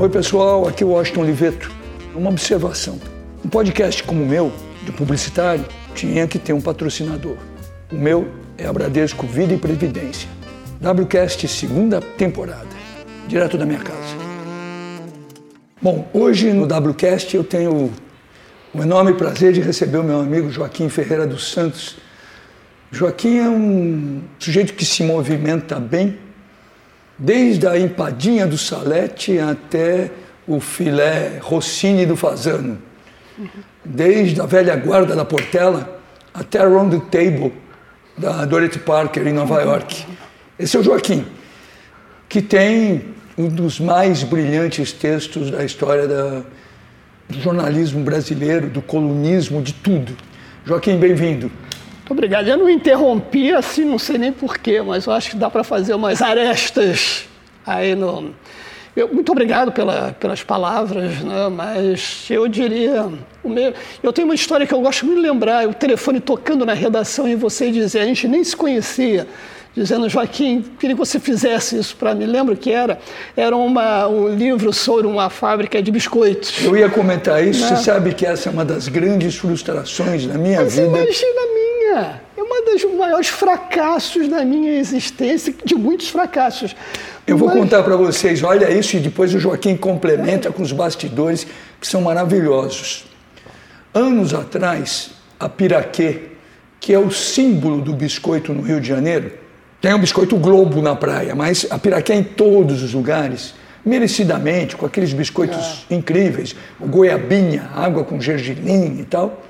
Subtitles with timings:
[0.00, 1.70] Oi, pessoal, aqui é o Washington Oliveto.
[2.14, 2.98] Uma observação.
[3.44, 4.50] Um podcast como o meu,
[4.82, 5.62] de publicitário,
[5.94, 7.36] tinha que ter um patrocinador.
[7.92, 8.26] O meu
[8.56, 10.26] é a Bradesco Vida e Previdência.
[10.80, 12.70] WCast segunda temporada,
[13.28, 14.16] direto da minha casa.
[15.82, 17.92] Bom, hoje no WCast eu tenho
[18.72, 21.98] o enorme prazer de receber o meu amigo Joaquim Ferreira dos Santos.
[22.90, 26.18] Joaquim é um sujeito que se movimenta bem,
[27.20, 30.10] desde a empadinha do Salete até
[30.48, 32.78] o filé Rossini do Fazano,
[33.84, 36.00] desde a velha guarda da Portela
[36.32, 37.52] até a Round Table
[38.16, 40.06] da Dorothy Parker em Nova York.
[40.58, 41.26] Esse é o Joaquim,
[42.28, 43.04] que tem
[43.36, 46.42] um dos mais brilhantes textos da história da,
[47.28, 50.16] do jornalismo brasileiro, do colunismo, de tudo.
[50.64, 51.50] Joaquim, bem-vindo.
[52.10, 52.48] Muito obrigado.
[52.48, 55.94] Eu não interrompi assim, não sei nem porquê, mas eu acho que dá para fazer
[55.94, 57.28] umas arestas
[57.64, 58.34] aí no.
[58.96, 61.48] Eu, muito obrigado pela, pelas palavras, né?
[61.48, 63.08] mas eu diria.
[63.44, 66.66] O meu, eu tenho uma história que eu gosto muito de lembrar: o telefone tocando
[66.66, 69.28] na redação e você dizer, a gente nem se conhecia
[69.72, 72.26] dizendo, Joaquim, queria que você fizesse isso para mim.
[72.26, 72.98] Lembro que era?
[73.36, 76.64] Era uma, um livro sobre uma fábrica de biscoitos.
[76.64, 77.76] Eu ia comentar isso, né?
[77.76, 80.88] você sabe que essa é uma das grandes frustrações da minha Mas vida.
[80.88, 81.59] imagina a minha!
[82.36, 86.74] É uma dos maiores fracassos da minha existência, de muitos fracassos.
[87.26, 87.58] Eu vou Mas...
[87.58, 90.52] contar para vocês, olha isso, e depois o Joaquim complementa é.
[90.52, 91.46] com os bastidores,
[91.80, 93.04] que são maravilhosos.
[93.92, 96.30] Anos atrás, a Piraquê,
[96.78, 99.32] que é o símbolo do biscoito no Rio de Janeiro,
[99.80, 104.76] tem o biscoito Globo na praia, mas a piraquê é em todos os lugares, merecidamente,
[104.76, 105.94] com aqueles biscoitos é.
[105.94, 109.42] incríveis, goiabinha, água com gergelim e tal.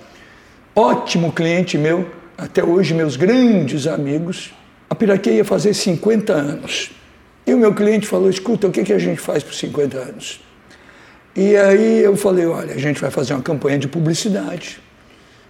[0.75, 2.09] Ótimo cliente meu,
[2.41, 4.53] até hoje meus grandes amigos.
[4.89, 6.91] A piraquê ia fazer 50 anos.
[7.47, 10.41] E o meu cliente falou: escuta, o que, que a gente faz por 50 anos?
[11.37, 14.81] E aí eu falei: olha, a gente vai fazer uma campanha de publicidade.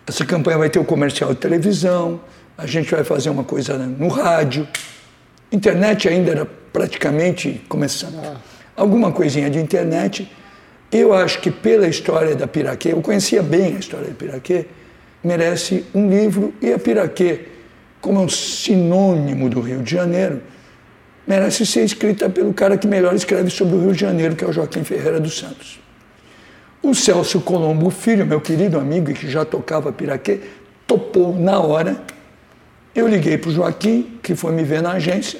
[0.06, 2.20] Essa campanha vai ter o comercial de televisão,
[2.58, 4.66] a gente vai fazer uma coisa no rádio.
[5.52, 8.18] Internet ainda era praticamente começando.
[8.24, 8.36] Ah.
[8.76, 10.30] Alguma coisinha de internet.
[10.90, 14.66] Eu acho que pela história da Piraquê, eu conhecia bem a história da Piraquê,
[15.22, 17.46] merece um livro e a Piraquê,
[18.00, 20.42] como é um sinônimo do Rio de Janeiro,
[21.26, 24.48] merece ser escrita pelo cara que melhor escreve sobre o Rio de Janeiro, que é
[24.48, 25.80] o Joaquim Ferreira dos Santos.
[26.82, 30.40] O Celso Colombo Filho, meu querido amigo que já tocava Piraquê,
[30.86, 32.02] topou na hora
[32.94, 35.38] eu liguei para o Joaquim, que foi me ver na agência,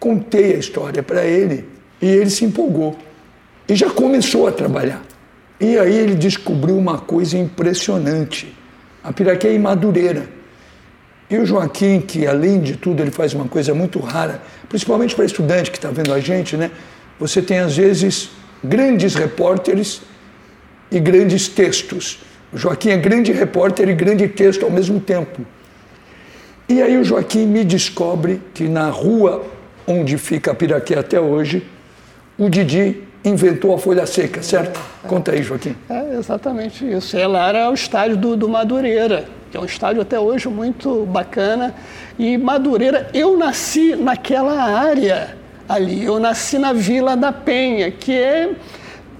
[0.00, 1.68] contei a história para ele
[2.02, 2.98] e ele se empolgou.
[3.68, 5.02] E já começou a trabalhar.
[5.60, 8.54] E aí ele descobriu uma coisa impressionante.
[9.04, 10.26] A piraquê é madureira.
[11.28, 15.26] E o Joaquim, que além de tudo ele faz uma coisa muito rara, principalmente para
[15.26, 16.70] estudante que está vendo a gente, né?
[17.20, 18.30] Você tem às vezes
[18.62, 20.00] grandes repórteres
[20.90, 22.20] e grandes textos.
[22.52, 25.44] O Joaquim é grande repórter e grande texto ao mesmo tempo.
[26.66, 29.44] E aí o Joaquim me descobre que na rua
[29.86, 31.62] onde fica a Piraquê até hoje,
[32.38, 34.78] o Didi inventou a folha seca, certo?
[35.06, 35.74] Conta aí, Joaquim.
[35.88, 37.16] É exatamente isso.
[37.16, 41.74] Ela era o estádio do, do Madureira, que é um estádio até hoje muito bacana.
[42.18, 45.36] E Madureira, eu nasci naquela área
[45.68, 46.04] ali.
[46.04, 48.50] Eu nasci na Vila da Penha, que é,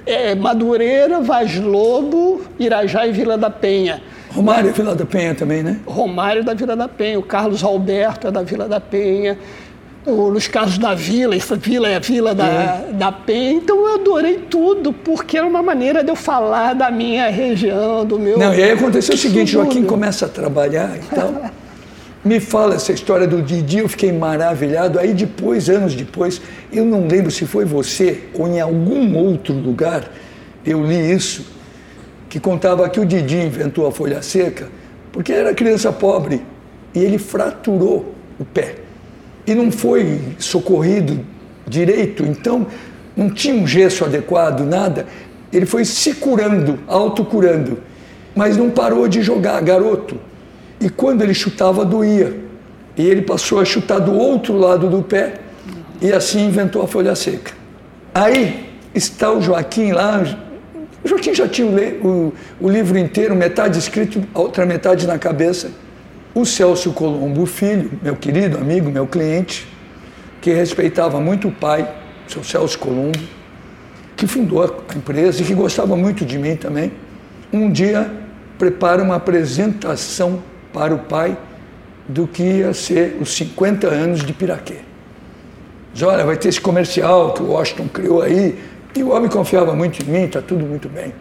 [0.06, 4.02] é Madureira, Vaz Lobo, Irajá e Vila da Penha.
[4.30, 5.78] Romário é Vila da Penha também, né?
[5.86, 9.38] Romário é da Vila da Penha, o Carlos Alberto é da Vila da Penha,
[10.06, 12.92] o Luiz Carlos da Vila, essa vila é a Vila da, é.
[12.92, 13.52] da Penha.
[13.52, 18.18] Então eu adorei tudo, porque era uma maneira de eu falar da minha região, do
[18.18, 18.38] meu.
[18.38, 21.34] Não, e aí aconteceu o seguinte: Joaquim começa a trabalhar e tal.
[22.24, 24.98] Me fala essa história do Didi, eu fiquei maravilhado.
[24.98, 26.40] Aí depois, anos depois,
[26.72, 30.10] eu não lembro se foi você ou em algum outro lugar,
[30.64, 31.44] eu li isso
[32.30, 34.68] que contava que o Didi inventou a folha seca
[35.12, 36.42] porque era criança pobre
[36.94, 38.83] e ele fraturou o pé
[39.46, 41.20] e não foi socorrido
[41.66, 42.66] direito, então
[43.16, 45.06] não tinha um gesso adequado, nada.
[45.52, 47.78] Ele foi se curando, autocurando,
[48.34, 50.18] mas não parou de jogar, garoto.
[50.80, 52.36] E quando ele chutava, doía.
[52.96, 55.34] E ele passou a chutar do outro lado do pé
[56.00, 57.52] e assim inventou a folha seca.
[58.12, 60.22] Aí está o Joaquim lá,
[61.04, 65.18] o Joaquim já tinha o, o, o livro inteiro, metade escrito, a outra metade na
[65.18, 65.70] cabeça.
[66.34, 69.68] O Celso Colombo Filho, meu querido amigo, meu cliente,
[70.40, 71.88] que respeitava muito o pai,
[72.26, 73.20] o seu Celso Colombo,
[74.16, 76.92] que fundou a empresa e que gostava muito de mim também,
[77.52, 78.10] um dia
[78.58, 80.42] prepara uma apresentação
[80.72, 81.36] para o pai
[82.08, 84.78] do que ia ser os 50 anos de Piraquê.
[85.92, 88.58] Diz, olha, vai ter esse comercial que o Washington criou aí,
[88.96, 91.12] E o homem confiava muito em mim, está tudo muito bem.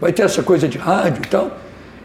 [0.00, 1.50] Vai ter essa coisa de rádio e tal.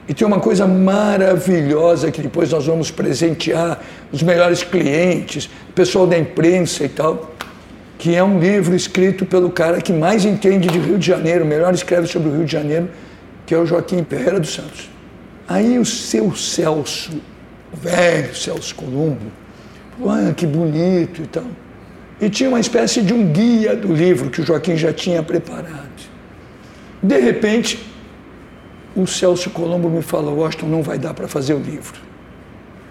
[0.07, 6.17] E tem uma coisa maravilhosa que depois nós vamos presentear os melhores clientes, pessoal da
[6.17, 7.31] imprensa e tal,
[7.97, 11.73] que é um livro escrito pelo cara que mais entende de Rio de Janeiro, melhor
[11.73, 12.89] escreve sobre o Rio de Janeiro,
[13.45, 14.89] que é o Joaquim Ferreira dos Santos.
[15.47, 17.13] Aí o seu Celso,
[17.71, 19.31] o velho Celso Colombo,
[20.05, 21.45] ah, que bonito e tal.
[22.19, 25.89] E tinha uma espécie de um guia do livro que o Joaquim já tinha preparado.
[27.01, 27.92] De repente,
[28.95, 31.99] o Celso Colombo me fala, Washington, não vai dar para fazer o livro.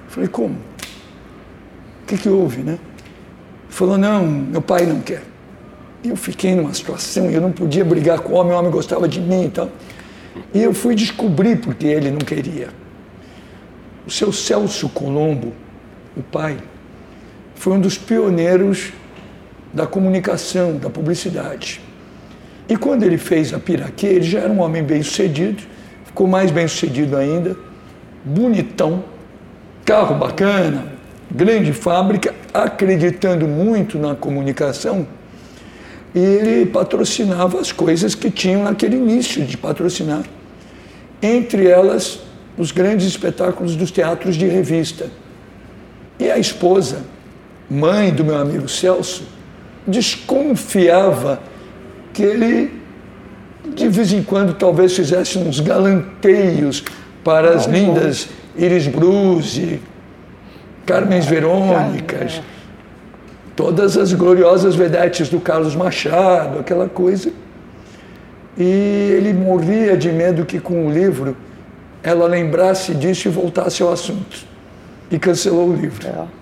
[0.07, 0.55] Eu falei, como?
[0.55, 2.73] O que, que houve, né?
[2.73, 5.23] Ele falou, não, meu pai não quer.
[6.05, 9.21] Eu fiquei numa situação, eu não podia brigar com o homem, o homem gostava de
[9.21, 9.71] mim e tal.
[10.53, 12.69] E eu fui descobrir porque ele não queria.
[14.05, 15.53] O seu Celso Colombo,
[16.17, 16.59] o pai,
[17.55, 18.93] foi um dos pioneiros
[19.73, 21.81] da comunicação, da publicidade.
[22.69, 25.63] E quando ele fez a Piraquê, ele já era um homem bem sucedido,
[26.13, 27.57] ficou mais bem sucedido ainda,
[28.23, 29.03] bonitão,
[29.83, 30.93] carro bacana,
[31.31, 35.07] grande fábrica, acreditando muito na comunicação,
[36.15, 40.23] ele patrocinava as coisas que tinham naquele início de patrocinar.
[41.23, 42.21] Entre elas,
[42.59, 45.07] os grandes espetáculos dos teatros de revista.
[46.19, 47.05] E a esposa,
[47.71, 49.25] mãe do meu amigo Celso,
[49.87, 51.41] desconfiava
[52.13, 52.82] que ele
[53.67, 56.85] de vez em quando talvez fizesse uns galanteios
[57.23, 59.81] para as lindas Iris Bruce,
[60.85, 62.43] Carmens Verônicas,
[63.55, 67.33] todas as gloriosas vedetes do Carlos Machado, aquela coisa.
[68.59, 71.37] E ele morria de medo que com o livro
[72.03, 74.45] ela lembrasse disso e voltasse ao assunto.
[75.11, 76.07] E cancelou o livro.
[76.07, 76.42] É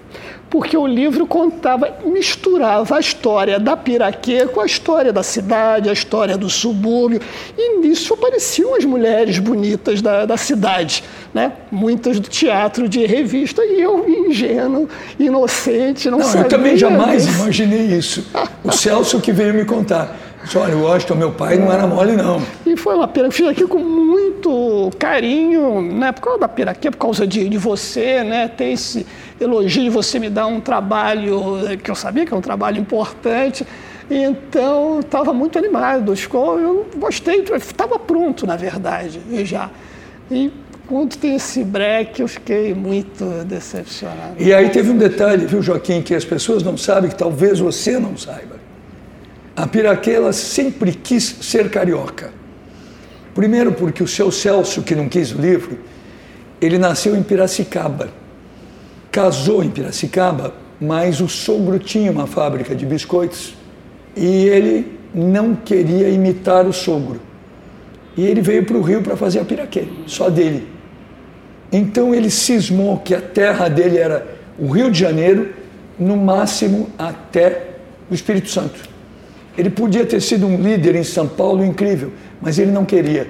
[0.50, 5.92] porque o livro contava, misturava a história da Piraquê com a história da cidade, a
[5.92, 7.20] história do subúrbio,
[7.56, 11.52] e nisso apareciam as mulheres bonitas da, da cidade, né?
[11.70, 14.88] muitas do teatro de revista, e eu, ingênuo,
[15.18, 16.42] inocente, não, não sabia.
[16.42, 18.26] Eu também jamais imaginei isso.
[18.64, 20.16] O Celso que veio me contar.
[20.54, 22.40] Olha, o Washington, meu pai, não era mole, não.
[22.66, 23.30] E foi uma pena.
[23.30, 26.12] Fiz aqui com muito carinho, né?
[26.12, 28.48] Por causa da piraquê, por causa de, de você, né?
[28.48, 29.06] Ter esse
[29.40, 33.66] elogio de você me dar um trabalho que eu sabia que é um trabalho importante.
[34.10, 36.14] Então, estava muito animado.
[36.32, 39.70] Eu gostei, estava pronto, na verdade, já.
[40.30, 40.50] E
[40.88, 44.34] quando tem esse break, eu fiquei muito decepcionado.
[44.38, 47.98] E aí teve um detalhe, viu, Joaquim, que as pessoas não sabem, que talvez você
[47.98, 48.69] não saiba.
[49.60, 52.32] A Piraquela sempre quis ser carioca.
[53.34, 55.78] Primeiro porque o seu Celso, que não quis o livro,
[56.58, 58.08] ele nasceu em Piracicaba.
[59.12, 63.54] Casou em Piracicaba, mas o sogro tinha uma fábrica de biscoitos
[64.16, 67.20] e ele não queria imitar o sogro.
[68.16, 70.66] E ele veio para o Rio para fazer a piraquê, só dele.
[71.70, 74.26] Então ele cismou que a terra dele era
[74.58, 75.50] o Rio de Janeiro,
[75.98, 77.74] no máximo até
[78.10, 78.89] o Espírito Santo.
[79.56, 83.26] Ele podia ter sido um líder em São Paulo incrível, mas ele não queria.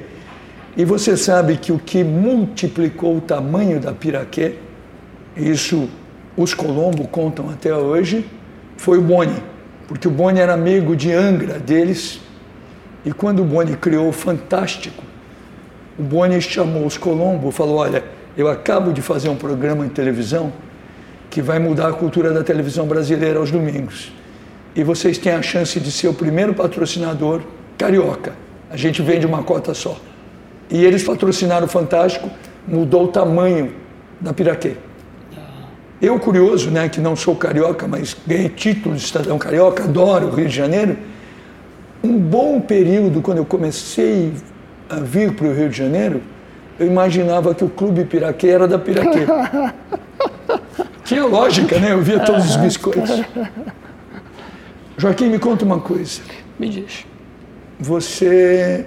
[0.77, 4.55] E você sabe que o que multiplicou o tamanho da Piraquê,
[5.37, 5.89] isso
[6.37, 8.25] os Colombo contam até hoje,
[8.77, 9.43] foi o Boni,
[9.89, 12.21] porque o Boni era amigo de Angra deles,
[13.05, 15.03] e quando o Boni criou o Fantástico,
[15.99, 18.05] o Boni chamou os Colombo e falou: Olha,
[18.37, 20.53] eu acabo de fazer um programa em televisão
[21.29, 24.13] que vai mudar a cultura da televisão brasileira aos domingos
[24.75, 27.43] e vocês têm a chance de ser o primeiro patrocinador
[27.77, 28.35] carioca.
[28.71, 29.99] A gente vende uma cota só.
[30.71, 32.31] E eles patrocinaram o Fantástico,
[32.67, 33.73] mudou o tamanho
[34.21, 34.77] da Piraquê.
[36.01, 40.31] Eu, curioso, né, que não sou carioca, mas ganhei título de cidadão carioca, adoro o
[40.31, 40.97] Rio de Janeiro.
[42.03, 44.33] Um bom período, quando eu comecei
[44.89, 46.23] a vir para o Rio de Janeiro,
[46.79, 49.27] eu imaginava que o Clube Piraquê era da Piraquê.
[51.05, 51.93] Tinha lógica, né?
[51.93, 53.11] Eu via todos os biscoitos.
[55.01, 56.21] Joaquim, me conta uma coisa.
[56.59, 57.07] Me diz.
[57.79, 58.85] Você,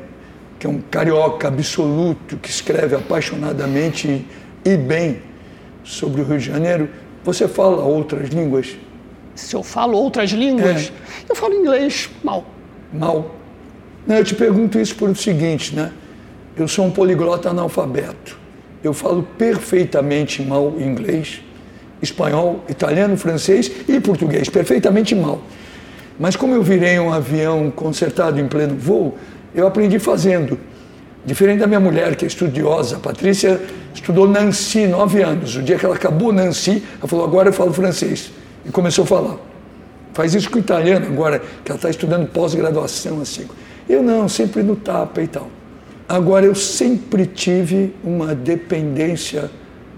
[0.59, 4.23] que é um carioca absoluto, que escreve apaixonadamente
[4.63, 5.23] e bem
[5.83, 6.87] sobre o Rio de Janeiro,
[7.23, 8.77] você fala outras línguas?
[9.33, 10.91] Se eu falo outras línguas?
[10.91, 11.31] É.
[11.31, 12.45] Eu falo inglês mal.
[12.93, 13.33] Mal.
[14.05, 15.91] Não, eu te pergunto isso por o seguinte, né?
[16.55, 18.37] Eu sou um poliglota analfabeto.
[18.83, 21.41] Eu falo perfeitamente mal inglês,
[22.03, 25.41] espanhol, italiano, francês e português, perfeitamente mal.
[26.19, 29.17] Mas como eu virei um avião consertado em pleno voo,
[29.53, 30.59] eu aprendi fazendo.
[31.25, 33.59] Diferente da minha mulher, que é estudiosa, a Patrícia
[33.93, 35.55] estudou Nancy nove anos.
[35.55, 38.31] O dia que ela acabou Nancy, ela falou: agora eu falo francês.
[38.65, 39.37] E começou a falar.
[40.13, 43.47] Faz isso com o italiano agora, que ela está estudando pós-graduação assim.
[43.89, 45.49] Eu não, sempre no tapa e tal.
[46.07, 49.49] Agora, eu sempre tive uma dependência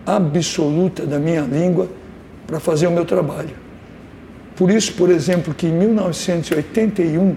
[0.05, 1.89] absoluta da minha língua
[2.45, 3.64] para fazer o meu trabalho.
[4.56, 7.36] Por isso, por exemplo, que em 1981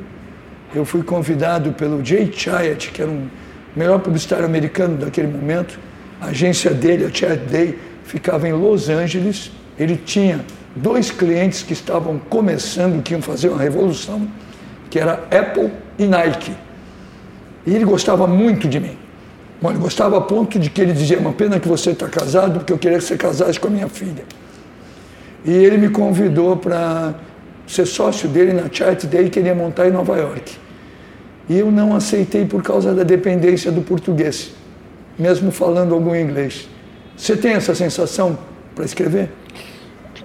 [0.74, 3.28] eu fui convidado pelo Jay Chiat, que era um
[3.74, 5.78] melhor publicitário americano daquele momento.
[6.20, 9.50] A agência dele, a Chiat Day, ficava em Los Angeles.
[9.78, 10.44] Ele tinha
[10.76, 14.28] dois clientes que estavam começando, que iam fazer uma revolução,
[14.90, 16.52] que era Apple e Nike.
[17.66, 18.96] E ele gostava muito de mim.
[19.60, 22.60] Bom, ele gostava a ponto de que ele dizia, uma pena que você está casado,
[22.60, 24.24] porque eu queria que você casasse com a minha filha.
[25.48, 27.14] E ele me convidou para
[27.66, 30.58] ser sócio dele na Chart Day que ele ia montar em Nova York.
[31.48, 34.50] E eu não aceitei por causa da dependência do português,
[35.18, 36.68] mesmo falando algum inglês.
[37.16, 38.38] Você tem essa sensação
[38.74, 39.30] para escrever?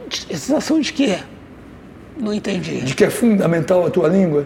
[0.09, 1.19] Sensação de quê?
[2.19, 2.81] Não entendi.
[2.81, 4.45] De que é fundamental a tua língua?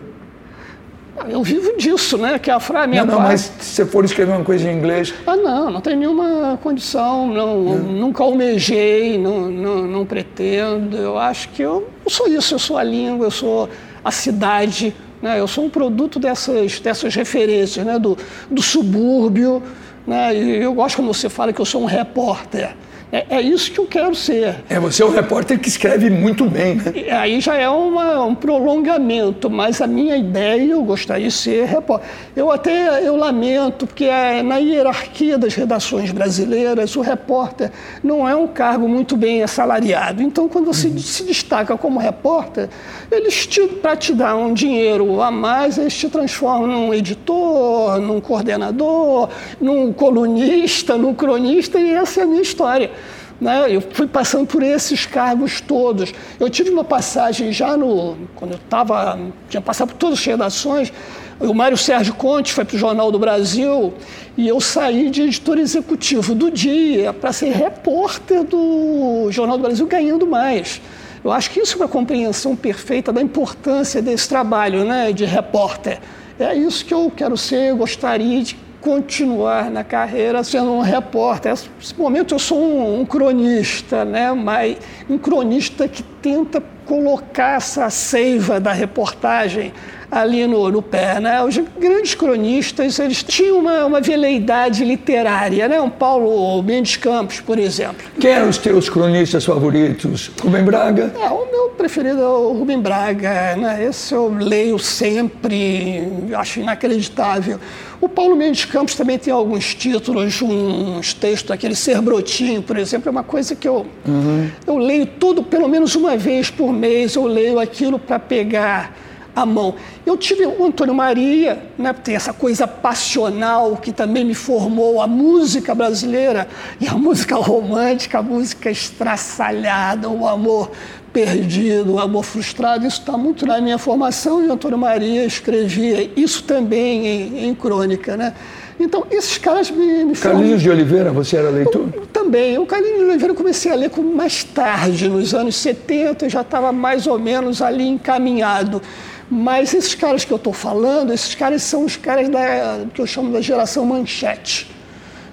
[1.30, 2.38] Eu vivo disso, né?
[2.38, 5.14] Que a frase minha Não, não, mas se você for escrever uma coisa em inglês.
[5.26, 10.96] Ah, não, não tem nenhuma condição, não, nunca almejei, não, não, não, pretendo.
[10.96, 13.70] Eu acho que eu, eu sou isso, eu sou a língua, eu sou
[14.04, 15.40] a cidade, né?
[15.40, 17.98] eu sou um produto dessas, dessas referências, né?
[17.98, 18.18] do,
[18.50, 19.64] do subúrbio.
[20.06, 20.36] Né?
[20.36, 22.76] E eu gosto quando você fala que eu sou um repórter.
[23.10, 24.56] É, é, isso que eu quero ser.
[24.70, 26.94] É, você é um repórter que escreve muito bem, né?
[27.12, 32.10] Aí já é uma, um prolongamento, mas a minha ideia, eu gostaria de ser repórter.
[32.36, 37.72] Eu até eu lamento, porque é, na hierarquia das redações brasileiras, o repórter
[38.04, 40.22] não é um cargo muito bem assalariado.
[40.22, 40.98] Então, quando você uhum.
[40.98, 42.68] se destaca como repórter,
[43.10, 43.48] eles,
[43.82, 49.30] para te dar um dinheiro a mais, eles te transformam num editor, num coordenador,
[49.62, 52.97] num colunista, num cronista, e essa é a minha história.
[53.40, 53.76] Né?
[53.76, 56.14] Eu fui passando por esses cargos todos.
[56.40, 58.18] Eu tive uma passagem já no.
[58.36, 59.20] Quando eu estava.
[59.50, 60.92] tinha passado por todas as redações.
[61.40, 63.94] O Mário Sérgio Conte foi para o Jornal do Brasil
[64.36, 69.86] e eu saí de editor executivo do dia para ser repórter do Jornal do Brasil
[69.86, 70.82] ganhando mais.
[71.24, 76.00] Eu acho que isso é uma compreensão perfeita da importância desse trabalho né, de repórter.
[76.40, 81.52] É isso que eu quero ser, gostaria de continuar na carreira sendo um repórter.
[81.52, 84.32] Nesse momento eu sou um, um cronista, né?
[84.34, 84.78] mas
[85.10, 89.74] um cronista que tenta colocar essa seiva da reportagem
[90.10, 91.20] ali no, no pé.
[91.20, 91.44] Né?
[91.44, 95.80] Os grandes cronistas eles tinham uma, uma veleidade literária, né?
[95.82, 98.06] um Paulo Mendes Campos, por exemplo.
[98.20, 100.32] Quem eram os teus cronistas favoritos?
[100.42, 101.14] Rubem Braga?
[101.22, 103.56] É, o meu preferido é o Rubem Braga.
[103.56, 103.86] Né?
[103.86, 107.60] Esse eu leio sempre, acho inacreditável.
[108.00, 113.10] O Paulo Mendes Campos também tem alguns títulos, uns textos, aquele Ser Brotinho, por exemplo,
[113.10, 114.50] é uma coisa que eu, uhum.
[114.68, 118.96] eu leio tudo, pelo menos uma vez por mês, eu leio aquilo para pegar
[119.38, 119.76] a mão.
[120.04, 125.06] Eu tive o Antônio Maria, né, tem essa coisa passional que também me formou a
[125.06, 126.48] música brasileira
[126.82, 130.72] e a música romântica, a música estraçalhada, o amor
[131.14, 136.10] perdido, o amor frustrado, isso está muito na minha formação e o Antônio Maria escrevia
[136.16, 138.34] isso também em, em crônica, né?
[138.80, 141.90] Então, esses caras me, me Carlinhos de Oliveira, você era leitor?
[141.94, 142.58] Eu, também.
[142.60, 146.42] O Carlinhos de Oliveira eu comecei a ler mais tarde, nos anos 70, eu já
[146.42, 148.82] estava mais ou menos ali encaminhado.
[149.30, 153.08] Mas esses caras que eu estou falando, esses caras são os caras da, que eu
[153.08, 154.77] chamo da geração manchete.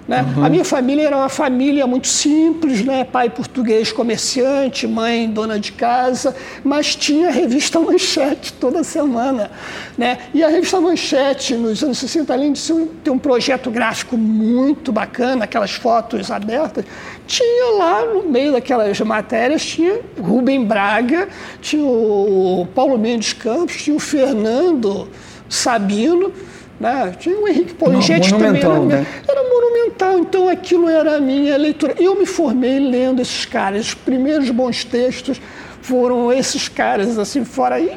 [0.06, 0.22] Né?
[0.36, 0.44] Uhum.
[0.44, 3.04] A minha família era uma família muito simples, né?
[3.04, 9.50] pai português comerciante, mãe dona de casa, mas tinha a revista Manchete toda semana.
[9.96, 10.18] Né?
[10.34, 12.60] E a revista Manchete, nos anos 60, além de
[13.02, 16.84] ter um projeto gráfico muito bacana, aquelas fotos abertas,
[17.26, 21.28] tinha lá no meio daquelas matérias, tinha Rubem Braga,
[21.62, 25.08] tinha o Paulo Mendes Campos, tinha o Fernando
[25.48, 26.32] Sabino,
[26.78, 27.14] né?
[27.18, 28.62] Tinha o Henrique Polingete também.
[28.62, 29.06] Era, né?
[29.26, 31.94] era monumental, então aquilo era a minha leitura.
[31.98, 33.88] Eu me formei lendo esses caras.
[33.88, 35.40] Os primeiros bons textos
[35.80, 37.78] foram esses caras, assim, fora.
[37.78, 37.96] E,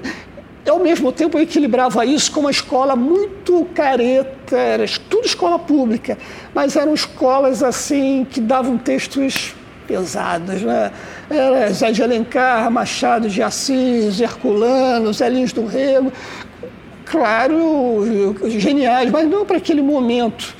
[0.69, 6.17] ao mesmo tempo, eu equilibrava isso com uma escola muito careta, era tudo escola pública,
[6.53, 9.55] mas eram escolas, assim, que davam textos
[9.87, 10.91] pesados, né?
[11.29, 16.11] Era Zé de Alencar, Machado de Assis, Herculano, Zé Lins do Rego,
[17.11, 18.05] claro,
[18.47, 20.55] geniais, mas não para aquele momento.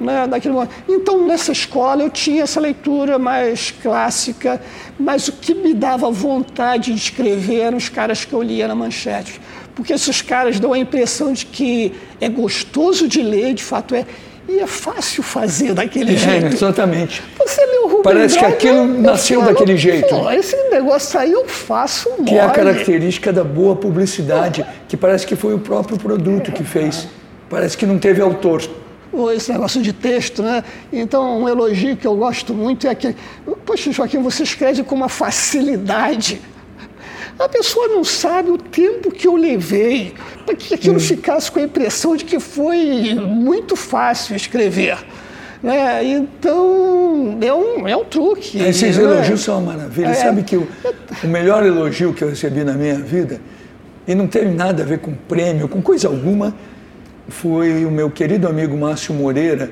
[0.00, 0.72] Né, daquele momento.
[0.88, 4.60] Então, nessa escola, eu tinha essa leitura mais clássica,
[4.98, 8.74] mas o que me dava vontade de escrever eram os caras que eu lia na
[8.74, 9.40] manchete.
[9.76, 14.04] Porque esses caras dão a impressão de que é gostoso de ler, de fato é,
[14.48, 16.46] E é fácil fazer daquele É, jeito.
[16.52, 17.22] exatamente.
[17.38, 20.08] Você o Rubem Parece que aquilo eu nasceu falo, daquele jeito.
[20.08, 22.54] Pô, esse negócio aí eu faço Que é a mole.
[22.54, 27.08] característica da boa publicidade, que parece que foi o próprio produto que fez.
[27.48, 28.62] Parece que não teve autor.
[29.36, 30.64] Esse negócio de texto, né?
[30.90, 33.14] Então, um elogio que eu gosto muito é aquele.
[33.66, 36.40] Poxa, Joaquim, você escreve com uma facilidade.
[37.38, 40.14] A pessoa não sabe o tempo que eu levei
[40.46, 44.96] para que aquilo ficasse com a impressão de que foi muito fácil escrever.
[45.62, 46.04] Né?
[46.04, 48.58] Então, é um, é um truque.
[48.58, 49.04] Esses né?
[49.04, 50.08] elogios são uma maravilha.
[50.08, 50.14] É.
[50.14, 50.66] Sabe que o,
[51.22, 53.40] o melhor elogio que eu recebi na minha vida,
[54.06, 56.52] e não teve nada a ver com prêmio, com coisa alguma,
[57.28, 59.70] foi o meu querido amigo Márcio Moreira,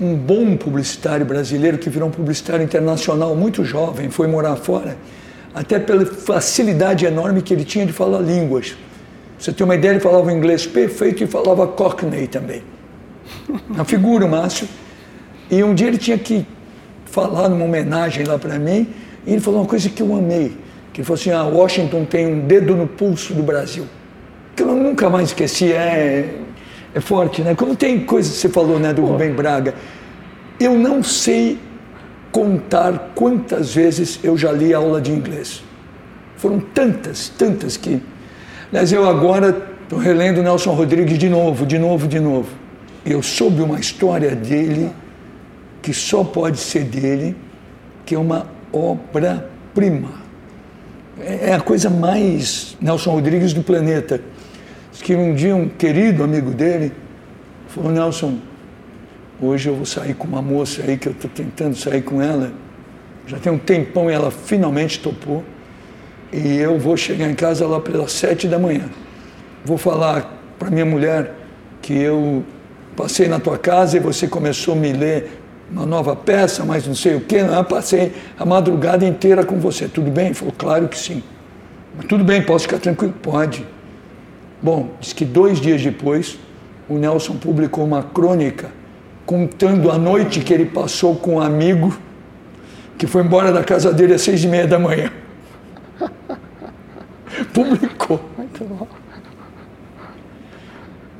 [0.00, 4.96] um bom publicitário brasileiro que virou um publicitário internacional muito jovem, foi morar fora,
[5.54, 8.74] até pela facilidade enorme que ele tinha de falar línguas.
[9.38, 12.62] Você tem uma ideia, ele falava inglês perfeito e falava Cockney também.
[13.68, 14.66] Uma figura, o Márcio.
[15.50, 16.46] E um dia ele tinha que
[17.06, 18.86] falar numa homenagem lá para mim,
[19.26, 20.56] e ele falou uma coisa que eu amei.
[20.92, 23.84] Que ele falou assim, ah, Washington tem um dedo no pulso do Brasil.
[24.54, 26.36] Que eu nunca mais esqueci, é,
[26.94, 27.54] é forte, né?
[27.54, 29.74] Como tem coisa que você falou, né, do Rubem Braga.
[30.58, 31.58] Eu não sei
[32.30, 35.62] contar quantas vezes eu já li aula de inglês.
[36.36, 38.00] Foram tantas, tantas que...
[38.72, 42.48] Mas eu agora estou relendo Nelson Rodrigues de novo, de novo, de novo.
[43.04, 44.90] Eu soube uma história dele
[45.82, 47.36] que só pode ser dele,
[48.04, 50.10] que é uma obra-prima.
[51.18, 54.20] É a coisa mais Nelson Rodrigues do planeta.
[54.92, 56.92] Diz que um dia um querido amigo dele
[57.68, 58.38] falou, Nelson,
[59.40, 62.52] hoje eu vou sair com uma moça aí que eu estou tentando sair com ela.
[63.26, 65.44] Já tem um tempão e ela finalmente topou.
[66.32, 68.88] E eu vou chegar em casa lá pelas sete da manhã.
[69.64, 71.34] Vou falar para minha mulher
[71.82, 72.44] que eu
[72.96, 75.39] passei na tua casa e você começou a me ler
[75.72, 77.36] uma nova peça, mas não sei o quê.
[77.36, 79.86] Eu passei a madrugada inteira com você.
[79.86, 80.26] Tudo bem?
[80.26, 81.22] Ele falou, claro que sim.
[82.08, 83.14] Tudo bem, posso ficar tranquilo?
[83.22, 83.64] Pode.
[84.62, 86.38] Bom, diz que dois dias depois,
[86.88, 88.68] o Nelson publicou uma crônica
[89.24, 91.96] contando a noite que ele passou com um amigo
[92.98, 95.10] que foi embora da casa dele às seis e meia da manhã.
[97.54, 98.20] Publicou.
[98.36, 98.86] Muito bom.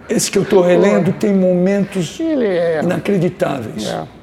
[0.09, 2.83] Esse que eu estou relendo tem momentos é.
[2.83, 3.87] inacreditáveis.
[3.87, 4.20] é.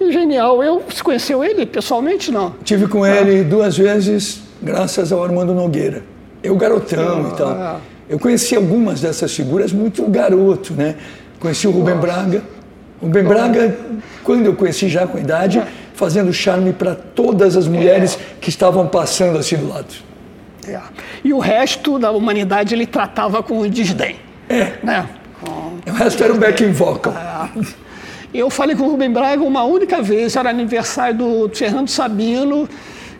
[0.00, 0.62] E genial.
[0.62, 2.30] Eu, você conheceu ele pessoalmente?
[2.30, 2.54] Não.
[2.64, 6.02] Tive com ele duas vezes, graças ao Armando Nogueira.
[6.42, 7.48] Eu garotão e tal.
[7.48, 7.80] Ah.
[8.08, 10.94] Eu conheci algumas dessas figuras muito garoto, né?
[11.40, 12.42] Conheci o Rubem Braga.
[13.00, 13.76] O Rubem Braga,
[14.22, 15.62] quando eu conheci já com idade,
[15.94, 19.92] fazendo charme para todas as mulheres que estavam passando assim do lado.
[20.68, 20.78] É.
[21.24, 24.16] E o resto da humanidade ele tratava com desdém.
[24.48, 25.06] É, Né?
[25.86, 27.12] o resto era o backing vocal.
[28.36, 32.68] Eu falei com o Rubem Braga uma única vez, era aniversário do Fernando Sabino,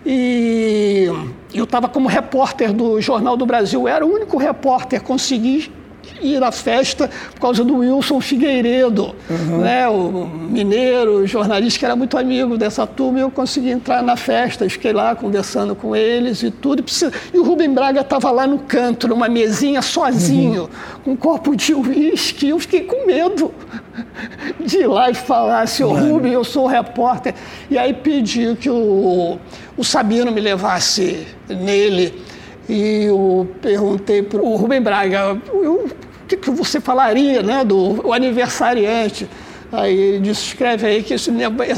[0.05, 1.11] e
[1.55, 5.73] eu estava como repórter do Jornal do Brasil, eu era o único repórter, consegui
[6.21, 9.15] ir à festa por causa do Wilson Figueiredo,
[9.59, 14.17] né, o mineiro, jornalista que era muito amigo dessa turma, e eu consegui entrar na
[14.17, 16.85] festa, fiquei lá conversando com eles e tudo.
[17.33, 20.69] E o Rubem Braga estava lá no canto, numa mesinha sozinho,
[21.03, 23.53] com um copo de uísque, eu fiquei com medo
[24.65, 27.35] de ir lá e falar, seu Rubem, eu sou repórter.
[27.71, 29.39] E aí pedi que o,
[29.77, 32.23] o Sabino me levasse nele.
[32.69, 35.89] E eu perguntei para o Rubem Braga, o
[36.27, 39.29] que, que você falaria né, do o aniversariante?
[39.71, 41.31] Aí ele disse, escreve aí que esse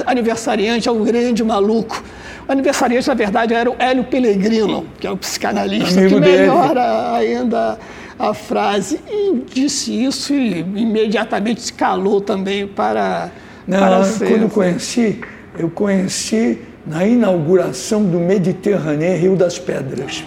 [0.07, 2.03] aniversariante é um grande maluco.
[2.47, 6.39] O aniversariante, na verdade, era o Hélio Pellegrino, que é o psicanalista, Amigo que dele.
[6.39, 7.79] melhora ainda
[8.19, 9.01] a frase.
[9.09, 13.31] E disse isso e imediatamente se calou também para,
[13.69, 14.29] para Não, ser.
[14.29, 15.21] quando eu conheci,
[15.59, 20.25] eu conheci na inauguração do Mediterrâneo Rio das Pedras.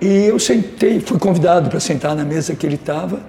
[0.00, 3.20] E eu sentei, fui convidado para sentar na mesa que ele estava,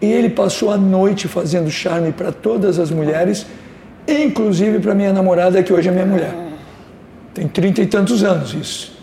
[0.00, 3.46] e ele passou a noite fazendo charme para todas as mulheres,
[4.08, 6.34] inclusive para minha namorada, que hoje é minha mulher.
[7.34, 8.95] Tem trinta e tantos anos isso.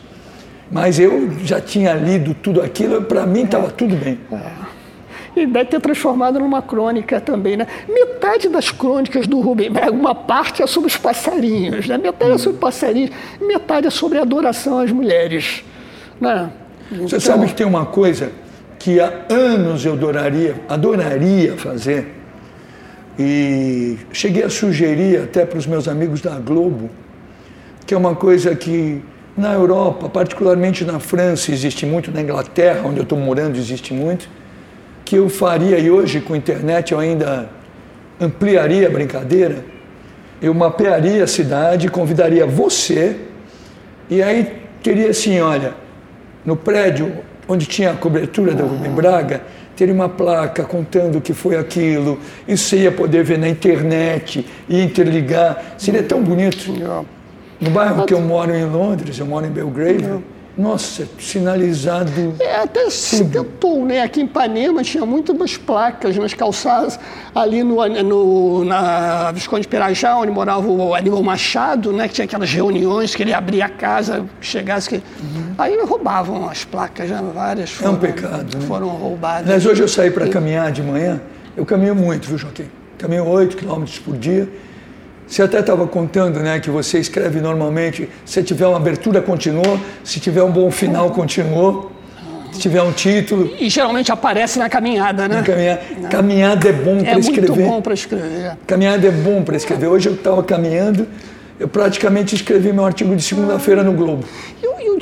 [0.73, 4.19] Mas eu já tinha lido tudo aquilo, para mim estava tudo bem.
[5.35, 7.67] E deve ter transformado numa crônica também, né?
[7.87, 11.97] Metade das crônicas do Rubem uma parte é sobre os passarinhos, né?
[11.97, 15.63] Metade é sobre passarinhos, metade é sobre adoração às mulheres,
[16.19, 16.49] né?
[16.89, 18.31] Você Então, sabe que tem uma coisa
[18.79, 22.07] que há anos eu adoraria, adoraria fazer,
[23.17, 26.89] e cheguei a sugerir até para os meus amigos da Globo,
[27.85, 29.03] que é uma coisa que
[29.35, 34.29] na Europa, particularmente na França, existe muito, na Inglaterra, onde eu estou morando, existe muito,
[35.03, 37.49] que eu faria, e hoje com a internet eu ainda
[38.19, 39.65] ampliaria a brincadeira,
[40.41, 43.17] eu mapearia a cidade, convidaria você,
[44.09, 45.73] e aí teria assim, olha,
[46.45, 47.11] no prédio
[47.47, 49.41] onde tinha a cobertura da Rubem Braga,
[49.75, 54.45] teria uma placa contando o que foi aquilo, isso você ia poder ver na internet
[54.69, 56.71] e interligar, seria tão bonito.
[57.63, 60.21] No bairro que eu moro em Londres, eu moro em Belgrave,
[60.55, 62.35] nossa, sinalizado.
[62.39, 64.01] É, até se tentou, né?
[64.01, 66.99] Aqui em Ipanema tinha muitas placas nas calçadas,
[67.33, 72.07] ali no, no, na Visconde Pirajá, onde morava o Aníbal Machado, né?
[72.07, 74.89] Que tinha aquelas reuniões que ele abria a casa, chegasse.
[74.89, 74.95] Que...
[74.97, 75.55] Uhum.
[75.57, 78.65] Aí roubavam as placas, já várias foram, é um pecado, né?
[78.67, 79.47] foram roubadas.
[79.47, 81.19] Mas hoje eu saí para caminhar de manhã,
[81.57, 82.69] eu caminho muito, viu, Joaquim?
[82.99, 84.47] Caminho 8 quilômetros por dia
[85.33, 90.19] você até estava contando né, que você escreve normalmente, se tiver uma abertura, continuou, se
[90.19, 91.91] tiver um bom final, continuou,
[92.51, 93.51] se tiver um título.
[93.59, 95.37] E geralmente aparece na caminhada, né?
[95.37, 96.07] Na caminhada.
[96.07, 97.47] caminhada é bom para escrever.
[97.47, 98.57] É muito bom para escrever.
[98.67, 99.87] Caminhada é bom para escrever.
[99.87, 101.07] Hoje eu estava caminhando,
[101.59, 104.23] eu praticamente escrevi meu artigo de segunda-feira no Globo.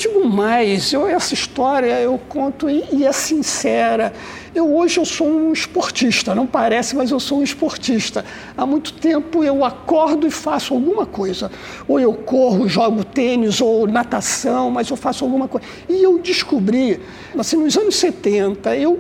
[0.02, 4.12] Digo mais, eu, essa história eu conto e, e é sincera.
[4.54, 8.26] Eu hoje eu sou um esportista, não parece, mas eu sou um esportista.
[8.58, 11.52] Há muito tempo eu acordo e faço alguma coisa.
[11.88, 15.66] Ou eu corro, jogo tênis, ou natação, mas eu faço alguma coisa.
[15.88, 17.00] E eu descobri,
[17.38, 19.00] assim, nos anos 70, eu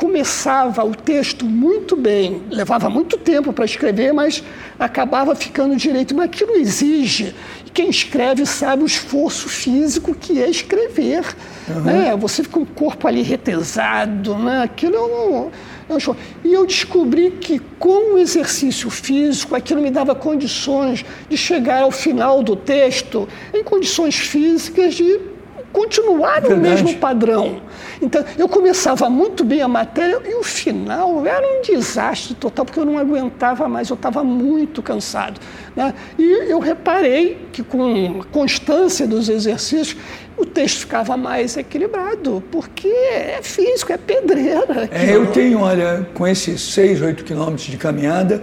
[0.00, 4.42] começava o texto muito bem, levava muito tempo para escrever, mas
[4.78, 6.14] acabava ficando direito.
[6.14, 7.34] Mas aquilo exige,
[7.74, 11.22] quem escreve sabe o esforço físico que é escrever.
[11.68, 11.80] Uhum.
[11.82, 12.16] Né?
[12.16, 14.62] Você fica com o corpo ali retesado, né?
[14.62, 15.50] aquilo é um,
[15.90, 16.16] é um show.
[16.42, 21.90] E eu descobri que com o exercício físico, aquilo me dava condições de chegar ao
[21.90, 25.20] final do texto em condições físicas de
[25.74, 27.60] continuar no mesmo padrão.
[28.02, 32.80] Então, eu começava muito bem a matéria e o final era um desastre total, porque
[32.80, 35.38] eu não aguentava mais, eu estava muito cansado.
[35.76, 35.92] Né?
[36.18, 39.96] E eu reparei que com a constância dos exercícios,
[40.36, 44.88] o texto ficava mais equilibrado, porque é físico, é pedreira.
[44.90, 48.42] É, eu tenho, olha, com esses 6, 8 quilômetros de caminhada,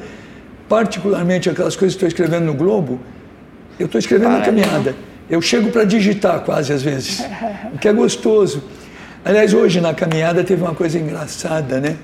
[0.69, 2.99] particularmente aquelas coisas que estou escrevendo no Globo,
[3.79, 4.95] eu estou escrevendo na caminhada.
[5.29, 7.23] Eu chego para digitar quase às vezes,
[7.73, 8.63] o que é gostoso.
[9.25, 11.97] Aliás, hoje na caminhada teve uma coisa engraçada, né?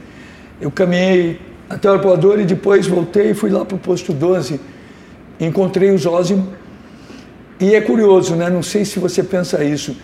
[0.60, 4.60] Eu caminhei até o arpoador e depois voltei e fui lá para o posto 12.
[5.40, 6.54] Encontrei o Zózimo.
[7.60, 8.50] E é curioso, né?
[8.50, 9.96] Não sei se você pensa isso,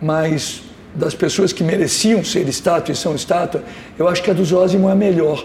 [0.00, 0.62] mas
[0.94, 3.62] das pessoas que mereciam ser estátua e são estátua,
[3.98, 5.44] eu acho que a do Zózimo é a melhor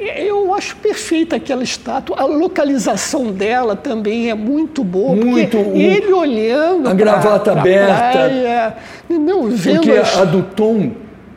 [0.00, 2.16] eu acho perfeita aquela estátua.
[2.18, 5.14] A localização dela também é muito boa.
[5.14, 5.56] Muito.
[5.56, 6.88] ele olhando.
[6.88, 8.10] A gravata pra, aberta.
[8.12, 8.76] Praia,
[9.08, 10.16] não, vendo porque as...
[10.18, 10.92] a do Tom,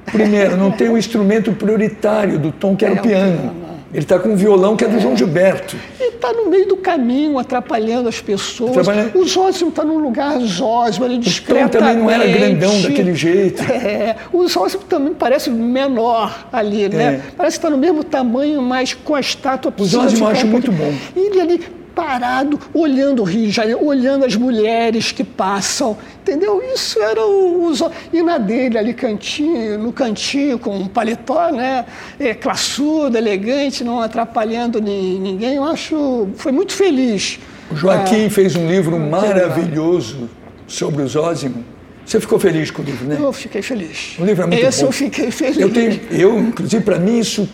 [0.06, 3.63] primeiro, não tem o instrumento prioritário do Tom, que era é, o piano.
[3.94, 5.78] Ele está com um violão que é do João Gilberto.
[6.00, 8.72] Ele está no meio do caminho, atrapalhando as pessoas.
[8.72, 9.20] Atrapalhando...
[9.20, 11.78] O Zósimo está num lugar Zósimo, ele discretamente...
[11.78, 13.62] O também não era grandão daquele jeito.
[13.72, 17.04] É, o Zósimo também parece menor ali, né?
[17.04, 17.22] É.
[17.38, 19.72] Parece que está no mesmo tamanho, mas com a estátua...
[19.78, 20.92] O Zósimo eu acho um muito bom.
[21.16, 21.62] Ele ali
[21.96, 26.62] parado, olhando o Rio de Janeiro, olhando as mulheres que passam, entendeu?
[26.74, 31.86] Isso era o, o e na dele ali cantinho, no cantinho com um paletó, né,
[32.20, 35.56] é, classudo, elegante, não atrapalhando ni, ninguém.
[35.56, 37.40] Eu acho, foi muito feliz.
[37.72, 40.30] O Joaquim é, fez um livro maravilhoso
[40.68, 41.64] sobre o Zózimo.
[42.06, 43.18] Você ficou feliz com o livro, né?
[43.20, 44.16] Eu fiquei feliz.
[44.20, 44.88] O livro é muito Esse bom.
[44.88, 45.58] eu fiquei feliz.
[45.58, 47.48] Eu, tenho, eu inclusive, para mim, isso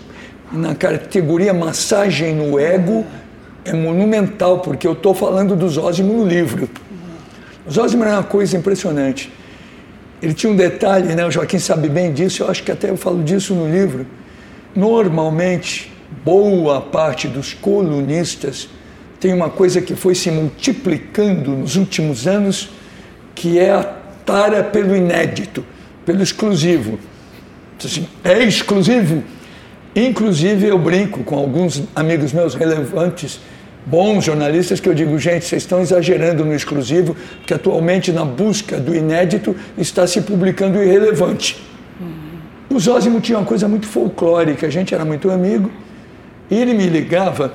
[0.51, 3.18] na categoria massagem no ego é
[3.73, 6.69] monumental, porque eu estou falando do Zósimo no livro.
[7.65, 9.31] O Zósimo era uma coisa impressionante.
[10.21, 11.25] Ele tinha um detalhe, né?
[11.25, 14.05] o Joaquim sabe bem disso, eu acho que até eu falo disso no livro.
[14.75, 15.91] Normalmente,
[16.23, 18.69] boa parte dos colunistas
[19.19, 22.69] tem uma coisa que foi se multiplicando nos últimos anos,
[23.35, 23.83] que é a
[24.25, 25.65] tara pelo inédito,
[26.05, 26.99] pelo exclusivo.
[27.83, 29.23] Assim, é exclusivo?
[29.95, 33.39] Inclusive, eu brinco com alguns amigos meus relevantes,
[33.85, 38.77] bons jornalistas, que eu digo, gente, vocês estão exagerando no exclusivo, porque atualmente, na busca
[38.77, 41.61] do inédito, está se publicando o irrelevante.
[41.99, 42.75] Uhum.
[42.75, 45.71] O Zózimo tinha uma coisa muito folclórica, a gente era muito amigo,
[46.49, 47.53] e ele me ligava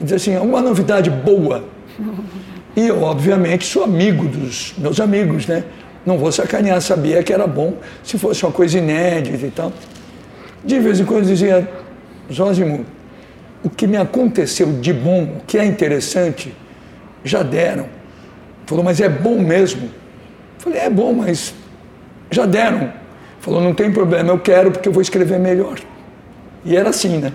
[0.00, 1.64] e dizia assim: uma novidade boa.
[2.76, 5.64] E eu, obviamente, sou amigo dos meus amigos, né?
[6.06, 9.72] Não vou sacanear, sabia que era bom se fosse uma coisa inédita e tal.
[10.64, 11.68] De vez em quando dizia,
[12.32, 12.86] Zózimo,
[13.62, 16.54] o que me aconteceu de bom, o que é interessante,
[17.24, 17.86] já deram.
[18.66, 19.90] Falou, mas é bom mesmo?
[20.58, 21.54] Falei, é bom, mas
[22.30, 22.92] já deram.
[23.40, 25.78] Falou, não tem problema, eu quero porque eu vou escrever melhor.
[26.64, 27.32] E era assim, né?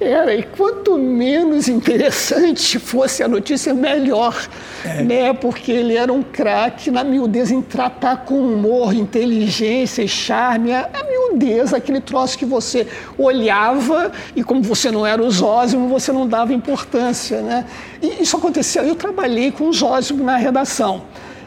[0.00, 4.48] Era, e quanto menos interessante fosse a notícia, melhor.
[4.84, 5.02] É.
[5.02, 5.32] Né?
[5.32, 10.72] Porque ele era um craque na miudeza em tratar com humor, inteligência e charme.
[10.72, 15.88] A, a miudeza, aquele troço que você olhava e, como você não era o Zósimo,
[15.88, 17.40] você não dava importância.
[17.40, 17.64] Né?
[18.00, 18.82] E isso acontecia.
[18.82, 21.02] Eu trabalhei com o Zósimo na redação.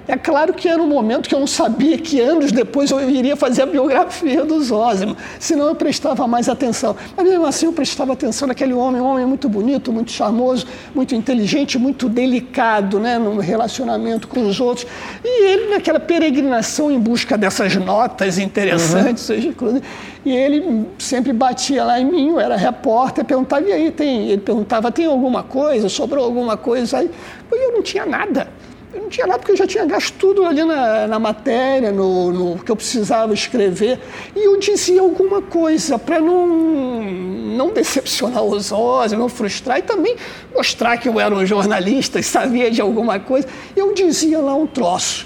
[0.07, 3.35] É claro que era um momento que eu não sabia que anos depois eu iria
[3.35, 6.95] fazer a biografia do Zósimo, senão eu prestava mais atenção.
[7.15, 11.13] Mas mesmo assim eu prestava atenção naquele homem, um homem muito bonito, muito charmoso, muito
[11.15, 14.87] inteligente, muito delicado né, no relacionamento com os outros.
[15.23, 19.81] E ele naquela peregrinação em busca dessas notas interessantes, uhum.
[20.25, 24.41] e ele sempre batia lá em mim, eu era repórter, perguntava, e aí, tem, ele
[24.41, 26.97] perguntava, tem alguma coisa, sobrou alguma coisa?
[26.97, 27.09] Aí
[27.51, 28.47] eu não tinha nada.
[28.93, 32.31] Eu não tinha nada porque eu já tinha gasto tudo ali na, na matéria, no,
[32.31, 33.97] no, que eu precisava escrever.
[34.35, 40.17] E eu dizia alguma coisa para não, não decepcionar os olhos, não frustrar e também
[40.53, 43.47] mostrar que eu era um jornalista e sabia de alguma coisa.
[43.75, 45.25] Eu dizia lá um troço.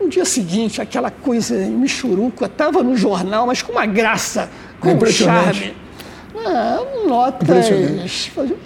[0.00, 5.06] No dia seguinte, aquela coisa michuruca estava no jornal, mas com uma graça, com um
[5.06, 5.74] charme.
[6.44, 7.70] É, notas.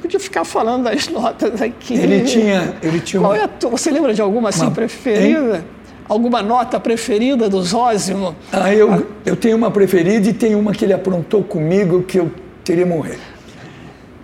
[0.03, 1.95] Podia ficar falando das notas aqui.
[1.95, 2.75] Ele tinha.
[2.83, 4.71] Ele tinha Qual é a, você lembra de alguma assim uma...
[4.71, 5.57] preferida?
[5.59, 5.65] Hein?
[6.09, 8.35] Alguma nota preferida do Zósimo?
[8.51, 12.33] Ah, eu, eu tenho uma preferida e tem uma que ele aprontou comigo que eu
[12.65, 13.19] teria morrer.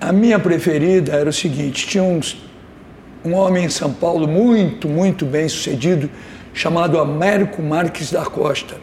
[0.00, 2.42] A minha preferida era o seguinte: tinha uns,
[3.24, 6.10] um homem em São Paulo muito, muito bem sucedido,
[6.54, 8.76] chamado Américo Marques da Costa.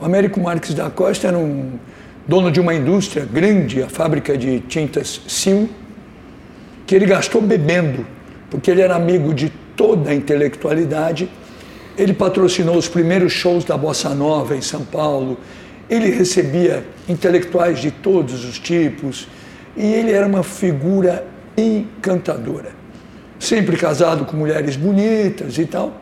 [0.00, 1.78] O Américo Marques da Costa era um
[2.26, 5.68] dono de uma indústria grande, a fábrica de tintas Sil,
[6.86, 8.06] que ele gastou bebendo,
[8.50, 11.28] porque ele era amigo de toda a intelectualidade.
[11.96, 15.38] Ele patrocinou os primeiros shows da Bossa Nova em São Paulo.
[15.88, 19.28] Ele recebia intelectuais de todos os tipos
[19.76, 22.72] e ele era uma figura encantadora.
[23.38, 26.00] Sempre casado com mulheres bonitas e tal.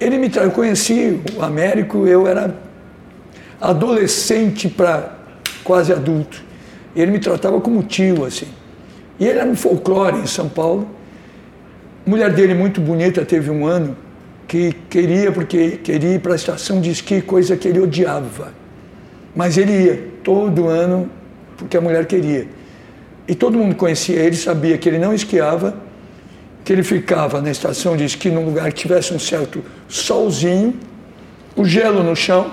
[0.00, 2.54] Ele me eu conheci o Américo, eu era
[3.60, 5.23] adolescente para
[5.64, 6.42] quase adulto.
[6.94, 8.46] Ele me tratava como tio, assim.
[9.18, 10.88] E ele era um folclore em São Paulo.
[12.06, 13.96] A mulher dele, muito bonita, teve um ano
[14.46, 18.52] que queria, porque queria ir para a estação de esqui, coisa que ele odiava.
[19.34, 21.10] Mas ele ia todo ano
[21.56, 22.46] porque a mulher queria.
[23.26, 25.74] E todo mundo conhecia ele, sabia que ele não esquiava,
[26.64, 30.74] que ele ficava na estação de esqui num lugar que tivesse um certo solzinho,
[31.56, 32.50] o gelo no chão,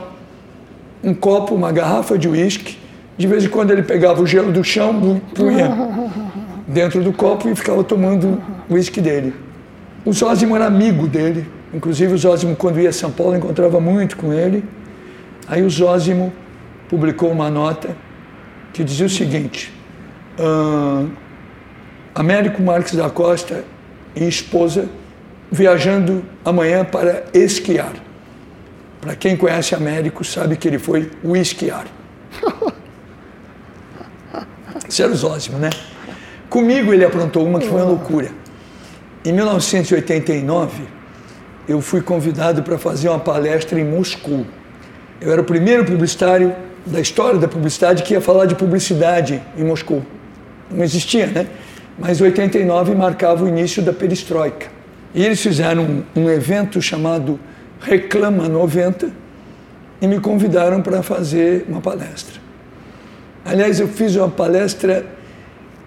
[1.04, 2.78] um copo, uma garrafa de uísque,
[3.22, 5.70] de vez em quando ele pegava o gelo do chão, punha
[6.68, 9.32] dentro do copo e ficava tomando o uísque dele.
[10.04, 14.18] O Zózimo era amigo dele, inclusive o Zózimo, quando ia a São Paulo, encontrava muito
[14.18, 14.64] com ele.
[15.48, 16.34] Aí o Zózimo
[16.90, 17.96] publicou uma nota
[18.74, 19.72] que dizia o seguinte:
[20.40, 21.06] ah,
[22.16, 23.64] Américo Marques da Costa
[24.16, 24.90] e esposa
[25.52, 27.94] viajando amanhã para esquiar.
[29.00, 31.86] Para quem conhece Américo, sabe que ele foi o esquiar.
[34.92, 35.70] O Zósimo, né?
[36.50, 38.30] Comigo ele aprontou uma que foi uma loucura.
[39.24, 40.84] Em 1989,
[41.66, 44.46] eu fui convidado para fazer uma palestra em Moscou.
[45.22, 46.54] Eu era o primeiro publicitário
[46.86, 50.04] da história da publicidade que ia falar de publicidade em Moscou.
[50.70, 51.48] Não existia, né?
[51.98, 54.68] Mas 89 marcava o início da perestroika.
[55.16, 57.40] E eles fizeram um, um evento chamado
[57.80, 59.10] Reclama 90
[60.02, 62.41] e me convidaram para fazer uma palestra.
[63.44, 65.06] Aliás, eu fiz uma palestra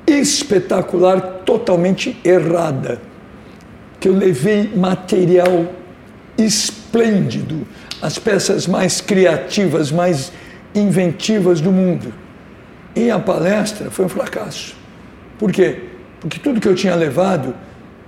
[0.07, 3.01] espetacular, totalmente errada,
[4.01, 5.67] que eu levei material
[6.37, 7.67] esplêndido,
[8.03, 10.33] as peças mais criativas, mais
[10.75, 12.13] inventivas do mundo.
[12.95, 14.77] E a palestra foi um fracasso.
[15.39, 15.85] Por quê?
[16.21, 17.55] Porque tudo que eu tinha levado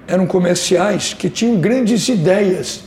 [0.06, 2.84] eram comerciais que tinham grandes ideias,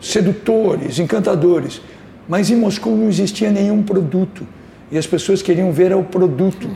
[0.00, 1.80] sedutores, encantadores,
[2.28, 4.46] mas em Moscou não existia nenhum produto
[4.92, 6.68] e as pessoas queriam ver o produto.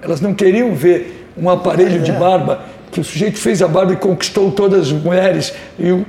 [0.00, 2.18] Elas não queriam ver um aparelho de é.
[2.18, 6.06] barba que o sujeito fez a barba e conquistou todas as mulheres e o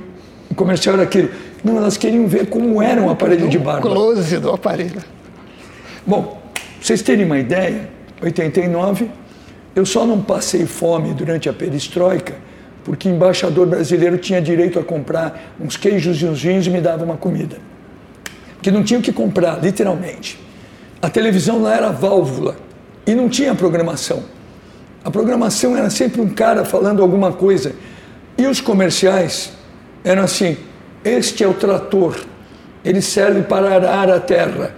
[0.56, 1.28] comercial era aquilo.
[1.62, 3.82] Não, elas queriam ver como era um aparelho de barba.
[3.82, 5.04] Close do aparelho.
[6.06, 7.90] Bom, pra vocês terem uma ideia,
[8.22, 9.10] 89,
[9.76, 12.34] eu só não passei fome durante a perestroika
[12.82, 16.80] porque o embaixador brasileiro tinha direito a comprar uns queijos e uns vinhos e me
[16.80, 17.58] dava uma comida.
[18.62, 20.38] Que não tinha o que comprar, literalmente.
[21.02, 22.56] A televisão lá era válvula
[23.06, 24.22] e não tinha programação.
[25.02, 27.74] A programação era sempre um cara falando alguma coisa.
[28.36, 29.52] E os comerciais
[30.04, 30.56] eram assim:
[31.04, 32.16] este é o trator,
[32.84, 34.74] ele serve para arar a terra.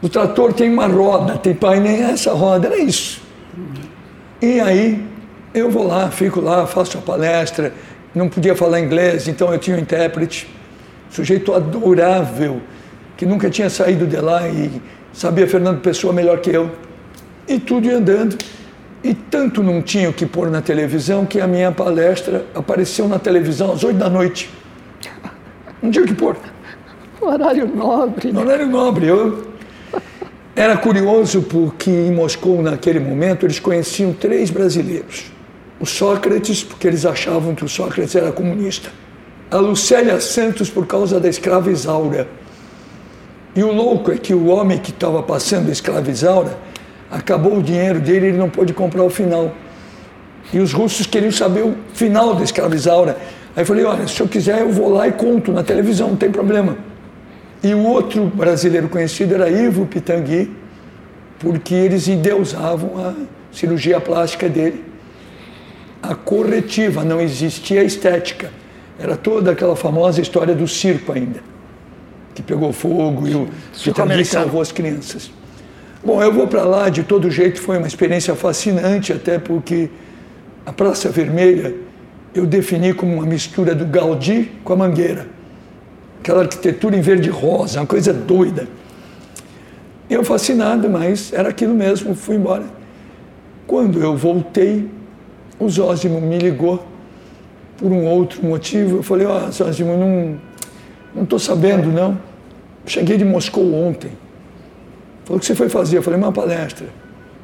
[0.00, 3.20] O trator tem uma roda, tem painel, essa roda, era isso.
[4.40, 5.04] E aí
[5.52, 7.72] eu vou lá, fico lá, faço a palestra,
[8.14, 10.48] não podia falar inglês, então eu tinha um intérprete,
[11.10, 12.60] sujeito adorável,
[13.16, 14.80] que nunca tinha saído de lá e
[15.12, 16.70] sabia Fernando Pessoa melhor que eu.
[17.46, 18.36] E tudo ia andando.
[19.02, 23.18] E tanto não tinha o que pôr na televisão que a minha palestra apareceu na
[23.18, 24.50] televisão às oito da noite.
[25.80, 26.36] Não tinha o que pôr.
[27.20, 28.32] Horário nobre.
[28.32, 29.06] No horário nobre.
[29.06, 29.48] Eu
[30.54, 35.26] era curioso porque em Moscou, naquele momento, eles conheciam três brasileiros.
[35.78, 38.90] O Sócrates, porque eles achavam que o Sócrates era comunista.
[39.50, 42.26] A Lucélia Santos, por causa da escrava Isaura.
[43.58, 46.56] E o louco é que o homem que estava passando a escrava Isaura
[47.10, 49.52] acabou o dinheiro dele e ele não pôde comprar o final.
[50.52, 53.16] E os russos queriam saber o final da escrava Isaura.
[53.56, 56.16] Aí eu falei, olha, se eu quiser eu vou lá e conto na televisão, não
[56.16, 56.78] tem problema.
[57.60, 60.52] E o outro brasileiro conhecido era Ivo Pitangui,
[61.40, 63.14] porque eles endeusavam a
[63.50, 64.84] cirurgia plástica dele.
[66.00, 68.52] A corretiva, não existia a estética.
[69.00, 71.40] Era toda aquela famosa história do circo ainda,
[72.38, 73.48] que pegou fogo e o
[73.82, 75.28] Pitangui salvou as crianças.
[76.04, 79.90] Bom, eu vou para lá, de todo jeito foi uma experiência fascinante, até porque
[80.64, 81.74] a Praça Vermelha
[82.32, 85.26] eu defini como uma mistura do Gaudí com a Mangueira.
[86.20, 88.68] Aquela arquitetura em verde rosa, uma coisa doida.
[90.08, 92.66] Eu fascinado, mas era aquilo mesmo, fui embora.
[93.66, 94.88] Quando eu voltei,
[95.58, 96.86] o Zósimo me ligou
[97.76, 98.98] por um outro motivo.
[98.98, 100.48] Eu falei, ó, oh, Zósimo, não
[101.14, 102.18] não estou sabendo, não.
[102.88, 104.10] Cheguei de Moscou ontem.
[105.24, 105.98] Falou, o que você foi fazer?
[105.98, 106.86] Eu falei, uma palestra.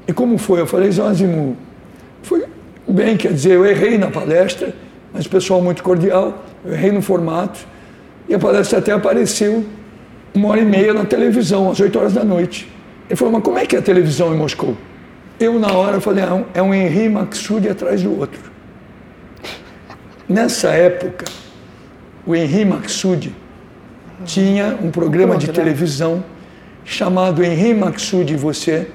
[0.08, 0.60] E como foi?
[0.60, 1.56] Eu falei, Zósimo,
[2.22, 2.44] foi
[2.88, 4.74] bem, quer dizer, eu errei na palestra,
[5.12, 7.60] mas o pessoal muito cordial, eu errei no formato,
[8.28, 9.64] e a palestra até apareceu
[10.34, 12.70] uma hora e meia na televisão, às 8 horas da noite.
[13.08, 14.76] Ele falou, mas como é que é a televisão em Moscou?
[15.38, 18.40] Eu, na hora, falei, ah, é um Henri Maxud atrás do outro.
[20.28, 21.26] Nessa época,
[22.26, 23.34] o Henri Maxud
[24.24, 26.24] tinha um programa de televisão
[26.84, 28.88] chamado Henri Maxud e Você,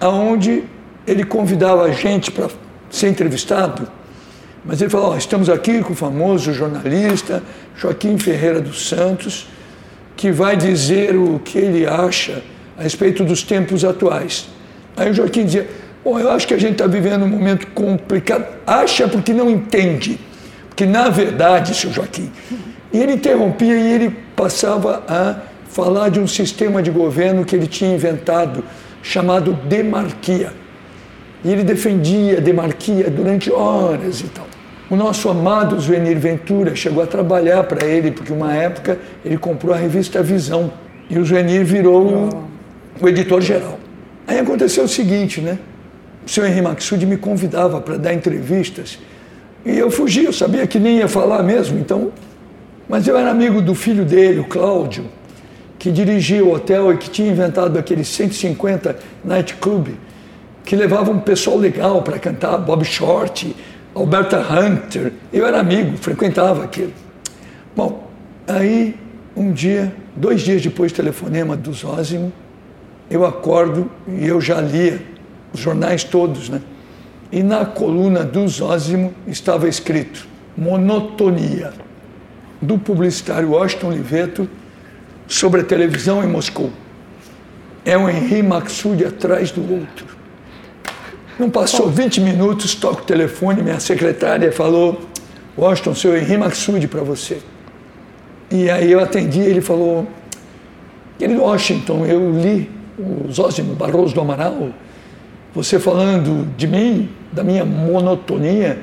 [0.00, 0.64] aonde
[1.06, 2.48] ele convidava a gente para
[2.90, 3.88] ser entrevistado,
[4.64, 7.42] mas ele falou: oh, estamos aqui com o famoso jornalista
[7.76, 9.48] Joaquim Ferreira dos Santos,
[10.16, 12.42] que vai dizer o que ele acha
[12.76, 14.48] a respeito dos tempos atuais.
[14.96, 15.68] Aí o Joaquim dizia:
[16.04, 18.46] Bom, eu acho que a gente está vivendo um momento complicado.
[18.66, 20.18] Acha porque não entende.
[20.68, 22.30] Porque, na verdade, seu Joaquim.
[22.92, 25.36] E ele interrompia e ele passava a
[25.68, 28.64] falar de um sistema de governo que ele tinha inventado,
[29.02, 30.52] chamado demarquia.
[31.44, 34.46] E ele defendia a demarquia durante horas e tal.
[34.90, 39.74] O nosso amado Zuenir Ventura chegou a trabalhar para ele, porque uma época ele comprou
[39.74, 40.72] a revista Visão.
[41.10, 42.44] E o Zuenir virou o,
[43.04, 43.78] o editor-geral.
[44.26, 45.58] Aí aconteceu o seguinte, né?
[46.26, 48.98] O senhor Henri Maxud me convidava para dar entrevistas
[49.64, 52.10] e eu fugia, eu sabia que nem ia falar mesmo, então.
[52.88, 55.04] Mas eu era amigo do filho dele, o Cláudio,
[55.78, 59.94] que dirigia o hotel e que tinha inventado aquele 150 nightclub
[60.64, 63.54] que levava um pessoal legal para cantar, Bob Short,
[63.94, 65.12] Alberta Hunter.
[65.32, 66.92] Eu era amigo, frequentava aquilo.
[67.76, 68.08] Bom,
[68.46, 68.96] aí
[69.36, 72.32] um dia, dois dias depois do telefonema do Zózimo,
[73.10, 75.00] eu acordo e eu já lia
[75.52, 76.60] os jornais todos, né?
[77.30, 81.72] E na coluna do Zózimo estava escrito monotonia
[82.60, 84.48] do publicitário Washington Oliveto
[85.26, 86.70] sobre a televisão em Moscou.
[87.84, 90.06] É um Henri Maxud atrás do outro.
[91.38, 95.00] Não passou 20 minutos, toco o telefone, minha secretária falou,
[95.56, 97.38] Washington, seu Henri Maxud para você.
[98.50, 100.06] E aí eu atendi, ele falou,
[101.18, 102.68] querido Washington, eu li
[102.98, 104.70] o Zósimo Barroso do Amaral,
[105.54, 108.78] você falando de mim, da minha monotonia,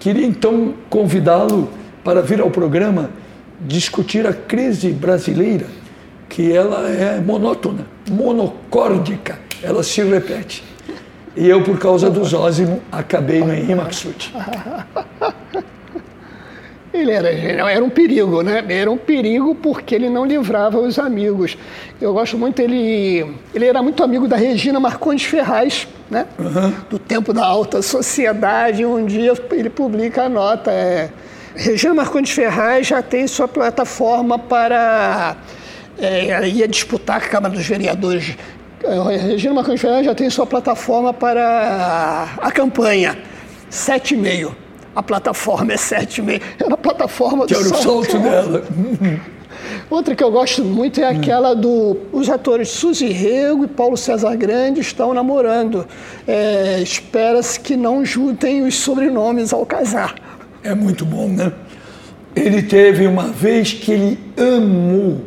[0.00, 1.68] queria então convidá-lo
[2.04, 3.10] para vir ao programa
[3.60, 5.66] discutir a crise brasileira,
[6.28, 10.64] que ela é monótona, monocórdica, ela se repete.
[11.36, 14.32] E eu, por causa do Zózimo, acabei no Henri Maxud.
[16.92, 18.62] Ele era era um perigo, né?
[18.68, 21.56] Era um perigo porque ele não livrava os amigos.
[21.98, 26.26] Eu gosto muito, ele, ele era muito amigo da Regina Marcondes Ferraz, né?
[26.38, 26.74] Uhum.
[26.90, 28.84] Do tempo da alta sociedade.
[28.84, 30.70] Um dia ele publica a nota.
[30.70, 31.08] É,
[31.64, 35.36] Regina Marcondes Ferraz já tem sua plataforma para.
[35.98, 38.34] É, ia disputar a Câmara dos Vereadores
[38.84, 43.16] é, Regina Marconi Fernandes já tem sua plataforma para a campanha.
[43.70, 44.52] 7,5.
[44.94, 46.42] A plataforma é 7,5.
[46.58, 48.64] Era a plataforma do Que era o salto dela.
[49.88, 51.96] Outra que eu gosto muito é aquela do.
[52.12, 55.86] Os atores Suzy Rego e Paulo César Grande estão namorando.
[56.26, 60.14] É, Espera-se que não juntem os sobrenomes ao casar.
[60.64, 61.52] É muito bom, né?
[62.36, 65.20] Ele teve uma vez que ele amou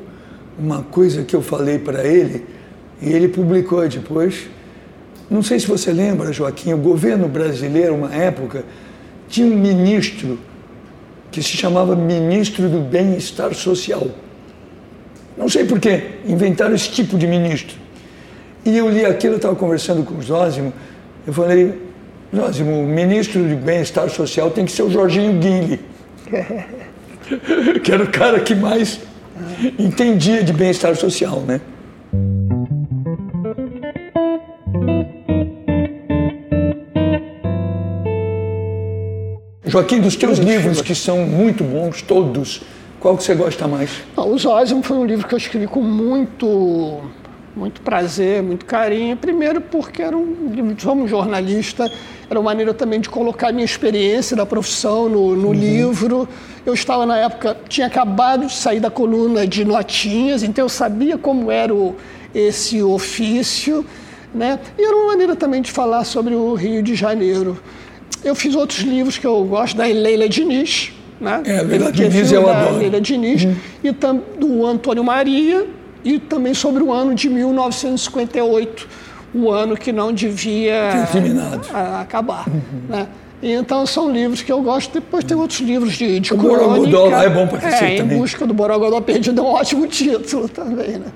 [0.57, 2.45] uma coisa que eu falei para ele
[3.01, 4.47] e ele publicou depois.
[5.29, 8.63] Não sei se você lembra, Joaquim, o governo brasileiro, uma época,
[9.27, 10.39] tinha um ministro
[11.31, 14.07] que se chamava Ministro do Bem-Estar Social.
[15.37, 17.75] Não sei por que inventaram esse tipo de ministro.
[18.63, 20.71] E eu li aquilo, eu estava conversando com o Zózimo,
[21.27, 21.77] eu falei,
[22.33, 25.79] O ministro do Bem-Estar Social tem que ser o Jorginho Guinle.
[27.83, 28.99] que era o cara que mais
[29.77, 31.59] entendia de bem-estar social, né?
[39.65, 42.61] Joaquim, dos teus livros, que são muito bons, todos,
[42.99, 43.89] qual que você gosta mais?
[44.15, 47.01] Não, o Zózimo foi um livro que eu escrevi com muito,
[47.55, 49.15] muito prazer, muito carinho.
[49.15, 51.89] Primeiro porque era um como jornalista,
[52.29, 55.53] era uma maneira também de colocar a minha experiência da profissão no, no uhum.
[55.53, 56.27] livro.
[56.65, 61.17] Eu estava na época, tinha acabado de sair da coluna de notinhas, então eu sabia
[61.17, 61.95] como era o,
[62.33, 63.85] esse ofício,
[64.33, 64.59] né?
[64.77, 67.57] E era uma maneira também de falar sobre o Rio de Janeiro.
[68.23, 70.91] Eu fiz outros livros que eu gosto, da Leila Diniz,
[71.21, 71.41] né?
[71.45, 72.77] É, Leila Diniz eu adoro.
[72.77, 73.55] Leila Diniz, uhum.
[73.83, 75.67] e tam, do Antônio Maria,
[76.05, 78.87] e também sobre o ano de 1958,
[79.33, 81.07] o ano que não devia
[81.73, 82.47] a, acabar.
[82.47, 82.61] Uhum.
[82.87, 83.07] Né?
[83.41, 84.93] Então são livros que eu gosto.
[84.93, 86.63] Depois tem outros livros de, de o crônica.
[86.63, 88.17] Borogodó lá é bom para cacete é, também.
[88.17, 91.11] Em Busca do Borogodó Perdido é um ótimo título também, né?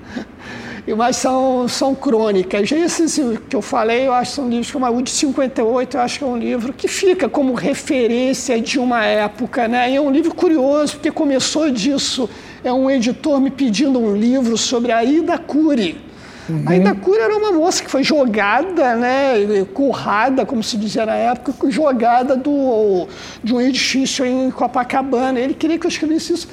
[0.96, 2.72] Mas são, são crônicas.
[2.72, 6.18] Esses que eu falei, eu acho que são livros como o de 58, eu acho
[6.18, 9.92] que é um livro que fica como referência de uma época, né?
[9.92, 12.28] E é um livro curioso, porque começou disso.
[12.62, 16.10] É um editor me pedindo um livro sobre a Ida Cury
[16.50, 16.64] Uhum.
[16.66, 21.70] A Itacura era uma moça que foi jogada, né, currada, como se dizia na época,
[21.70, 23.06] jogada do,
[23.42, 25.38] de um edifício em Copacabana.
[25.38, 26.48] Ele queria que eu escrevesse isso.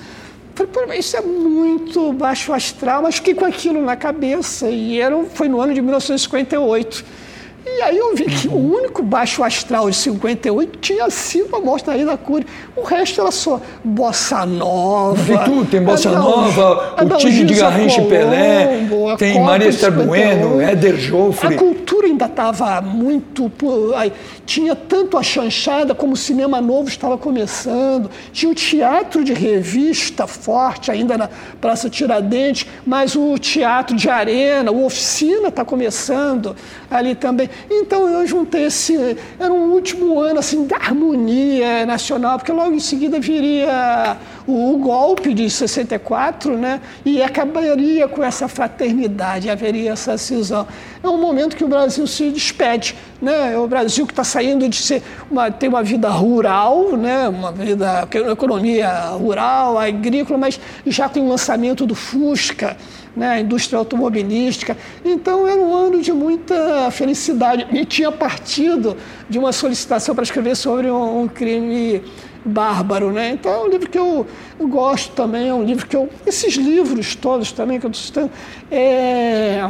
[0.72, 4.70] Falei, isso é muito baixo astral, mas fiquei com aquilo na cabeça.
[4.70, 7.06] E era, foi no ano de 1958.
[7.70, 11.86] E aí eu vi que o único baixo astral de 58 tinha sido a morte
[11.86, 12.46] da Ida Cury.
[12.76, 15.24] O resto era só bossa nova.
[15.24, 18.88] Tem tudo, tem bossa nova, o time de Garrincha Pelé,
[19.18, 21.56] tem Maria Esther Bueno, Éder Joffre.
[21.56, 23.52] A cultura ainda estava muito...
[24.46, 28.10] Tinha tanto a chanchada como o cinema novo estava começando.
[28.32, 34.72] Tinha o teatro de revista forte ainda na Praça Tiradentes, mas o teatro de arena,
[34.72, 36.56] o oficina está começando
[36.90, 37.50] ali também.
[37.70, 39.18] Então eu juntei esse.
[39.40, 44.78] Era um último ano assim, da harmonia nacional, porque logo em seguida viria o, o
[44.78, 46.82] golpe de 64, né?
[47.06, 50.68] E acabaria com essa fraternidade, haveria essa cisão.
[51.04, 53.54] É um momento que o Brasil se despede, né?
[53.54, 57.28] É o Brasil que está saindo de ser uma, ter uma vida rural, né?
[57.28, 62.78] Uma vida, uma economia rural, agrícola, mas já com o lançamento do Fusca
[63.18, 64.78] né, a indústria automobilística.
[65.04, 67.68] Então era um ano de muita felicidade.
[67.72, 68.96] E tinha partido
[69.28, 72.04] de uma solicitação para escrever sobre um, um crime
[72.46, 73.32] bárbaro, né?
[73.32, 74.26] Então é um livro que eu,
[74.60, 76.08] eu, gosto também, é um livro que eu...
[76.26, 78.32] Esses livros todos também que eu estou citando,
[78.72, 79.68] é,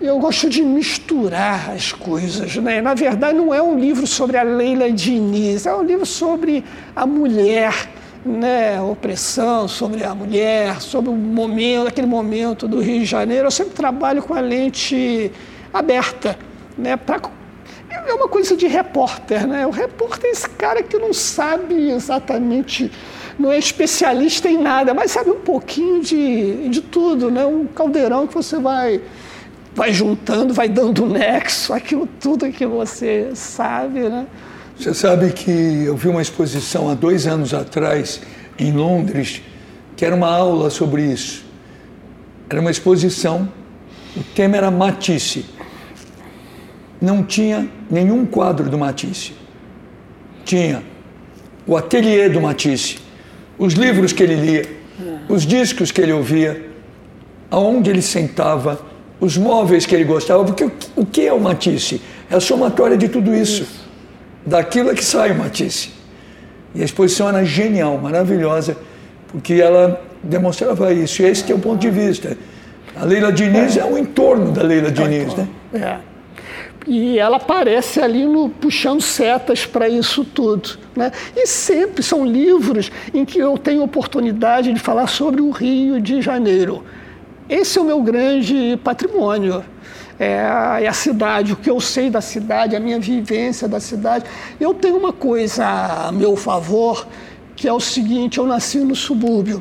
[0.00, 2.80] eu gosto de misturar as coisas, né?
[2.80, 6.64] Na verdade não é um livro sobre a Leila Diniz, é um livro sobre
[6.96, 7.72] a mulher,
[8.24, 13.50] né, opressão, sobre a mulher, sobre o momento, aquele momento do Rio de Janeiro, eu
[13.50, 15.30] sempre trabalho com a lente
[15.72, 16.38] aberta,
[16.78, 17.20] né, pra,
[18.06, 19.66] é uma coisa de repórter, né?
[19.66, 22.90] O repórter é esse cara que não sabe exatamente,
[23.38, 27.44] não é especialista em nada, mas sabe um pouquinho de, de tudo, né?
[27.44, 29.00] Um caldeirão que você vai
[29.74, 34.26] vai juntando, vai dando nexo, aquilo tudo que você sabe, né?
[34.78, 38.20] Você sabe que eu vi uma exposição há dois anos atrás
[38.58, 39.42] em Londres,
[39.96, 41.44] que era uma aula sobre isso.
[42.48, 43.48] Era uma exposição,
[44.16, 45.44] o tema era Matisse.
[47.00, 49.32] Não tinha nenhum quadro do Matisse.
[50.44, 50.82] Tinha
[51.66, 52.98] o ateliê do Matisse,
[53.56, 54.68] os livros que ele lia,
[55.28, 56.70] os discos que ele ouvia,
[57.50, 58.80] aonde ele sentava,
[59.20, 62.00] os móveis que ele gostava, porque o que é o Matisse?
[62.28, 63.81] É a somatória de tudo isso.
[64.44, 65.90] Daquilo é que sai o Matisse.
[66.74, 68.76] E a exposição era genial, maravilhosa,
[69.28, 71.22] porque ela demonstrava isso.
[71.22, 72.36] E esse é o ponto de vista.
[72.96, 75.48] A Leila Diniz é, é o entorno da Leila Diniz, né?
[75.74, 75.96] É.
[76.86, 80.78] e ela aparece ali no, puxando setas para isso tudo.
[80.94, 81.10] Né?
[81.34, 86.20] E sempre são livros em que eu tenho oportunidade de falar sobre o Rio de
[86.20, 86.84] Janeiro.
[87.48, 89.64] Esse é o meu grande patrimônio.
[90.22, 94.24] É é a cidade, o que eu sei da cidade, a minha vivência da cidade.
[94.60, 97.06] Eu tenho uma coisa a meu favor,
[97.56, 99.60] que é o seguinte: eu nasci no subúrbio.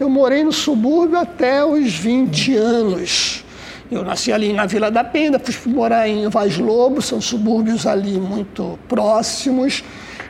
[0.00, 3.44] Eu morei no subúrbio até os 20 anos.
[3.90, 8.18] Eu nasci ali na Vila da Penha, fui morar em Vaz Lobo, são subúrbios ali
[8.18, 9.82] muito próximos.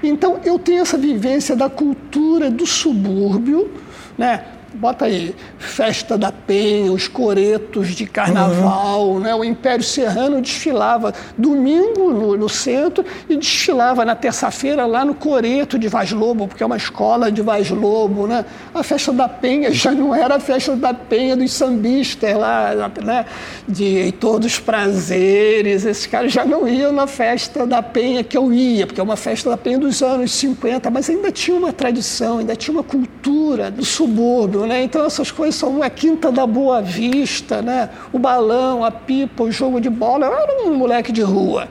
[0.03, 3.71] Então eu tenho essa vivência da cultura do subúrbio,
[4.17, 4.45] né?
[4.79, 9.21] Bota aí, Festa da Penha, os coretos de carnaval, uhum.
[9.21, 9.35] né?
[9.35, 15.79] o Império Serrano desfilava domingo no, no centro e desfilava na terça-feira lá no coreto
[15.79, 18.29] de Vaz Lobo, porque é uma escola de Vaz Lobo.
[18.29, 18.45] Né?
[18.73, 23.27] A Festa da Penha já não era a Festa da Penha dos sambistas lá, né?
[23.67, 28.53] de todos os prazeres, esses caras já não iam na Festa da Penha que eu
[28.53, 32.39] ia, porque é uma Festa da Penha dos anos 50, mas ainda tinha uma tradição,
[32.39, 34.85] ainda tinha uma cultura do subúrbio, né?
[34.85, 37.91] Então essas coisas são a quinta da Boa Vista, né?
[38.13, 40.27] O balão, a pipa, o jogo de bola.
[40.27, 41.69] Eu era um moleque de rua.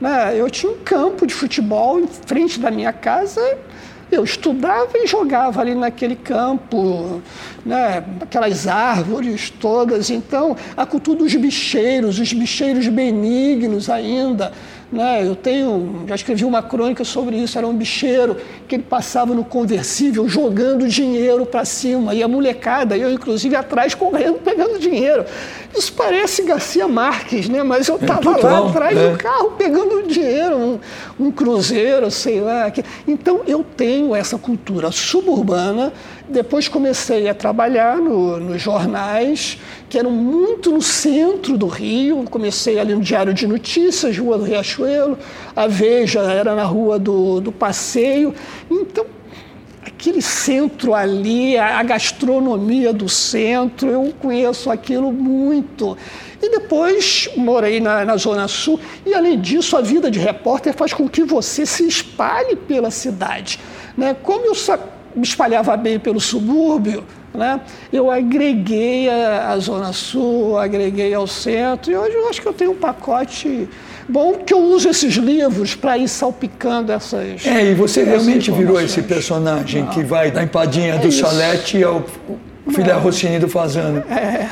[0.00, 0.34] Né?
[0.36, 3.40] Eu tinha um campo de futebol em frente da minha casa.
[4.10, 7.20] Eu estudava e jogava ali naquele campo,
[7.64, 8.02] né?
[8.22, 10.08] aquelas árvores todas.
[10.08, 14.50] Então, a cultura dos bicheiros, os bicheiros benignos ainda,
[14.90, 15.26] né?
[15.26, 18.36] Eu tenho, já escrevi uma crônica sobre isso, era um bicheiro
[18.66, 23.94] que ele passava no conversível jogando dinheiro para cima, e a molecada, eu inclusive atrás
[23.94, 25.24] correndo, pegando dinheiro.
[25.76, 27.62] Isso parece Garcia Marques, né?
[27.62, 29.10] mas eu estava é, lá atrás é.
[29.10, 30.80] do carro pegando dinheiro, um,
[31.20, 32.72] um cruzeiro, sei lá.
[33.06, 35.92] Então eu tenho essa cultura suburbana
[36.28, 39.58] depois comecei a trabalhar no, nos jornais,
[39.88, 42.24] que eram muito no centro do Rio.
[42.30, 45.18] Comecei ali no Diário de Notícias, Rua do Riachuelo.
[45.56, 48.34] A Veja era na Rua do, do Passeio.
[48.70, 49.06] Então,
[49.84, 55.96] aquele centro ali, a, a gastronomia do centro, eu conheço aquilo muito.
[56.42, 58.78] E depois morei na, na, Zona Sul.
[59.04, 63.58] E, além disso, a vida de repórter faz com que você se espalhe pela cidade.
[63.96, 64.14] Né?
[64.22, 64.54] Como eu
[65.14, 67.04] me espalhava bem pelo subúrbio,
[67.34, 67.60] né?
[67.92, 72.52] eu agreguei a, a, Zona Sul, agreguei ao centro, e hoje eu acho que eu
[72.52, 73.68] tenho um pacote
[74.08, 77.46] bom que eu uso esses livros para ir salpicando essas.
[77.46, 79.90] É, e você realmente virou esse personagem Não.
[79.90, 81.20] que vai da empadinha é do isso.
[81.20, 82.04] Salete ao
[82.70, 83.98] filho Rossini do Fazano.
[84.10, 84.48] É.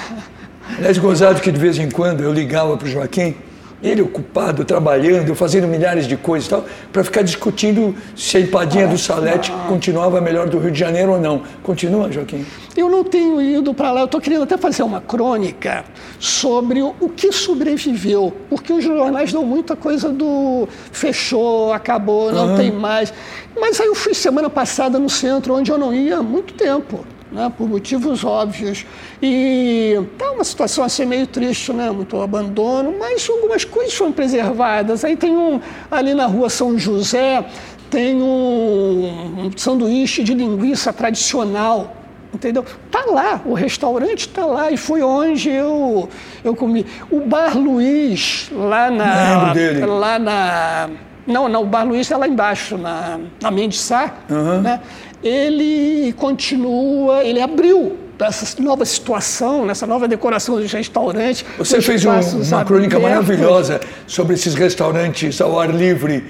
[0.77, 3.35] Aliás, gozado que de vez em quando eu ligava para o Joaquim
[3.83, 8.89] ele ocupado, trabalhando, fazendo milhares de coisas e tal, para ficar discutindo se a empadinha
[8.89, 11.43] do Salete continuava melhor do Rio de Janeiro ou não.
[11.63, 12.45] Continua, Joaquim?
[12.77, 15.85] Eu não tenho ido para lá, eu estou querendo até fazer uma crônica
[16.19, 22.51] sobre o, o que sobreviveu, porque os jornais dão muita coisa do fechou, acabou, não
[22.51, 22.57] uhum.
[22.57, 23.13] tem mais.
[23.59, 27.05] Mas aí eu fui semana passada no centro, onde eu não ia há muito tempo
[27.31, 28.87] né, por motivos óbvios.
[29.21, 35.05] E está uma situação assim meio triste, né, muito abandono, mas algumas coisas foram preservadas.
[35.05, 35.61] Aí tem um,
[35.91, 37.45] ali na rua São José,
[37.91, 41.97] tem um, um sanduíche de linguiça tradicional,
[42.33, 42.65] entendeu?
[42.91, 46.09] Tá lá, o restaurante está lá e foi onde eu,
[46.45, 46.85] eu comi.
[47.11, 49.53] O Bar Luiz, lá na...
[49.87, 50.91] Lá na
[51.27, 54.61] não, não, o Bar Luiz é lá embaixo, na, na Mendes Sá, uhum.
[54.61, 54.81] né?
[55.23, 61.45] Ele continua, ele abriu essa nova situação, nessa nova decoração dos restaurantes.
[61.59, 62.11] Você fez um,
[62.49, 66.25] uma crônica maravilhosa sobre esses restaurantes ao ar livre.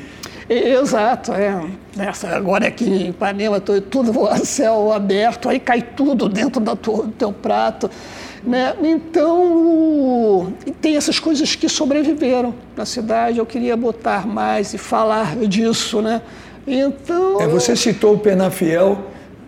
[0.49, 1.61] Exato, é.
[1.97, 6.77] Nessa, agora aqui em Ipanema, tudo a céu aberto, aí cai tudo dentro do
[7.19, 7.91] teu prato.
[8.45, 8.75] Né?
[8.81, 13.39] Então, tem essas coisas que sobreviveram na cidade.
[13.39, 16.23] Eu queria botar mais e falar disso, né?
[16.67, 17.41] Então.
[17.41, 18.99] É, você citou o Penafiel,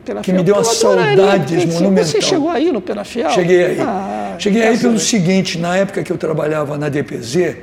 [0.05, 2.05] Penafiel que me deu uma saudades monumental.
[2.05, 3.31] Você chegou aí no Penafiel?
[3.31, 3.81] Cheguei aí.
[3.81, 7.57] Ah, Cheguei aí pelo seguinte: na época que eu trabalhava na DPZ,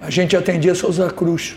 [0.00, 1.56] a gente atendia Souza Cruz.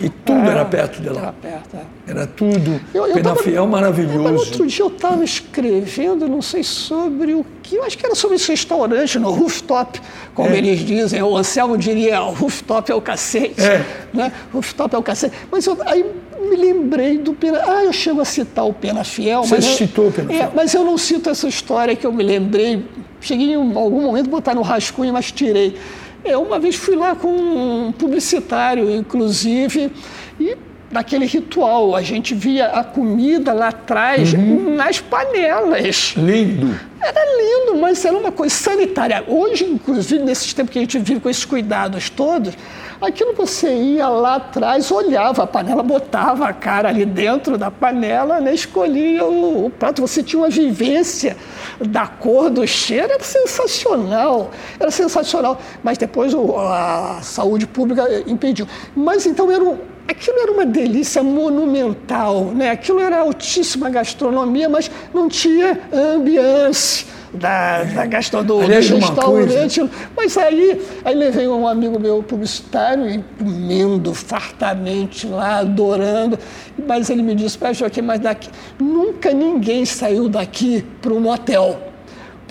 [0.00, 1.20] E tudo era perto de lá.
[1.20, 2.10] Era perto, é.
[2.10, 2.80] Era tudo.
[2.92, 4.22] Eu, eu Penafiel tava, maravilhoso.
[4.22, 8.14] Mas outro dia eu estava escrevendo, não sei sobre o que, eu acho que era
[8.16, 10.00] sobre esse restaurante no rooftop,
[10.34, 10.58] como é.
[10.58, 11.22] eles dizem.
[11.22, 13.60] O Anselmo diria: o rooftop é o cacete.
[13.60, 13.84] É.
[14.12, 14.32] Né?
[14.52, 15.36] Rooftop é o cacete.
[15.50, 16.04] Mas eu, aí
[16.42, 17.60] me lembrei do Pena.
[17.66, 19.42] Ah, eu chego a citar o Pena Fiel.
[19.42, 20.48] Você mas citou o Pena é, Fiel.
[20.48, 22.84] É, mas eu não cito essa história que eu me lembrei.
[23.20, 25.76] Cheguei em algum momento a botar no rascunho, mas tirei.
[26.24, 29.90] Eu uma vez fui lá com um publicitário, inclusive,
[30.38, 30.56] e
[30.92, 31.96] naquele ritual.
[31.96, 34.76] A gente via a comida lá atrás uhum.
[34.76, 36.14] nas panelas.
[36.16, 36.78] Lindo.
[37.00, 39.24] Era lindo, mas era uma coisa sanitária.
[39.26, 42.54] Hoje, inclusive, nesses tempos que a gente vive com esses cuidados todos,
[43.00, 48.40] aquilo você ia lá atrás, olhava a panela, botava a cara ali dentro da panela,
[48.40, 50.00] né, escolhia o, o prato.
[50.00, 51.36] Você tinha uma vivência
[51.80, 54.52] da cor, do cheiro, era sensacional.
[54.78, 55.60] Era sensacional.
[55.82, 58.68] Mas depois a saúde pública impediu.
[58.94, 59.76] Mas então era um,
[60.12, 62.70] aquilo era uma delícia monumental, né?
[62.70, 69.80] Aquilo era altíssima gastronomia, mas não tinha ambiance da, da gastronomia do restaurante.
[69.80, 69.94] Coisa.
[70.16, 76.38] Mas aí, aí levei um amigo meu publicitário e comendo fartamente lá, adorando.
[76.86, 78.48] Mas ele me disse, pai Joaquim, mas daqui
[78.78, 81.91] nunca ninguém saiu daqui para um motel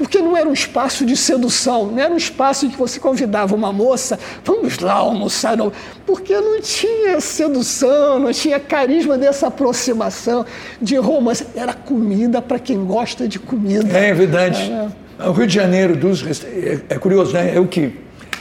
[0.02, 3.54] porque não era um espaço de sedução, não era um espaço em que você convidava
[3.54, 5.72] uma moça, vamos lá almoçar, não,
[6.08, 10.44] porque não tinha sedução, não tinha carisma dessa aproximação
[10.82, 13.96] de romance, era comida para quem gosta de comida.
[13.96, 14.72] É, verdade.
[15.20, 15.28] É.
[15.28, 17.52] O Rio de Janeiro dos é, é curioso, né?
[17.56, 17.94] Eu que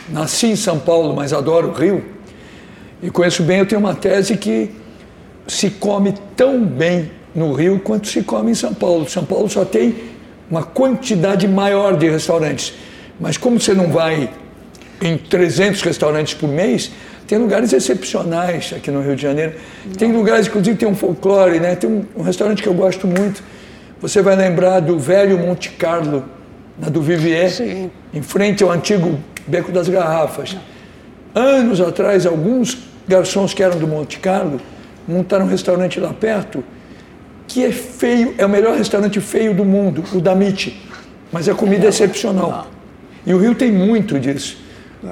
[0.09, 2.03] nasci em São Paulo, mas adoro o Rio
[3.03, 4.71] e conheço bem, eu tenho uma tese que
[5.47, 9.07] se come tão bem no Rio quanto se come em São Paulo.
[9.11, 9.95] São Paulo só tem
[10.51, 12.75] uma quantidade maior de restaurantes.
[13.21, 14.31] Mas como você não vai
[15.01, 16.91] em 300 restaurantes por mês,
[17.27, 19.55] tem lugares excepcionais aqui no Rio de Janeiro.
[19.97, 21.77] Tem lugares, inclusive, tem um folclore, né?
[21.77, 23.43] Tem um, um, restaurante que eu gosto muito.
[24.01, 26.25] Você vai lembrar do velho Monte Carlo,
[26.77, 27.91] na do Vivier, Sim.
[28.13, 30.57] em frente ao antigo Beco das Garrafas.
[31.33, 34.61] Anos atrás, alguns garçons que eram do Monte Carlo
[35.07, 36.65] montaram um restaurante lá perto
[37.51, 40.81] que é feio, é o melhor restaurante feio do mundo, o da Mite.
[41.33, 42.69] Mas a comida é excepcional.
[43.27, 44.57] E o Rio tem muito disso.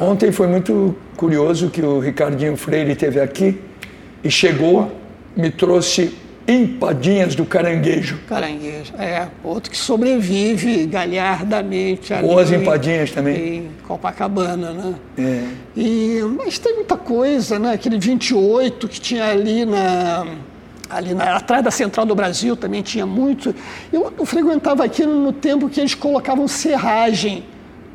[0.00, 3.58] Ontem foi muito curioso que o Ricardinho Freire esteve aqui
[4.22, 4.92] e chegou,
[5.36, 6.14] me trouxe
[6.46, 8.18] empadinhas do caranguejo.
[8.28, 9.26] Caranguejo, é.
[9.42, 12.26] Outro que sobrevive galhardamente ali.
[12.26, 13.56] Boas empadinhas também.
[13.56, 14.94] Em Copacabana, né?
[15.18, 15.44] É.
[15.76, 17.72] E, mas tem muita coisa, né?
[17.72, 20.24] Aquele 28 que tinha ali na
[20.88, 23.54] ali na, atrás da Central do Brasil também tinha muito.
[23.92, 27.44] Eu, eu frequentava aquilo no tempo que eles colocavam serragem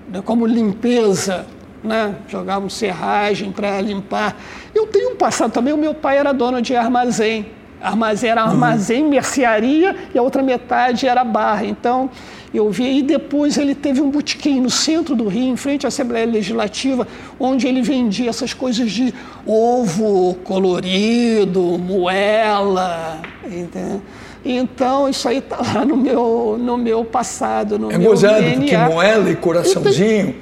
[0.07, 1.45] né, como limpeza,
[1.83, 2.15] né?
[2.27, 4.35] jogavam serragem para limpar.
[4.73, 7.47] Eu tenho um passado também, o meu pai era dono de armazém.
[7.81, 11.65] Armazém era armazém, mercearia e a outra metade era barra.
[11.65, 12.09] Então,
[12.53, 12.99] eu vi.
[12.99, 17.07] E depois ele teve um botequim no centro do Rio, em frente à Assembleia Legislativa,
[17.39, 19.13] onde ele vendia essas coisas de
[19.45, 24.01] ovo colorido, moela, entendeu?
[24.45, 28.57] Então, isso aí está lá no meu, no meu passado, no é meu gozado, DNA.
[28.57, 30.35] porque moela e coraçãozinho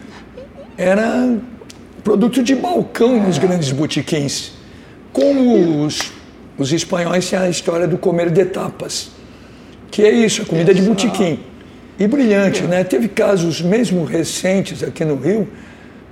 [0.76, 1.38] era
[2.04, 3.40] produto de balcão nos é.
[3.40, 4.54] grandes botequins.
[5.14, 6.12] Como os,
[6.58, 9.12] os espanhóis têm a história do comer de tapas,
[9.92, 11.51] que é isso, a comida de botequim.
[12.00, 12.84] E brilhante, né?
[12.84, 15.48] Teve casos mesmo recentes aqui no Rio,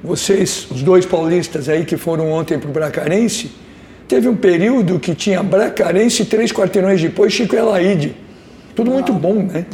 [0.04, 3.52] vocês, os dois paulistas aí que foram ontem para o Bracarense,
[4.08, 8.16] teve um período que tinha Bracarense e três quarteirões depois Chico Elaide.
[8.76, 9.66] Tudo muito bom, né?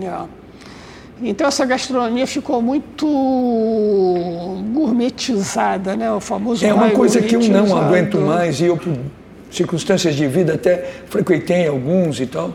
[1.21, 3.05] Então essa gastronomia ficou muito
[4.73, 6.11] gourmetizada, né?
[6.11, 8.93] O famoso É uma coisa que eu não aguento mais e eu por
[9.51, 12.53] circunstâncias de vida até frequentei alguns e tal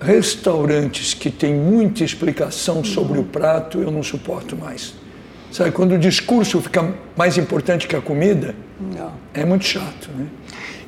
[0.00, 4.94] restaurantes que têm muita explicação sobre o prato, eu não suporto mais.
[5.50, 9.12] Sabe, quando o discurso fica mais importante que a comida, não.
[9.32, 10.26] é muito chato, né?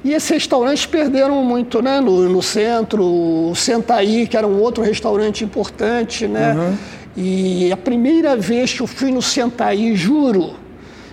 [0.03, 2.01] E esses restaurantes perderam muito, né?
[2.01, 6.55] No, no centro, o Sentaí, que era um outro restaurante importante, né?
[6.55, 6.77] Uhum.
[7.17, 10.55] E a primeira vez que eu fui no Sentaí, juro,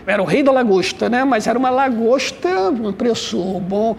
[0.06, 1.26] era o rei da lagosta, né?
[1.26, 3.98] Mas era uma lagosta, um preço bom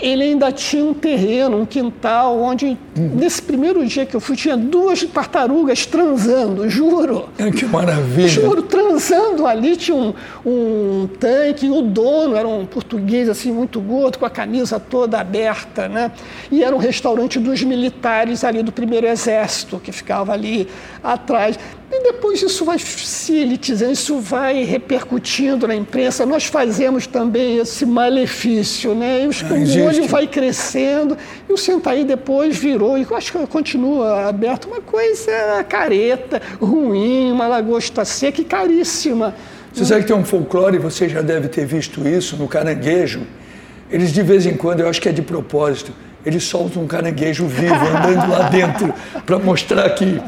[0.00, 4.56] ele ainda tinha um terreno, um quintal, onde nesse primeiro dia que eu fui tinha
[4.56, 7.28] duas tartarugas transando, juro.
[7.56, 8.28] Que maravilha!
[8.28, 10.12] Juro, transando ali, tinha um,
[10.44, 15.88] um tanque, o dono era um português assim muito gordo, com a camisa toda aberta,
[15.88, 16.10] né?
[16.50, 20.68] E era um restaurante dos militares ali do primeiro exército, que ficava ali
[21.02, 21.58] atrás.
[21.90, 26.26] E depois isso vai se elitizando, isso vai repercutindo na imprensa.
[26.26, 29.22] Nós fazemos também esse malefício, né?
[29.22, 31.16] E os, ah, o olho vai crescendo
[31.48, 37.46] e o Sentaí depois virou, e acho que continua aberto, uma coisa careta, ruim, uma
[37.46, 39.34] lagosta seca e caríssima.
[39.72, 43.22] Você sabe que tem um folclore, você já deve ter visto isso no caranguejo.
[43.90, 45.92] Eles de vez em quando, eu acho que é de propósito,
[46.24, 48.92] eles soltam um caranguejo vivo andando lá dentro
[49.24, 50.20] para mostrar que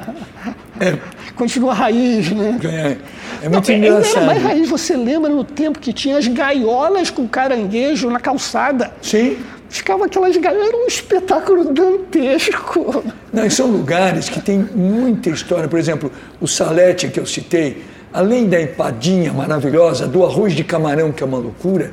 [0.80, 0.98] é,
[1.34, 2.58] continua raiz, né?
[2.64, 4.16] É, é muito Não, engraçado.
[4.16, 8.92] Era mais raiz, você lembra no tempo que tinha as gaiolas com caranguejo na calçada?
[9.02, 9.36] Sim.
[9.68, 13.04] ficava aquelas galera, era um espetáculo dantesco.
[13.32, 15.68] Não, e são lugares que tem muita história.
[15.68, 16.10] Por exemplo,
[16.40, 21.26] o Salete que eu citei, além da empadinha maravilhosa, do arroz de camarão, que é
[21.26, 21.92] uma loucura,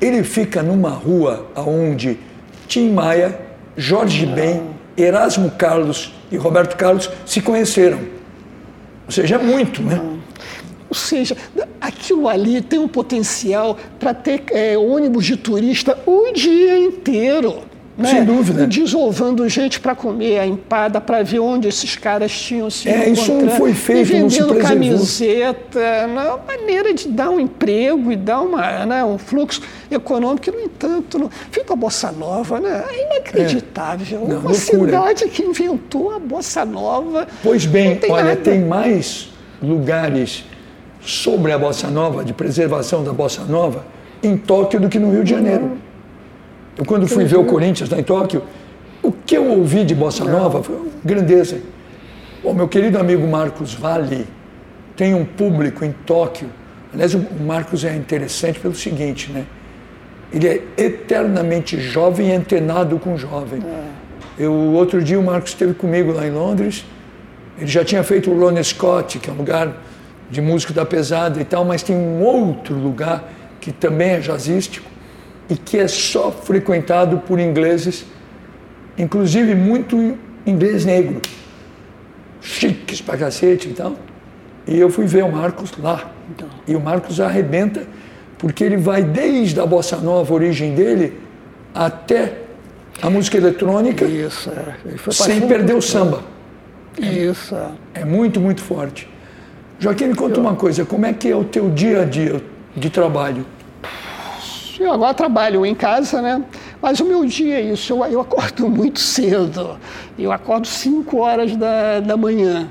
[0.00, 2.18] ele fica numa rua onde
[2.66, 3.38] Tim Maia,
[3.76, 7.98] Jorge Ben, Erasmo Carlos e Roberto Carlos se conheceram.
[9.06, 10.00] Ou seja, é muito, né?
[10.88, 11.36] Ou seja,
[11.80, 17.62] aquilo ali tem um potencial para ter é, ônibus de turista o dia inteiro.
[17.96, 18.10] Né?
[18.10, 18.66] Sem dúvida.
[18.66, 23.32] Desovando gente para comer a empada, para ver onde esses caras tinham se É, isso
[23.32, 24.62] não foi feito, e não vendendo preservou.
[24.62, 30.50] camiseta, uma maneira de dar um emprego e dar uma, né, um fluxo econômico, que,
[30.50, 31.30] no entanto, não...
[31.50, 32.84] fica a Bossa Nova, né?
[32.90, 34.20] É inacreditável.
[34.20, 34.56] Não, uma loucura.
[34.56, 37.26] cidade que inventou a Bossa Nova.
[37.42, 38.36] Pois bem, não tem olha, nada.
[38.36, 39.30] tem mais
[39.62, 40.44] lugares
[41.00, 43.86] sobre a Bossa Nova, de preservação da Bossa Nova,
[44.22, 45.78] em Tóquio do que no Rio de Janeiro.
[46.76, 48.42] Eu, quando fui ver o Corinthians lá em Tóquio,
[49.02, 51.58] o que eu ouvi de Bossa Nova foi grandeza.
[52.44, 54.26] O meu querido amigo Marcos Vale
[54.94, 56.48] tem um público em Tóquio.
[56.92, 59.44] Aliás, o Marcos é interessante pelo seguinte, né?
[60.32, 63.62] Ele é eternamente jovem e antenado com jovem.
[64.38, 66.84] Eu, outro dia o Marcos esteve comigo lá em Londres.
[67.58, 69.72] Ele já tinha feito o Ronnie Scott, que é um lugar
[70.30, 73.24] de músico da pesada e tal, mas tem um outro lugar
[73.60, 74.95] que também é jazzístico
[75.48, 78.04] e que é só frequentado por ingleses,
[78.98, 81.20] inclusive muito inglês negro,
[82.40, 83.94] chiques pra cacete e tal.
[84.66, 86.10] E eu fui ver o Marcos lá.
[86.66, 87.86] E o Marcos arrebenta,
[88.38, 91.20] porque ele vai desde a bossa nova, a origem dele,
[91.72, 92.38] até
[93.00, 95.12] a música eletrônica, Isso, é.
[95.12, 96.22] Sem perder o samba.
[96.98, 98.00] Isso, é.
[98.00, 99.08] É muito, muito forte.
[99.78, 102.42] Joaquim, me conta uma coisa, como é que é o teu dia a dia
[102.74, 103.44] de trabalho?
[104.78, 106.42] Eu agora trabalho em casa, né?
[106.80, 109.78] Mas o meu dia é isso, eu, eu acordo muito cedo.
[110.18, 112.68] Eu acordo 5 horas da, da manhã.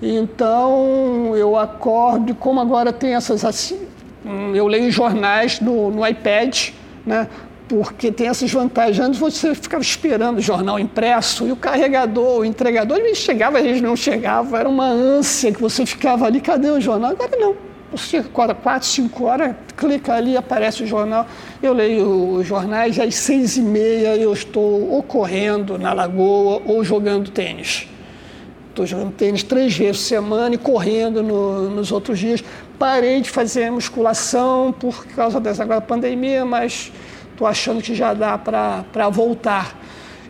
[0.00, 3.80] Então, eu acordo, como agora tem essas assim,
[4.54, 6.68] eu leio jornais no, no iPad,
[7.04, 7.26] né?
[7.68, 8.98] Porque tem essas vantagens.
[8.98, 13.82] Antes você ficava esperando o jornal impresso e o carregador, o entregador, ele chegava, eles
[13.82, 17.10] não chegavam, era uma ânsia que você ficava ali, cadê o jornal?
[17.10, 17.67] Agora não.
[18.20, 21.26] Acorda 4, 5 horas, clica ali, aparece o jornal.
[21.62, 26.84] Eu leio os jornais às seis e meia eu estou ou correndo na lagoa ou
[26.84, 27.88] jogando tênis.
[28.68, 32.44] Estou jogando tênis três vezes por semana e correndo no- nos outros dias.
[32.78, 36.92] Parei de fazer musculação por causa dessa agora pandemia, mas
[37.32, 39.76] estou achando que já dá para voltar.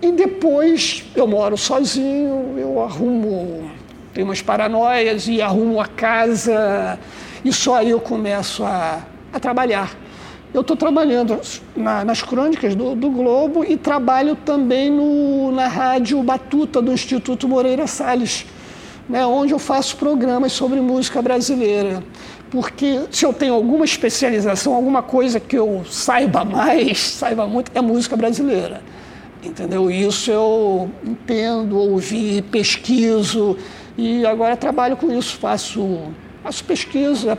[0.01, 3.69] E depois eu moro sozinho, eu arrumo,
[4.15, 6.99] tenho umas paranoias e arrumo a casa
[7.45, 9.01] e só aí eu começo a,
[9.32, 9.95] a trabalhar.
[10.53, 11.39] Eu estou trabalhando
[11.76, 17.47] na- nas crônicas do, do Globo e trabalho também no- na rádio Batuta do Instituto
[17.47, 18.47] Moreira Salles,
[19.09, 22.03] né, onde eu faço programas sobre música brasileira.
[22.51, 27.80] Porque se eu tenho alguma especialização, alguma coisa que eu saiba mais, saiba muito, é
[27.82, 28.80] música brasileira.
[29.45, 29.91] Entendeu?
[29.91, 33.57] Isso eu entendo, ouvi, pesquiso
[33.97, 36.01] e agora trabalho com isso, faço,
[36.49, 37.38] faço pesquisa.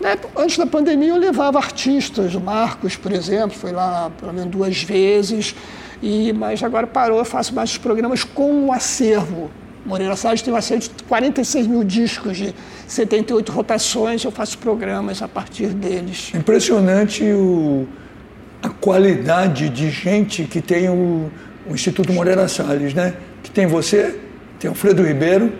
[0.00, 4.50] Né, Antes da pandemia eu levava artistas, o Marcos, por exemplo, foi lá pelo menos
[4.50, 5.54] duas vezes,
[6.02, 9.50] e, mas agora parou, eu faço mais os programas com o acervo.
[9.84, 12.54] Moreira Salles tem um acervo de 46 mil discos de
[12.86, 16.32] 78 rotações, eu faço programas a partir deles.
[16.34, 17.86] Impressionante o,
[18.62, 21.30] a qualidade de gente que tem o,
[21.68, 23.14] o Instituto Moreira Salles, né?
[23.42, 24.18] Que tem você,
[24.58, 25.52] tem Alfredo Ribeiro,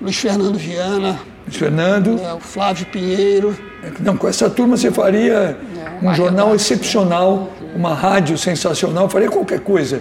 [0.00, 2.14] Luiz Fernando Viana, Luiz Fernando.
[2.16, 3.56] né, o Flávio Pinheiro,
[4.00, 5.56] Não, com essa turma você faria
[6.00, 6.54] um uma jornal redação.
[6.54, 10.00] excepcional, uma rádio sensacional, faria qualquer coisa.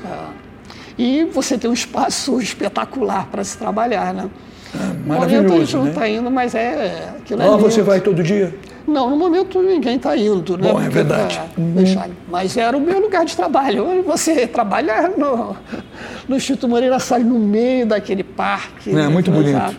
[0.97, 4.29] E você tem um espaço espetacular para se trabalhar, né?
[4.73, 5.89] No momento a Maravilhoso, gente não né?
[5.91, 7.63] está indo, mas é aquilo é Lá lindo.
[7.69, 8.53] você vai todo dia?
[8.87, 10.71] Não, no momento ninguém está indo, né?
[10.71, 11.37] Bom, é verdade.
[11.37, 11.45] tá
[11.77, 12.11] fechado.
[12.29, 14.03] Mas era o meu lugar de trabalho.
[14.05, 15.55] Você trabalha no,
[16.27, 18.89] no Instituto Moreira Salles, no meio daquele parque.
[18.95, 19.75] É, muito bonito.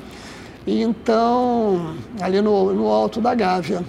[0.66, 3.84] E Então, ali no, no alto da Gávea.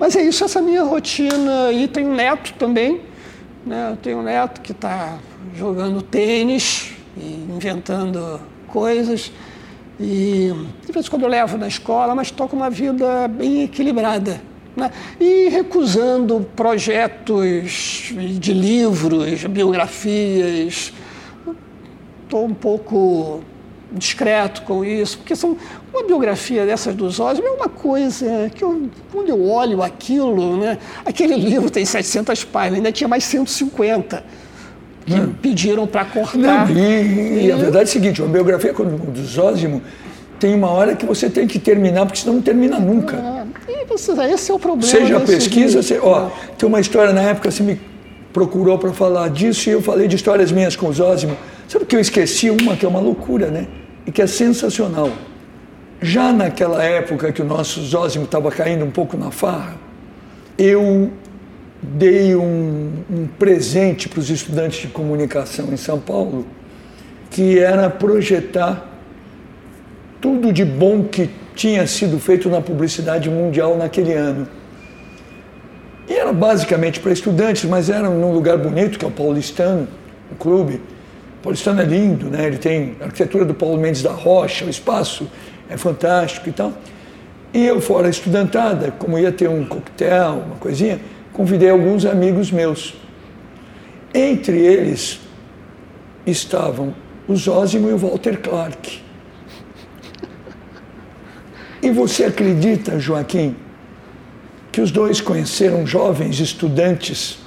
[0.00, 1.70] Mas é isso, essa minha rotina.
[1.72, 3.02] E tem um neto também.
[3.66, 3.90] Né?
[3.90, 5.18] Eu tenho um neto que está
[5.54, 9.30] jogando tênis e inventando coisas.
[10.00, 10.52] E
[10.86, 14.40] de vez em quando eu levo na escola, mas estou com uma vida bem equilibrada.
[14.74, 14.90] Né?
[15.20, 20.92] E recusando projetos de livros, biografias.
[22.24, 23.42] Estou um pouco
[23.92, 25.56] discreto com isso, porque são
[25.92, 30.78] uma biografia dessas dos Osmo é uma coisa que eu, quando eu olho aquilo, né,
[31.04, 34.22] aquele livro tem 700 páginas, ainda tinha mais 150
[35.06, 35.32] que não.
[35.32, 36.68] pediram para cortar.
[36.68, 39.82] Não, e, e, a verdade é a seguinte, uma biografia do Zósimo
[40.38, 43.16] tem uma hora que você tem que terminar, porque senão não termina nunca.
[43.16, 44.90] É, você, esse é o problema.
[44.90, 47.80] Seja pesquisa, você, ó, tem uma história na época, você me
[48.32, 51.36] procurou para falar disso e eu falei de histórias minhas com o Zósimo.
[51.68, 53.68] Sabe que eu esqueci uma que é uma loucura, né?
[54.06, 55.12] E que é sensacional.
[56.00, 59.76] Já naquela época que o nosso Zósimo estava caindo um pouco na farra,
[60.56, 61.10] eu
[61.82, 66.46] dei um, um presente para os estudantes de comunicação em São Paulo,
[67.30, 68.88] que era projetar
[70.22, 74.48] tudo de bom que tinha sido feito na publicidade mundial naquele ano.
[76.08, 79.86] E era basicamente para estudantes, mas era num lugar bonito, que é o Paulistano,
[80.32, 80.80] o clube.
[81.42, 82.46] Paulistano é lindo, né?
[82.46, 85.30] ele tem a arquitetura do Paulo Mendes da Rocha, o espaço
[85.68, 86.72] é fantástico e tal.
[87.52, 91.00] E eu, fora estudantada, como ia ter um coquetel, uma coisinha,
[91.32, 92.94] convidei alguns amigos meus.
[94.12, 95.20] Entre eles
[96.26, 96.94] estavam
[97.26, 99.00] o Zósimo e o Walter Clark.
[101.82, 103.54] E você acredita, Joaquim,
[104.72, 107.38] que os dois conheceram jovens estudantes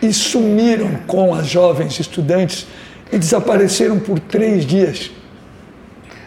[0.00, 2.66] e sumiram com as jovens estudantes
[3.12, 5.10] e desapareceram por três dias?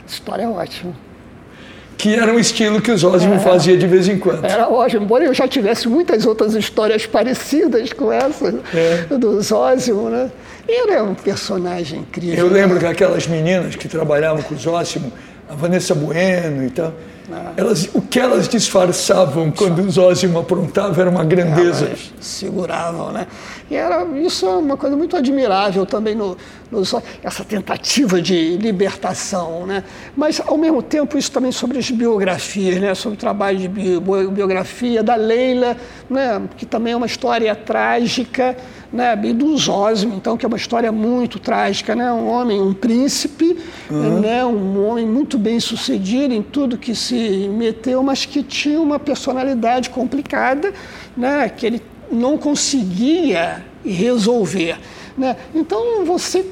[0.08, 0.94] História é ótima
[2.02, 4.44] que era um estilo que o Zósimo é, fazia de vez em quando.
[4.44, 9.16] Era ótimo, embora eu já tivesse muitas outras histórias parecidas com essa é.
[9.16, 10.32] do Zósimo, né?
[10.68, 12.48] Ele é um personagem incrível.
[12.48, 15.14] Eu lembro que aquelas meninas que trabalhavam com o Zósimo,
[15.48, 16.92] a Vanessa Bueno e tal,
[17.32, 17.54] ah.
[17.58, 21.86] elas, o que elas disfarçavam quando o Zósimo aprontava era uma grandeza.
[21.86, 23.28] Elas seguravam, né?
[23.70, 26.38] E era, isso é uma coisa muito admirável também no,
[26.70, 26.82] no,
[27.24, 29.84] essa tentativa de libertação, né?
[30.16, 32.94] Mas ao mesmo tempo isso também sobre as biografias, né?
[32.94, 35.78] Sobre o trabalho de biografia da Leila,
[36.10, 36.42] né?
[36.58, 38.58] Que também é uma história trágica,
[38.92, 39.18] né?
[39.24, 42.12] E do Zósimo, então que é uma história muito trágica, né?
[42.12, 43.58] Um homem, um príncipe,
[43.90, 44.20] uhum.
[44.20, 44.44] né?
[44.46, 49.90] Um homem muito bem sucedido em tudo que se meteu, mas que tinha uma personalidade
[49.90, 50.74] complicada,
[51.16, 51.50] né?
[51.50, 54.78] Que ele não conseguia resolver.
[55.18, 55.36] Né?
[55.56, 56.46] Então você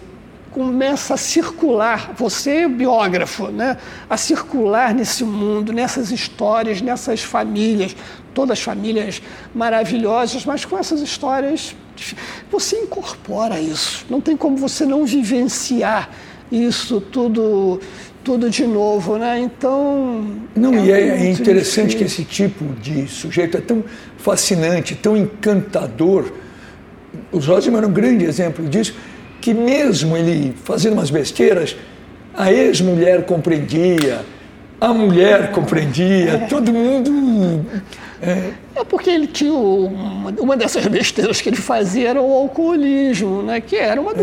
[0.52, 3.78] começa a circular, você biógrafo, né?
[4.10, 7.96] a circular nesse mundo, nessas histórias, nessas famílias,
[8.34, 9.22] todas famílias
[9.54, 11.76] maravilhosas, mas com essas histórias
[12.50, 14.06] você incorpora isso.
[14.10, 16.10] Não tem como você não vivenciar
[16.52, 17.80] isso tudo
[18.30, 19.40] tudo de novo, né?
[19.40, 20.24] Então.
[20.56, 21.98] Não, é e é interessante difícil.
[21.98, 23.84] que esse tipo de sujeito é tão
[24.20, 26.32] fascinante, tão encantador.
[27.32, 28.94] O Zózimo era um grande exemplo disso,
[29.42, 31.76] que mesmo ele fazendo umas besteiras,
[32.38, 34.24] a ex-mulher compreendia,
[34.80, 36.38] a mulher compreendia, é.
[36.46, 37.66] todo mundo.
[38.22, 38.52] É.
[38.76, 38.84] é.
[38.84, 43.60] porque ele tinha uma, uma dessas besteiras que ele fazia era o alcoolismo, né?
[43.60, 44.16] que era uma é.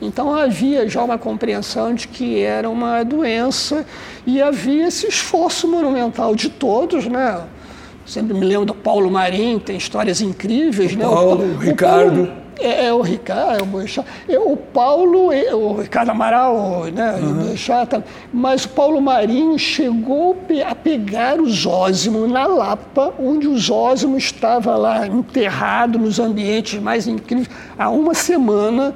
[0.00, 3.84] Então havia já uma compreensão de que era uma doença
[4.26, 7.40] e havia esse esforço monumental de todos, né?
[8.06, 11.04] Sempre me lembro do Paulo Marim, tem histórias incríveis, o né?
[11.04, 12.26] Paulo, o, o Ricardo.
[12.26, 13.64] Paulo, é, é, o Ricardo,
[14.28, 17.34] é o Paulo, o Ricardo Amaral, né, uhum.
[17.34, 20.36] Boechat, mas o Paulo Marinho chegou
[20.66, 27.06] a pegar o Zósimo na Lapa, onde o Zósimo estava lá enterrado nos ambientes mais
[27.06, 28.92] incríveis há uma semana,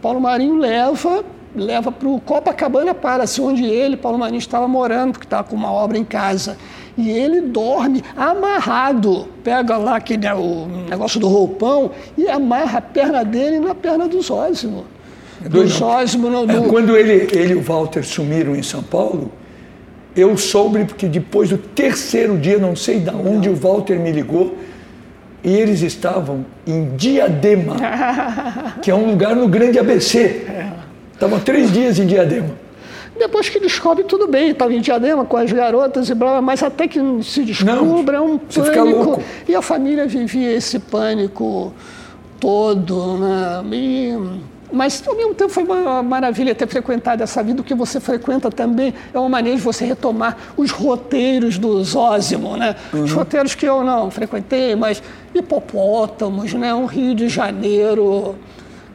[0.00, 1.24] Paulo Marinho leva
[1.56, 5.72] leva para o Copacabana Palace, onde ele, Paulo Marinho, estava morando, porque estava com uma
[5.72, 6.58] obra em casa.
[6.98, 13.24] E ele dorme amarrado, pega lá aquele, o negócio do roupão e amarra a perna
[13.24, 14.84] dele na perna do Zósimo.
[15.44, 16.66] É do Zósimo no, no...
[16.66, 19.30] É, quando ele, ele e o Walter sumiram em São Paulo,
[20.14, 24.56] eu soube porque depois do terceiro dia, não sei de onde, o Walter me ligou
[25.42, 27.76] e eles estavam em Diadema,
[28.82, 30.46] que é um lugar no Grande ABC.
[31.12, 32.50] Estavam três dias em Diadema.
[33.18, 36.86] Depois que descobre, tudo bem, estava em Diadema com as garotas e blá, mas até
[36.86, 39.22] que se descubra, é um pânico.
[39.48, 41.72] E a família vivia esse pânico
[42.38, 43.16] todo.
[43.16, 43.64] Né?
[43.72, 44.14] E
[44.72, 47.60] mas, ao mesmo tempo, foi uma maravilha ter frequentado essa vida.
[47.60, 52.56] O que você frequenta também é uma maneira de você retomar os roteiros do Zósimo,
[52.56, 52.74] né?
[52.92, 53.04] Uhum.
[53.04, 55.02] Os roteiros que eu não frequentei, mas
[55.38, 56.74] hipopótamos, né?
[56.74, 58.36] Um Rio de Janeiro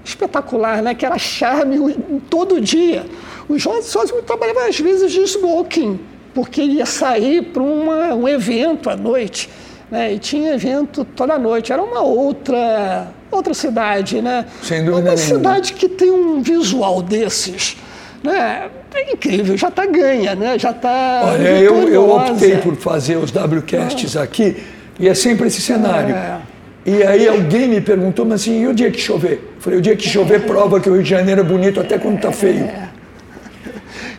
[0.03, 0.93] espetacular, né?
[0.93, 1.95] Que era charme
[2.29, 3.05] todo dia.
[3.47, 5.99] O Zósimo trabalhava, às vezes, de smoking,
[6.33, 9.49] porque ia sair para um evento à noite.
[9.89, 10.13] Né?
[10.13, 11.73] E tinha evento toda noite.
[11.73, 14.45] Era uma outra outra cidade, né?
[14.61, 15.37] Sem dúvida Uma nenhuma.
[15.37, 17.77] cidade que tem um visual desses,
[18.21, 18.69] Né?
[18.93, 20.59] É incrível, já está ganha, né?
[20.59, 21.21] já está.
[21.23, 24.23] Olha, eu, eu optei por fazer os WCasts ah.
[24.23, 24.57] aqui
[24.99, 26.15] e é sempre esse cenário.
[26.15, 26.39] É.
[26.85, 29.51] E aí alguém me perguntou, mas assim, e o dia que chover?
[29.55, 31.97] Eu falei, o dia que chover prova que o Rio de Janeiro é bonito até
[31.97, 32.65] quando está feio.
[32.65, 32.89] É.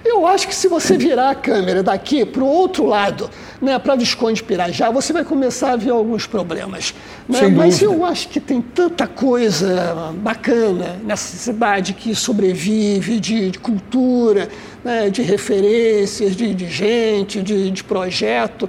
[0.05, 3.95] Eu acho que se você virar a câmera daqui para o outro lado, né, para
[3.95, 6.93] Visconde Pirajá, você vai começar a ver alguns problemas.
[7.29, 7.49] Né?
[7.49, 14.49] Mas eu acho que tem tanta coisa bacana nessa cidade que sobrevive de, de cultura,
[14.85, 18.69] né, de referências, de, de gente, de, de projeto,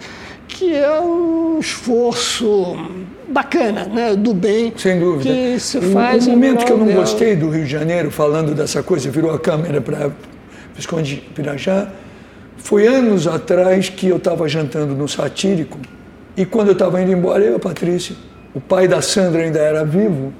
[0.63, 2.77] que é um esforço
[3.27, 5.29] bacana, né, do bem Sem dúvida.
[5.29, 6.25] que se faz.
[6.25, 7.01] O, o momento que eu não dela.
[7.01, 10.11] gostei do Rio de Janeiro, falando dessa coisa, virou a câmera para
[10.73, 11.89] Visconde Pirajá,
[12.57, 15.77] foi anos atrás que eu estava jantando no Satírico
[16.37, 18.15] e quando eu estava indo embora, eu e a Patrícia,
[18.53, 20.31] o pai da Sandra ainda era vivo,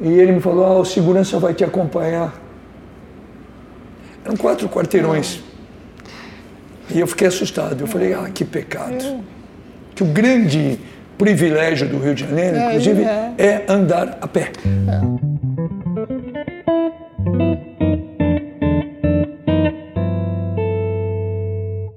[0.00, 2.32] e ele me falou: ah, o segurança vai te acompanhar.
[4.24, 5.40] Eram quatro quarteirões.
[6.88, 7.80] E eu fiquei assustado.
[7.80, 9.24] Eu falei: ah, que pecado.
[9.96, 10.78] Que o grande
[11.18, 13.32] privilégio do Rio de Janeiro, é, inclusive, é.
[13.38, 14.52] é andar a pé.
[14.64, 15.55] É.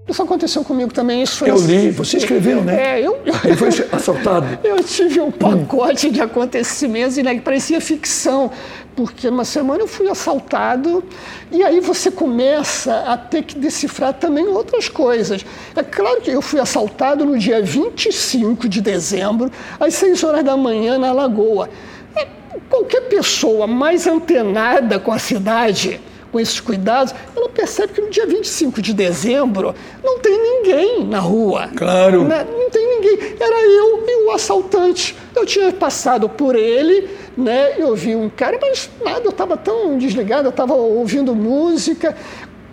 [0.10, 1.22] Isso aconteceu comigo também.
[1.22, 2.98] Isso eu li, você escreveu, né?
[2.98, 3.20] É, eu.
[3.46, 4.60] Ele foi assaltado.
[4.64, 6.12] eu tive um pacote hum.
[6.12, 8.50] de acontecimentos e né, parecia ficção,
[8.96, 11.04] porque uma semana eu fui assaltado
[11.52, 15.46] e aí você começa a ter que decifrar também outras coisas.
[15.76, 20.58] É claro que eu fui assaltado no dia 25 de dezembro, às 6 horas da
[20.58, 21.70] manhã, na Lagoa.
[22.18, 22.28] E
[22.68, 26.02] qualquer pessoa mais antenada com a cidade
[26.32, 29.74] com esses cuidados, ela percebe que no dia 25 de dezembro
[30.04, 31.70] não tem ninguém na rua.
[31.76, 32.26] Claro.
[32.26, 32.46] Né?
[32.50, 33.36] Não tem ninguém.
[33.40, 35.16] Era eu e o assaltante.
[35.36, 37.76] Eu tinha passado por ele, né?
[37.78, 42.16] eu vi um cara, mas nada, eu estava tão desligado, eu estava ouvindo música.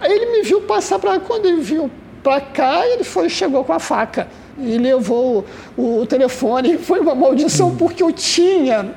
[0.00, 1.90] Aí ele me viu passar para quando ele viu
[2.22, 4.26] para cá, ele foi chegou com a faca
[4.58, 5.44] e levou
[5.76, 6.78] o, o telefone.
[6.82, 8.94] Foi uma maldição porque eu tinha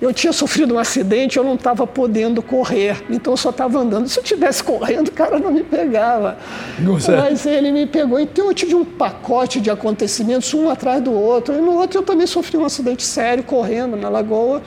[0.00, 4.08] eu tinha sofrido um acidente, eu não estava podendo correr, então eu só estava andando.
[4.08, 6.38] Se eu estivesse correndo, o cara não me pegava.
[6.78, 7.14] Você...
[7.14, 8.18] Mas ele me pegou.
[8.18, 11.54] Então eu tive um pacote de acontecimentos, um atrás do outro.
[11.54, 14.62] E no outro eu também sofri um acidente sério correndo na lagoa,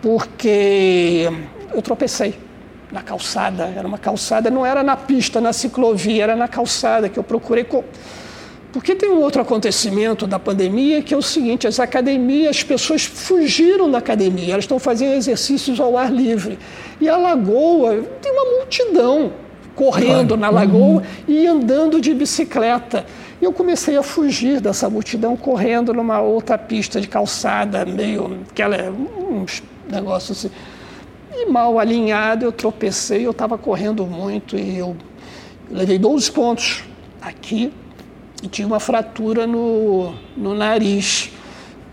[0.00, 1.28] porque
[1.74, 2.38] eu tropecei
[2.92, 3.64] na calçada.
[3.76, 7.66] Era uma calçada, não era na pista, na ciclovia, era na calçada que eu procurei.
[8.76, 13.06] Porque tem um outro acontecimento da pandemia que é o seguinte: as academias, as pessoas
[13.06, 16.58] fugiram da academia, elas estão fazendo exercícios ao ar livre.
[17.00, 19.32] E a lagoa tem uma multidão
[19.74, 23.06] correndo na lagoa e andando de bicicleta.
[23.40, 28.90] E eu comecei a fugir dessa multidão correndo numa outra pista de calçada, meio aquela
[28.90, 30.54] uns negócios assim.
[31.34, 34.94] E mal alinhado, eu tropecei, eu estava correndo muito e eu
[35.70, 36.84] levei 12 pontos
[37.22, 37.72] aqui
[38.42, 41.30] e tinha uma fratura no, no nariz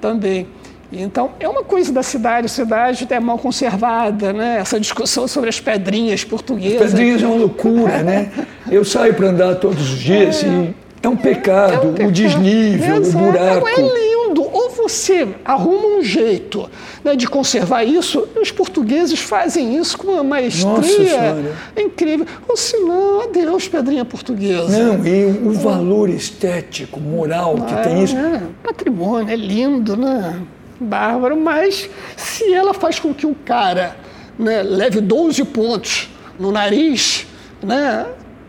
[0.02, 0.48] também.
[0.92, 4.60] Então, é uma coisa da cidade, a cidade é mal conservada, né?
[4.60, 6.82] Essa discussão sobre as pedrinhas portuguesas.
[6.82, 8.32] As pedrinhas é uma loucura, né?
[8.70, 10.48] Eu saio para andar todos os dias é.
[10.48, 12.10] e é um pecado, é um pecado.
[12.10, 13.18] o desnível, Exato.
[13.18, 13.68] o buraco.
[13.68, 14.42] É lindo.
[14.84, 16.70] Você arruma um jeito
[17.06, 21.38] né, de conservar isso, os portugueses fazem isso com uma maestria
[21.78, 22.28] incrível.
[22.48, 24.68] Ou se não, adeus, pedrinha portuguesa.
[24.68, 28.18] Não, e o valor estético, moral que tem isso.
[28.18, 30.42] É, patrimônio, é lindo, né?
[30.82, 33.96] Bárbaro, mas se ela faz com que o cara
[34.38, 37.26] né, leve 12 pontos no nariz,
[37.64, 38.06] né,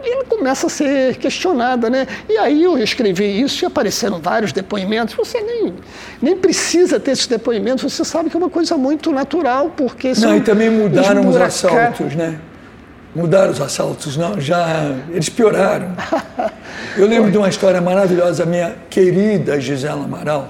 [0.09, 2.07] ele começa a ser questionada, né?
[2.29, 5.15] E aí eu escrevi isso e apareceram vários depoimentos.
[5.15, 5.75] Você nem,
[6.21, 10.13] nem precisa ter esses depoimentos, você sabe que é uma coisa muito natural, porque...
[10.19, 12.39] Não, e também mudaram os assaltos, né?
[13.15, 14.95] Mudaram os assaltos, não, já...
[15.11, 15.95] Eles pioraram.
[16.97, 20.49] Eu lembro de uma história maravilhosa da minha querida Gisela Amaral.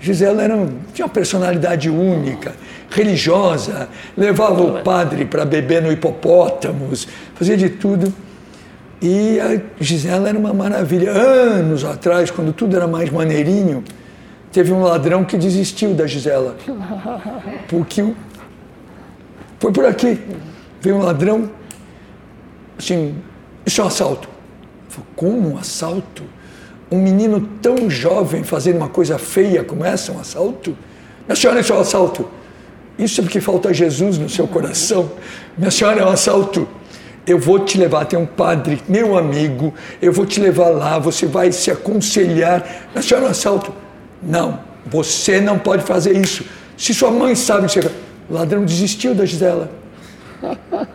[0.00, 0.54] Gisela era,
[0.92, 2.52] tinha uma personalidade única,
[2.90, 8.12] religiosa, levava o padre para beber no hipopótamos, fazia de tudo.
[9.06, 11.10] E a Gisela era uma maravilha.
[11.10, 13.84] Anos atrás, quando tudo era mais maneirinho,
[14.50, 16.56] teve um ladrão que desistiu da Gisela.
[17.68, 18.02] Porque
[19.60, 20.18] foi por aqui.
[20.80, 21.50] Veio um ladrão,
[22.78, 23.14] assim,
[23.66, 24.26] isso é um assalto.
[24.88, 26.22] Falei, como um assalto?
[26.90, 30.74] Um menino tão jovem fazendo uma coisa feia como essa, um assalto?
[31.28, 32.26] Minha senhora, isso é um assalto.
[32.98, 35.10] Isso é porque falta Jesus no seu coração.
[35.58, 36.66] Minha senhora, é um assalto
[37.26, 41.26] eu vou te levar, tem um padre, meu amigo, eu vou te levar lá, você
[41.26, 42.66] vai se aconselhar.
[42.94, 43.72] A senhora assalto.
[44.22, 46.44] Não, você não pode fazer isso.
[46.76, 47.80] Se sua mãe sabe você...
[48.28, 49.70] O ladrão desistiu da Gisela.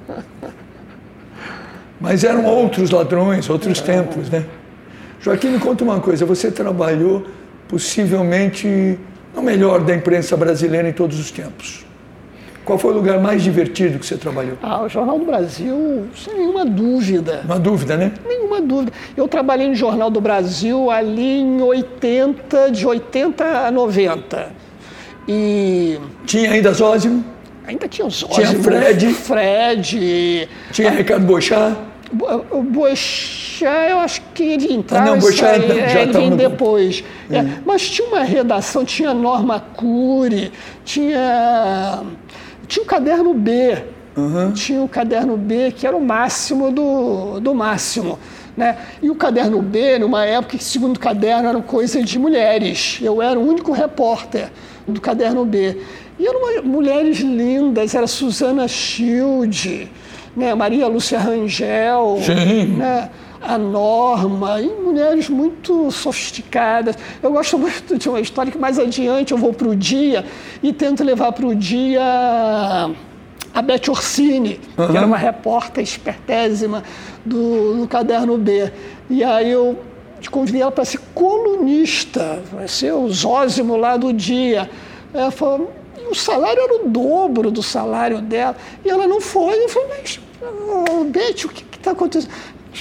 [1.99, 4.45] Mas eram outros ladrões, outros tempos, né?
[5.21, 6.25] Joaquim, me conta uma coisa.
[6.25, 7.25] Você trabalhou
[7.67, 8.97] possivelmente
[9.35, 11.85] no melhor da imprensa brasileira em todos os tempos.
[12.69, 14.55] Qual foi o lugar mais divertido que você trabalhou?
[14.61, 17.41] Ah, o Jornal do Brasil, sem nenhuma dúvida.
[17.43, 18.11] Uma dúvida, né?
[18.27, 18.91] Nenhuma dúvida.
[19.17, 24.51] Eu trabalhei no Jornal do Brasil ali em 80, de 80 a 90.
[25.27, 25.97] E.
[26.27, 27.25] Tinha ainda Zózimo?
[27.65, 29.13] Ainda tinha os Tinha Fred.
[29.15, 30.47] Fred.
[30.71, 31.75] Tinha Ricardo Bochá?
[32.51, 35.05] O Boixá, eu acho que ele entrava.
[35.09, 37.03] Ah, não, Boixá e saía, já ele estava vem no- depois.
[37.31, 40.51] É, mas tinha uma redação, tinha Norma Cury,
[40.85, 42.01] tinha,
[42.69, 43.83] tinha o caderno B.
[44.53, 48.19] Tinha o caderno B, que era o máximo do, do máximo.
[48.55, 48.77] Né?
[49.01, 52.99] E o caderno B, numa época que, segundo o caderno, era coisa de mulheres.
[53.01, 54.51] Eu era o único repórter
[54.87, 55.77] do caderno B.
[56.19, 59.89] E eram mulheres lindas, era Susana Shield,
[60.35, 60.53] né?
[60.53, 62.75] Maria Lúcia Rangel, Sim.
[62.75, 63.09] né?
[63.41, 66.95] A Norma, e mulheres muito sofisticadas.
[67.21, 70.25] Eu gosto muito de uma história que mais adiante eu vou para o dia
[70.61, 72.01] e tento levar para o dia
[73.53, 76.83] a Beth Orsini, que era uma repórter espertésima
[77.25, 78.71] do, do Caderno B.
[79.09, 79.77] E aí eu
[80.29, 84.69] convidei ela para ser colunista, vai ser o Zózimo lá do dia.
[85.13, 85.71] Ela falou,
[86.09, 88.55] o salário era o dobro do salário dela.
[88.83, 89.63] E ela não foi.
[89.63, 92.31] Eu falei, mas, ô, Beth, o que está acontecendo?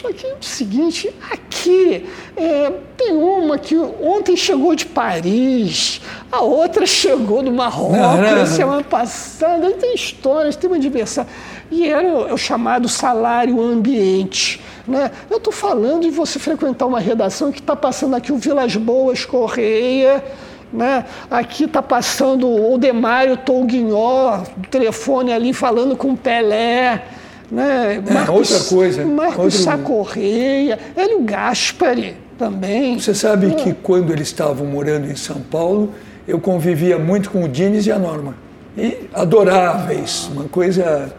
[0.01, 6.41] Só que é o seguinte, aqui é, tem uma que ontem chegou de Paris, a
[6.41, 8.47] outra chegou do Marrocos Caramba.
[8.47, 11.27] semana passada, aí tem histórias, tem uma diversão.
[11.69, 14.63] E era o, é chamado salário ambiente.
[14.87, 15.11] Né?
[15.29, 19.25] Eu estou falando de você frequentar uma redação que está passando aqui o Vilas Boas
[19.25, 20.25] Correia,
[20.73, 21.07] né?
[21.29, 27.03] Aqui está passando o Demário Tolguinhó, telefone ali falando com o Pelé.
[27.51, 28.03] Né?
[28.27, 32.99] É, outra coisa, Marcos outro- Sá Correia, Hélio Gaspari também.
[32.99, 35.95] Você sabe que quando eles estavam morando em São Paulo,
[36.27, 38.35] eu convivia muito com o Dines e a Norma.
[38.77, 41.13] E adoráveis, uma coisa.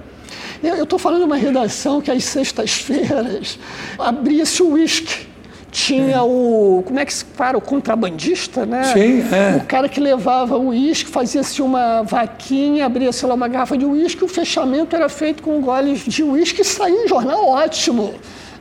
[0.61, 3.57] Eu estou falando de uma redação que às sextas-feiras
[3.97, 5.27] abria-se o uísque.
[5.72, 6.82] Tinha o.
[6.86, 7.57] Como é que se fala?
[7.57, 8.84] O contrabandista, né?
[8.86, 9.57] Sim, é.
[9.57, 14.24] O cara que levava o uísque, fazia-se uma vaquinha, abria-se lá uma garrafa de uísque,
[14.24, 18.13] o fechamento era feito com goles de uísque e saía um jornal ótimo.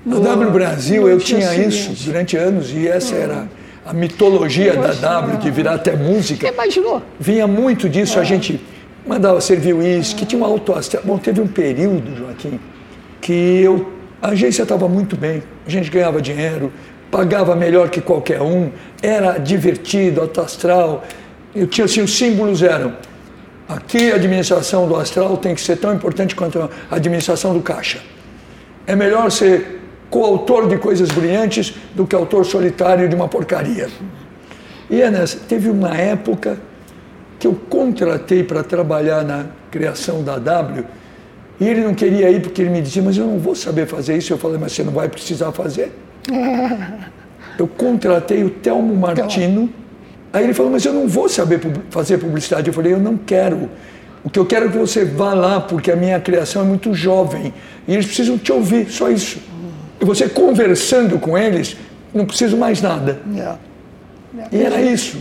[0.04, 1.68] Na no- W Brasil no eu tinha seguinte.
[1.92, 3.48] isso durante anos e essa era
[3.86, 6.46] a mitologia da W, de virar até música.
[6.46, 7.02] Você imaginou?
[7.18, 8.60] Vinha muito disso, a gente
[9.06, 11.02] mandava servir uísque, tinha um alto astral.
[11.06, 12.60] Bom, teve um período, Joaquim,
[13.20, 13.32] que
[13.62, 13.90] eu,
[14.20, 16.70] a agência estava muito bem, a gente ganhava dinheiro,
[17.10, 18.70] pagava melhor que qualquer um,
[19.02, 21.04] era divertido, alto astral.
[21.54, 22.94] Eu tinha assim, os símbolos eram
[23.68, 28.00] aqui a administração do astral tem que ser tão importante quanto a administração do caixa.
[28.86, 33.88] É melhor ser coautor de coisas brilhantes do que autor solitário de uma porcaria.
[34.88, 36.58] E é nessa, teve uma época
[37.38, 40.84] que eu contratei para trabalhar na criação da W
[41.60, 44.16] e ele não queria ir porque ele me dizia, mas eu não vou saber fazer
[44.16, 44.32] isso.
[44.32, 45.92] Eu falei, mas você não vai precisar fazer.
[47.58, 49.68] Eu contratei o Telmo Martino.
[50.32, 51.60] Aí ele falou, mas eu não vou saber
[51.90, 52.68] fazer publicidade.
[52.68, 53.68] Eu falei, eu não quero.
[54.22, 56.92] O que eu quero é que você vá lá, porque a minha criação é muito
[56.92, 57.52] jovem.
[57.86, 59.38] E eles precisam te ouvir, só isso.
[60.00, 61.76] E você conversando com eles,
[62.12, 63.20] não preciso mais nada.
[64.52, 65.18] E era isso.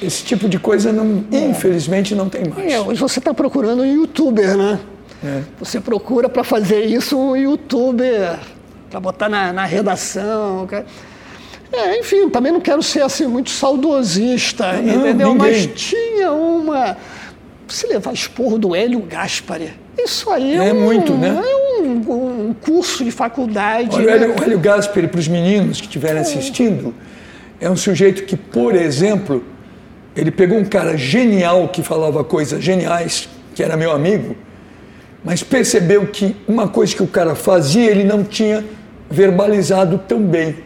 [0.00, 2.72] Esse tipo de coisa, não, infelizmente, não tem mais.
[2.72, 4.78] É, hoje você está procurando um youtuber, né?
[5.22, 5.42] É.
[5.58, 8.38] Você procura para fazer isso um youtuber,
[8.90, 10.66] para botar na, na redação.
[10.66, 10.84] cara.
[11.72, 15.34] É, enfim, também não quero ser assim muito saudosista, Não, entendeu?
[15.34, 15.74] Mas ninguém.
[15.74, 16.96] tinha uma.
[17.68, 21.28] Se levar esporro do Hélio Gaspari, isso aí é, É um, muito, né?
[21.28, 23.94] É um, um curso de faculdade.
[23.94, 24.12] Olha, o né?
[24.12, 26.92] Hélio, o Hélio Gasperi, para os meninos que estiverem assistindo,
[27.60, 29.44] é um sujeito que, por exemplo,
[30.16, 34.34] ele pegou um cara genial que falava coisas geniais, que era meu amigo,
[35.24, 38.64] mas percebeu que uma coisa que o cara fazia ele não tinha
[39.10, 40.56] verbalizado tão bem.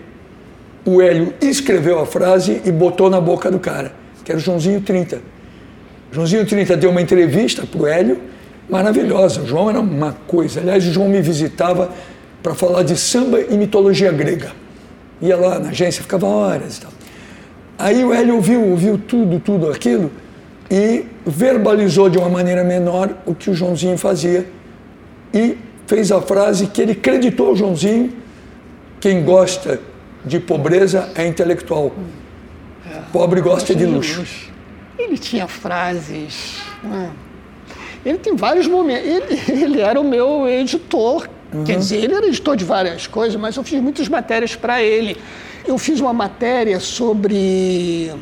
[0.85, 3.93] O Hélio escreveu a frase e botou na boca do cara,
[4.23, 5.21] que era o Joãozinho 30.
[6.13, 8.21] Joãozinho 30 deu uma entrevista para o Hélio,
[8.69, 9.41] maravilhosa.
[9.41, 10.61] O João era uma coisa.
[10.61, 11.91] Aliás, o João me visitava
[12.43, 14.53] para falar de samba e mitologia grega.
[15.23, 16.93] Ia lá na agência, ficava horas e tal.
[17.79, 20.11] Aí o Hélio ouviu, ouviu tudo, tudo aquilo
[20.71, 24.47] e verbalizou de uma maneira menor o que o Joãozinho fazia
[25.33, 25.57] e
[25.87, 28.13] fez a frase que ele creditou ao Joãozinho:
[29.05, 29.83] quem gosta
[30.25, 31.93] de pobreza é intelectual,
[33.13, 34.25] pobre gosta de luxo.
[34.99, 36.63] Ele tinha frases.
[36.83, 37.11] né?
[38.03, 39.07] Ele tem vários momentos.
[39.07, 41.63] Ele, ele era o meu editor Uhum.
[41.63, 45.17] Quer dizer, ele era editor de várias coisas, mas eu fiz muitas matérias para ele.
[45.65, 48.13] Eu fiz uma matéria sobre,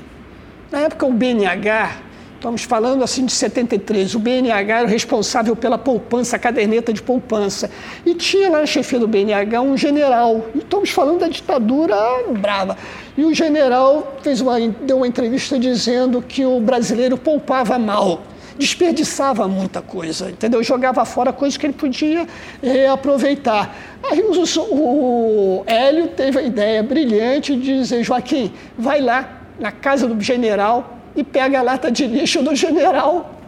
[0.71, 1.97] na época, o BNH,
[2.43, 4.17] Estamos falando assim de 73.
[4.17, 7.71] O BNH era o responsável pela poupança, a caderneta de poupança.
[8.05, 10.47] E tinha lá na chefia do BNH um general.
[10.53, 11.95] E estamos falando da ditadura
[12.37, 12.77] brava.
[13.17, 18.23] E o general fez uma, deu uma entrevista dizendo que o brasileiro poupava mal
[18.59, 20.63] desperdiçava muita coisa, entendeu?
[20.63, 22.27] Jogava fora coisas que ele podia
[22.63, 23.75] é, aproveitar.
[24.03, 24.33] Aí o,
[24.75, 31.02] o Hélio teve a ideia brilhante de dizer, Joaquim, vai lá na casa do general,
[31.15, 33.39] e pega a lata de lixo do general.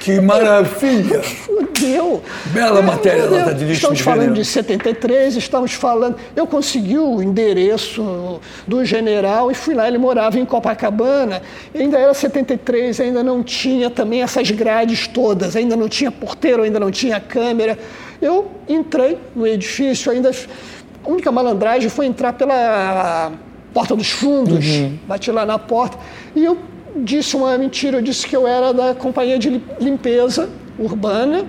[0.00, 1.22] Que maravilha!
[1.22, 2.22] Fudeu!
[2.46, 3.38] Bela matéria, Fudeu.
[3.38, 4.42] lata de lixo Estamos falando general.
[4.42, 6.16] de 73, estamos falando.
[6.36, 9.88] Eu consegui o endereço do general e fui lá.
[9.88, 11.42] Ele morava em Copacabana,
[11.74, 16.78] ainda era 73, ainda não tinha também essas grades todas, ainda não tinha porteiro, ainda
[16.78, 17.78] não tinha câmera.
[18.20, 20.30] Eu entrei no edifício, ainda.
[20.30, 23.32] A única malandragem foi entrar pela
[23.72, 24.98] porta dos fundos, uhum.
[25.06, 25.98] bati lá na porta
[26.34, 26.58] e eu
[26.96, 31.44] disse uma mentira, eu disse que eu era da companhia de limpeza urbana,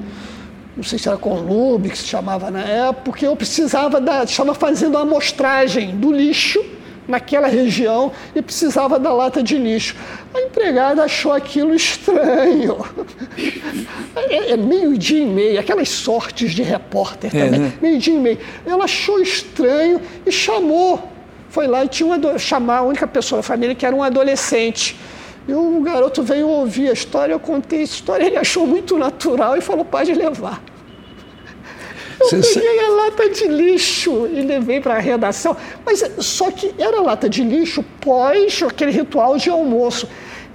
[0.75, 4.53] não sei se era Conlube, que se chamava na época, porque eu precisava da, estava
[4.53, 6.63] fazendo a amostragem do lixo
[7.09, 9.95] naquela região e precisava da lata de lixo.
[10.33, 12.77] A empregada achou aquilo estranho.
[14.15, 17.73] É, é meio-dia e meio, aquelas sortes de repórter é, também, né?
[17.81, 18.37] meio-dia e meio.
[18.65, 21.01] Ela achou estranho e chamou
[21.49, 24.95] foi lá e tinha um chamar a única pessoa da família que era um adolescente.
[25.47, 29.57] E o garoto veio ouvir a história, eu contei essa história, ele achou muito natural
[29.57, 30.61] e falou, pode levar.
[32.19, 35.55] Eu peguei a lata de lixo e levei para a redação.
[35.85, 40.07] Mas só que era lata de lixo pós aquele ritual de almoço.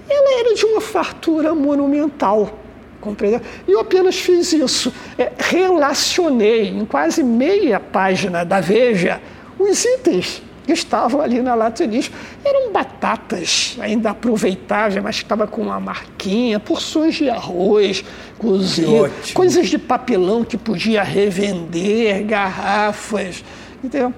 [0.09, 2.59] Ela era de uma fartura monumental.
[3.01, 3.41] Compreendeu?
[3.67, 4.93] E eu apenas fiz isso.
[5.19, 9.21] É, relacionei em quase meia página da Veja
[9.59, 12.11] os itens que estavam ali na lata de lixo.
[12.45, 18.05] Eram batatas ainda aproveitáveis, mas estava com uma marquinha, porções de arroz
[18.39, 23.45] cozido, coisas de papelão que podia revender, garrafas.
[23.83, 24.13] Entendeu?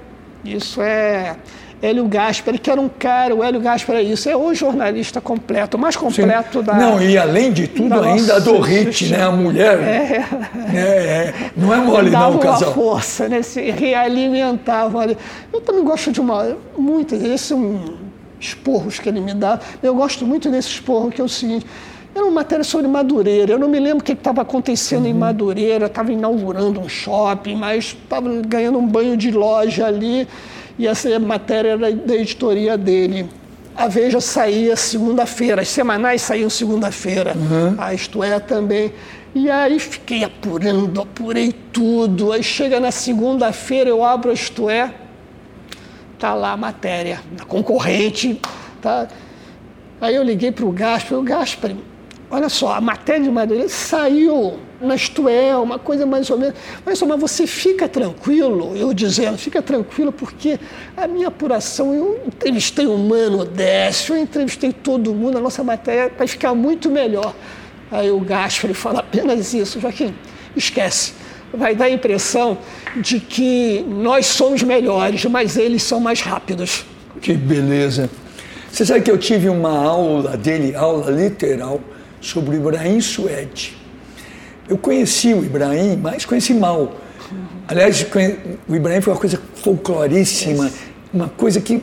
[0.44, 1.36] Isso é
[1.86, 5.76] Hélio Gaspar, que era um cara, o Hélio Gaspar é isso, é o jornalista completo,
[5.76, 6.64] o mais completo Sim.
[6.64, 6.74] da.
[6.74, 9.22] Não, e além de tudo, ainda a Dorrite, né?
[9.22, 9.78] A mulher.
[9.78, 10.24] É.
[10.74, 11.34] é, é.
[11.56, 12.70] Não é mole, não, o casal.
[12.70, 13.42] Uma força, né?
[13.42, 15.16] Se realimentavam ali.
[15.52, 16.56] Eu também gosto de uma.
[16.76, 17.80] Muitas, esses são
[18.40, 19.60] esporros que ele me dá.
[19.82, 21.66] Eu gosto muito desse esporro, que é o seguinte.
[22.16, 23.52] Era uma matéria sobre Madureira.
[23.52, 25.10] Eu não me lembro o que estava acontecendo uhum.
[25.10, 25.84] em Madureira.
[25.84, 30.26] Estava inaugurando um shopping, mas estava ganhando um banho de loja ali
[30.78, 33.28] e essa matéria era da editoria dele.
[33.76, 37.74] A Veja saía segunda-feira, as semanais saíam segunda-feira, uhum.
[37.76, 38.94] a Isto É também.
[39.34, 42.32] E aí fiquei apurando, apurei tudo.
[42.32, 44.90] Aí chega na segunda-feira, eu abro a Isto É,
[46.18, 48.40] tá lá a matéria, a concorrente.
[48.80, 49.06] Tá?
[50.00, 51.72] Aí eu liguei para o Gaspar, o Gaspar,
[52.30, 56.54] olha só, a matéria de Madureira saiu mas tu é uma coisa mais ou menos.
[56.84, 60.58] Mas, mas você fica tranquilo, eu dizendo, fica tranquilo, porque
[60.96, 66.12] a minha apuração, eu entrevistei o Mano Décio, eu entrevistei todo mundo, a nossa matéria
[66.16, 67.34] vai ficar muito melhor.
[67.90, 70.14] Aí o Gaspar fala apenas isso, Joaquim,
[70.54, 71.14] esquece.
[71.54, 72.58] Vai dar a impressão
[72.96, 76.84] de que nós somos melhores, mas eles são mais rápidos.
[77.20, 78.10] Que beleza.
[78.70, 81.80] Você sabe que eu tive uma aula dele, aula literal,
[82.20, 83.86] sobre Ibrahim Suede
[84.68, 86.96] eu conheci o Ibrahim, mas conheci mal.
[87.68, 88.06] Aliás,
[88.68, 90.70] o Ibrahim foi uma coisa folcloríssima,
[91.12, 91.82] uma coisa que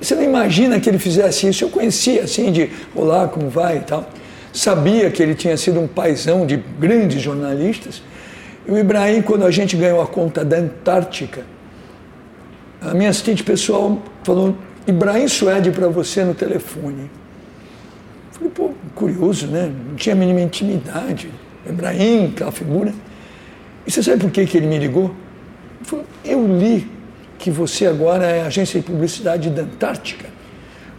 [0.00, 1.64] você não imagina que ele fizesse isso.
[1.64, 4.08] Eu conhecia assim de olá, como vai e tal.
[4.52, 8.02] Sabia que ele tinha sido um paizão de grandes jornalistas.
[8.66, 11.44] E o Ibrahim, quando a gente ganhou a conta da Antártica,
[12.80, 14.56] a minha assistente pessoal falou:
[14.86, 17.08] Ibrahim Suede para você no telefone.
[18.42, 19.72] Falei, pô, curioso, né?
[19.88, 21.30] Não tinha a mínima intimidade.
[21.68, 22.92] Ibrahim, aquela figura.
[23.86, 25.14] E você sabe por que, que ele me ligou?
[25.78, 26.90] Ele falou, eu li
[27.38, 30.26] que você agora é agência de publicidade da Antártica.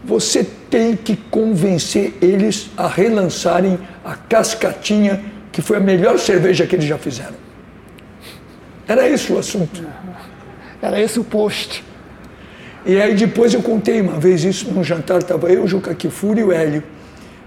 [0.06, 6.76] Você tem que convencer eles a relançarem a Cascatinha, que foi a melhor cerveja que
[6.76, 7.36] eles já fizeram.
[8.88, 9.86] Era esse o assunto.
[10.82, 11.84] Era esse o post.
[12.86, 16.42] E aí depois eu contei uma vez isso num jantar, estava eu, o Juca Kifuri
[16.42, 16.84] e o Hélio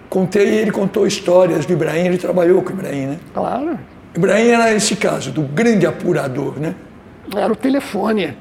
[0.09, 3.19] contei, ele contou histórias do Ibrahim, ele trabalhou com o Ibrahim, né?
[3.33, 3.79] Claro.
[4.15, 6.75] Ibrahim era esse caso, do grande apurador, né?
[7.35, 8.37] Era o telefone.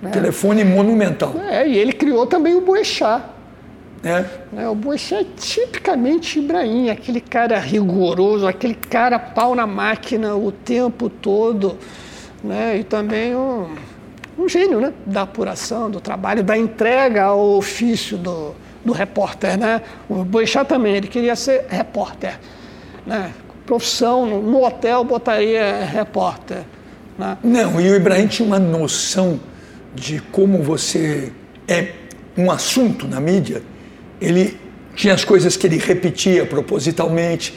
[0.00, 0.10] Né?
[0.10, 1.34] Telefone monumental.
[1.48, 3.22] É, e ele criou também o Boechat.
[4.02, 4.24] É.
[4.56, 4.68] é.
[4.68, 11.10] o Boechat é tipicamente Ibrahim, aquele cara rigoroso, aquele cara pau na máquina o tempo
[11.10, 11.76] todo.
[12.42, 12.78] né?
[12.78, 13.74] e também um,
[14.38, 14.92] um gênio né?
[15.04, 18.54] da apuração, do trabalho, da entrega ao ofício do,
[18.84, 19.58] do repórter.
[19.58, 19.82] Né?
[20.08, 22.38] O Boechat também, ele queria ser repórter.
[23.06, 23.32] Né?
[23.66, 26.62] Profissão, no hotel botaria repórter.
[27.18, 27.38] Né?
[27.42, 29.40] Não, e o Ibrahim tinha uma noção
[29.94, 31.32] de como você
[31.68, 31.92] é
[32.36, 33.62] um assunto na mídia.
[34.20, 34.58] Ele
[34.94, 37.54] tinha as coisas que ele repetia propositalmente,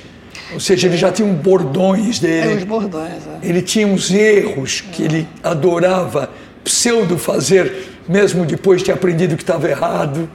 [0.53, 2.53] ou seja, ele já tinha um bordões dele.
[2.53, 3.27] É, os bordões.
[3.41, 3.47] É.
[3.47, 6.29] Ele tinha uns erros que ele adorava
[6.63, 10.29] pseudo fazer, mesmo depois de ter aprendido que estava errado.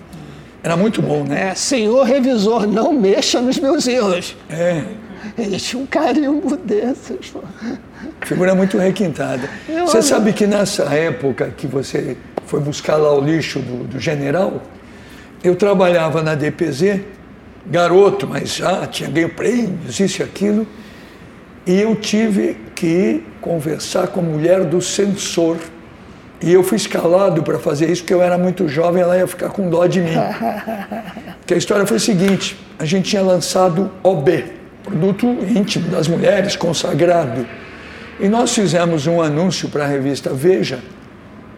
[0.68, 1.48] Era muito bom, né?
[1.48, 4.36] É, senhor revisor, não mexa nos meus erros.
[4.50, 4.84] É.
[5.38, 7.32] Ele tinha um carimbo desses.
[8.20, 9.48] Figura muito requintada.
[9.66, 13.98] Eu você sabe que nessa época que você foi buscar lá o lixo do, do
[13.98, 14.62] general,
[15.42, 17.00] eu trabalhava na DPZ,
[17.64, 20.66] garoto, mas já tinha ganho prêmios, isso e aquilo,
[21.66, 25.56] e eu tive que conversar com a mulher do censor.
[26.40, 29.48] E eu fui escalado para fazer isso porque eu era muito jovem, ela ia ficar
[29.48, 30.14] com dó de mim.
[31.40, 34.44] Porque a história foi a seguinte: a gente tinha lançado OB,
[34.84, 37.46] produto íntimo das mulheres, consagrado.
[38.20, 40.80] E nós fizemos um anúncio para a revista Veja,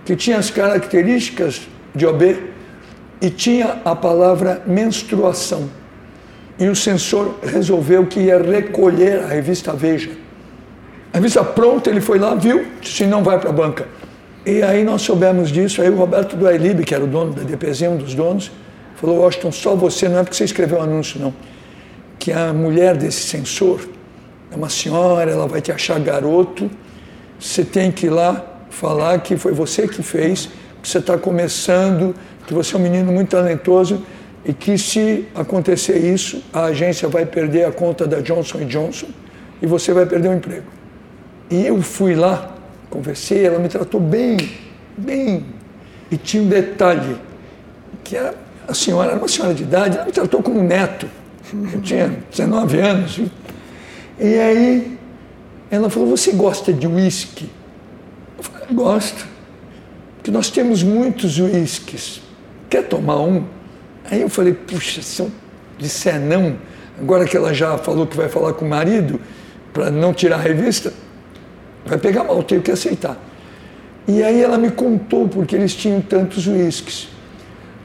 [0.05, 1.63] que tinha as características
[1.95, 2.39] de OB
[3.21, 5.69] e tinha a palavra menstruação.
[6.59, 10.11] E o censor resolveu que ia recolher a revista Veja.
[11.13, 14.00] A revista pronta, ele foi lá, viu, disse não vai para a banca.
[14.45, 17.83] E aí nós soubemos disso, aí o Roberto Duailib, que era o dono da DPZ,
[17.83, 18.51] um dos donos,
[18.97, 21.35] falou, Washington, só você, não é porque você escreveu o anúncio, não.
[22.19, 23.81] Que a mulher desse censor
[24.51, 26.71] é uma senhora, ela vai te achar garoto,
[27.39, 30.49] você tem que ir lá falar que foi você que fez,
[30.83, 32.15] que você está começando,
[32.47, 34.03] que você é um menino muito talentoso
[34.45, 39.07] e que se acontecer isso, a agência vai perder a conta da Johnson Johnson
[39.61, 40.67] e você vai perder o emprego.
[41.51, 42.55] E eu fui lá,
[42.91, 44.37] conversei, ela me tratou bem,
[44.97, 45.47] bem.
[46.11, 47.17] E tinha um detalhe,
[48.05, 48.35] que a,
[48.69, 51.09] a senhora era uma senhora de idade, ela me tratou como neto.
[51.73, 53.19] Eu tinha 19 anos.
[53.19, 53.31] E,
[54.19, 54.99] e aí
[55.71, 57.49] ela falou, você gosta de uísque?
[58.37, 59.27] Eu falei, gosto.
[60.17, 62.21] Porque nós temos muitos uísques
[62.71, 63.45] quer tomar um?
[64.09, 65.31] Aí eu falei, puxa, se eu
[65.77, 66.57] disser não,
[66.99, 69.21] agora que ela já falou que vai falar com o marido,
[69.73, 70.93] para não tirar a revista,
[71.91, 73.17] vai pegar mal, eu tenho que aceitar.
[74.09, 77.09] E aí ela me contou porque eles tinham tantos uísques.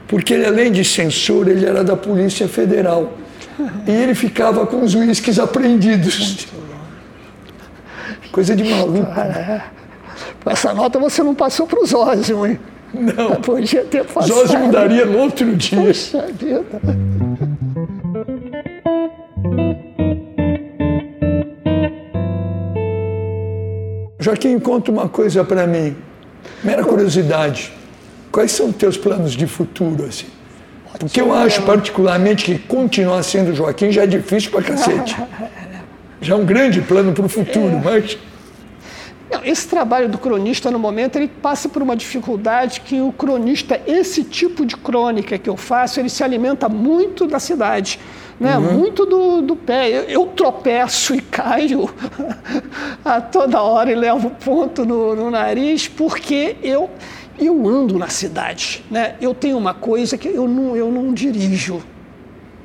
[0.08, 3.14] Porque ele, além de censor, ele era da Polícia Federal.
[3.86, 6.46] E ele ficava com os uísques apreendidos.
[8.30, 9.10] Coisa de maluco.
[9.10, 9.62] Né?
[10.42, 12.58] Com essa nota você não passou para os olhos, hein?
[12.94, 13.36] Não.
[13.40, 14.58] Podia ter passado.
[14.58, 15.78] Mudaria no outro dia.
[15.78, 16.64] Poxa vida.
[24.26, 25.94] Joaquim, conta uma coisa para mim.
[26.64, 27.72] Mera curiosidade.
[28.32, 30.26] Quais são os teus planos de futuro, assim?
[30.98, 35.16] Porque eu acho particularmente que continuar sendo Joaquim já é difícil pra cacete.
[36.18, 38.16] Já é um grande plano para o futuro, mas
[39.44, 44.22] esse trabalho do cronista, no momento, ele passa por uma dificuldade que o cronista, esse
[44.22, 47.98] tipo de crônica que eu faço, ele se alimenta muito da cidade,
[48.38, 48.56] né?
[48.56, 48.72] Uhum.
[48.74, 49.88] muito do, do pé.
[49.88, 51.88] Eu, eu, tropeço e caio
[53.04, 56.90] a toda hora e levo ponto no, no nariz, porque eu,
[57.38, 58.84] eu ando na cidade.
[58.90, 59.16] Né?
[59.20, 61.82] Eu tenho uma coisa que eu não, eu não dirijo.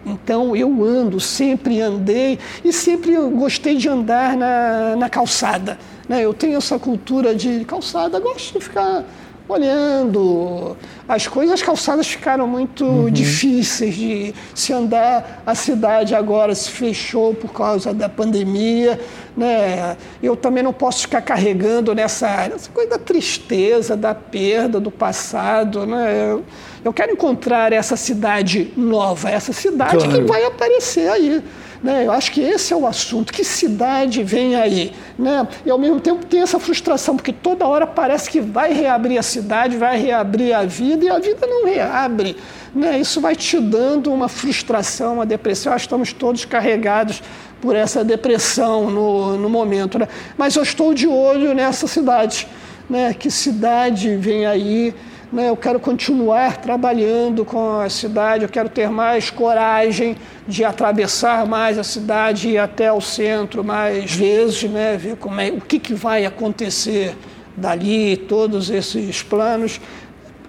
[0.06, 5.78] Então eu ando, sempre andei e sempre gostei de andar na, na calçada.
[6.08, 6.24] Né?
[6.26, 9.04] Eu tenho essa cultura de calçada, gosto de ficar
[9.52, 11.56] olhando as coisas.
[11.56, 13.10] As calçadas ficaram muito uhum.
[13.10, 15.44] difíceis de se andar.
[15.46, 19.00] A cidade agora se fechou por causa da pandemia.
[19.36, 19.98] Né?
[20.22, 25.86] Eu também não posso ficar carregando nessa, essa coisa da tristeza, da perda do passado.
[25.86, 26.32] Né?
[26.32, 26.44] Eu,
[26.84, 30.12] eu quero encontrar essa cidade nova, essa cidade claro.
[30.12, 31.44] que vai aparecer aí.
[31.84, 32.06] Né?
[32.06, 33.34] Eu acho que esse é o assunto.
[33.34, 34.94] Que cidade vem aí?
[35.18, 35.48] Né?
[35.66, 39.24] E ao mesmo tempo tem essa frustração, porque toda hora parece que vai reabrir a
[39.24, 42.38] cidade, vai reabrir a vida, e a vida não reabre.
[42.74, 43.00] Né?
[43.00, 45.74] Isso vai te dando uma frustração, uma depressão.
[45.74, 47.24] Que estamos todos carregados
[47.60, 49.98] por essa depressão no, no momento.
[49.98, 50.08] Né?
[50.38, 52.48] Mas eu estou de olho nessa cidade.
[52.88, 53.14] Né?
[53.14, 54.94] Que cidade vem aí?
[55.32, 55.50] Né?
[55.50, 61.78] Eu quero continuar trabalhando com a cidade, eu quero ter mais coragem de atravessar mais
[61.78, 64.98] a cidade e ir até o centro mais vezes, né?
[64.98, 67.16] ver como é, o que, que vai acontecer
[67.56, 69.80] dali, todos esses planos.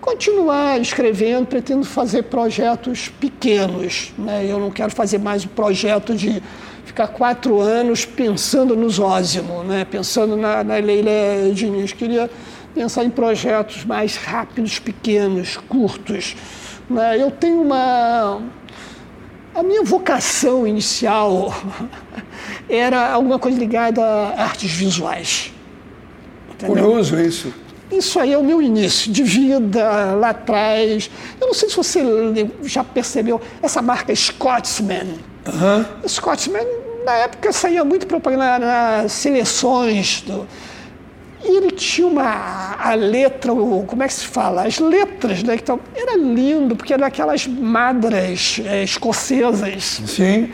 [0.00, 4.12] Continuar escrevendo, pretendo fazer projetos pequenos.
[4.18, 4.46] Né?
[4.48, 6.42] Eu não quero fazer mais um projeto de
[6.84, 9.86] ficar quatro anos pensando no Zózimo, né?
[9.88, 11.92] pensando na, na Leila Diniz.
[11.92, 12.28] Queria
[12.74, 16.36] pensar em projetos mais rápidos, pequenos, curtos.
[16.88, 17.20] Né?
[17.20, 18.42] Eu tenho uma.
[19.54, 21.54] A minha vocação inicial
[22.68, 25.52] era alguma coisa ligada a artes visuais.
[26.50, 26.84] Entendeu?
[26.84, 27.52] Curioso isso.
[27.90, 31.10] Isso aí é o meu início de vida lá atrás.
[31.38, 32.02] Eu não sei se você
[32.62, 35.18] já percebeu essa marca Scotsman.
[35.46, 36.08] Uhum.
[36.08, 36.66] Scotsman,
[37.04, 40.46] na época, saía muito propaganda nas seleções do,
[41.44, 44.64] ele tinha uma a letra, como é que se fala?
[44.64, 45.55] As letras, né?
[45.55, 50.02] Então, era lindo, porque era aquelas madras é, escocesas.
[50.06, 50.51] Sim.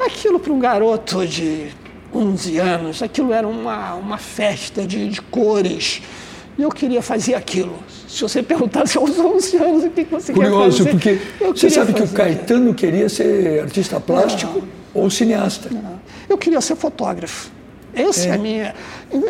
[0.00, 1.68] Aquilo para um garoto de
[2.14, 6.02] 11 anos, aquilo era uma, uma festa de, de cores.
[6.58, 7.78] E eu queria fazer aquilo.
[8.08, 11.18] Se você perguntasse aos 11 anos o que você Curioso, quer fazer...
[11.38, 15.68] porque você sabe que o Caetano queria ser artista plástico não, ou cineasta.
[15.70, 16.00] Não.
[16.28, 17.50] Eu queria ser fotógrafo.
[17.94, 18.30] Essa é.
[18.30, 18.74] é a minha.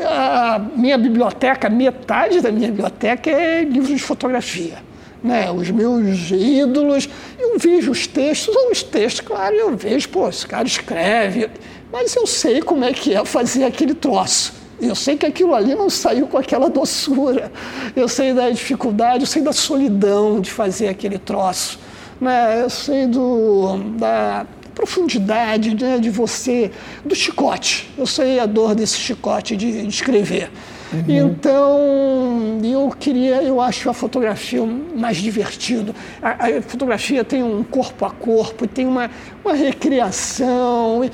[0.08, 4.78] A minha biblioteca, metade da minha biblioteca é livros de fotografia.
[5.22, 5.50] Né?
[5.50, 7.08] Os meus ídolos,
[7.38, 11.48] eu vejo os textos, os textos, claro, eu vejo, pô, esse cara escreve,
[11.92, 14.54] mas eu sei como é que é fazer aquele troço.
[14.80, 17.52] Eu sei que aquilo ali não saiu com aquela doçura.
[17.94, 21.78] Eu sei da dificuldade, eu sei da solidão de fazer aquele troço.
[22.20, 22.62] Né?
[22.62, 24.44] Eu sei do, da
[24.74, 26.70] profundidade né, de você,
[27.04, 27.90] do chicote.
[27.96, 30.50] Eu sei a dor desse chicote de, de escrever.
[30.92, 31.04] Uhum.
[31.08, 34.62] Então, eu queria, eu acho a fotografia
[34.94, 35.94] mais divertido.
[36.20, 39.10] A, a, fotografia tem um corpo a corpo, tem uma,
[39.42, 41.02] uma recriação.
[41.02, 41.10] E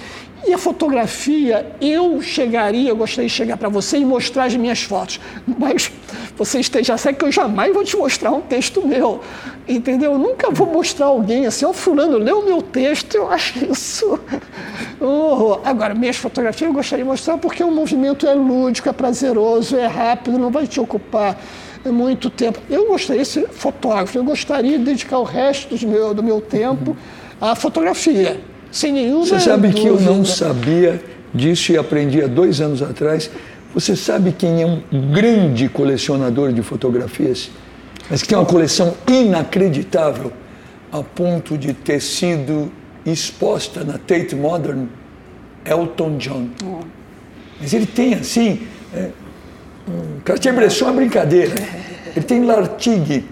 [0.54, 5.20] a fotografia, eu chegaria, eu gostaria de chegar para você e mostrar as minhas fotos.
[5.46, 5.90] Mas
[6.36, 9.20] você esteja certo que eu jamais vou te mostrar um texto meu.
[9.68, 10.12] Entendeu?
[10.12, 13.64] Eu nunca vou mostrar alguém assim, ó, oh, fulano, lê o meu texto, eu acho
[13.70, 14.18] isso.
[15.00, 19.76] Oh, agora, minhas fotografias eu gostaria de mostrar porque o movimento é lúdico, é prazeroso,
[19.76, 21.38] é rápido, não vai te ocupar
[21.84, 22.58] muito tempo.
[22.68, 26.40] Eu gostaria de ser fotógrafo, eu gostaria de dedicar o resto do meu, do meu
[26.40, 26.96] tempo
[27.40, 28.40] à fotografia.
[28.70, 29.80] Sem nenhuma Você sabe dúvida.
[29.80, 31.02] que eu não sabia
[31.34, 33.30] disso e aprendi há dois anos atrás.
[33.74, 34.82] Você sabe quem é um
[35.12, 37.50] grande colecionador de fotografias,
[38.10, 40.32] mas que tem uma coleção inacreditável
[40.90, 42.72] a ponto de ter sido
[43.04, 44.86] exposta na Tate Modern?
[45.64, 46.48] Elton John.
[46.64, 46.80] Oh.
[47.60, 48.66] Mas ele tem assim.
[48.94, 49.10] É,
[49.88, 51.54] um Cartier-Bresson é brincadeira.
[52.16, 53.24] Ele tem Lartigue.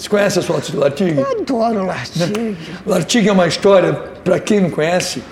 [0.00, 1.20] Você conhece as fotos do Lartigue?
[1.20, 2.56] Eu adoro Lartigue.
[2.86, 5.22] Lartigue é uma história, para quem não conhece,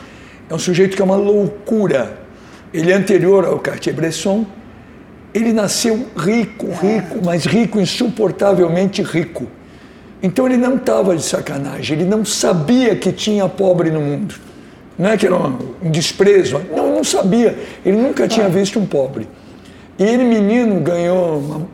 [0.46, 2.18] é um sujeito que é uma loucura.
[2.74, 4.44] Ele é anterior ao Cartier-Bresson.
[5.32, 9.46] Ele nasceu rico, rico, mas rico, insuportavelmente rico.
[10.22, 14.34] Então ele não estava de sacanagem, ele não sabia que tinha pobre no mundo.
[14.98, 17.58] Não é que era um desprezo, não, não sabia.
[17.86, 19.26] Ele nunca tinha visto um pobre.
[19.98, 21.66] E ele, menino, ganhou uma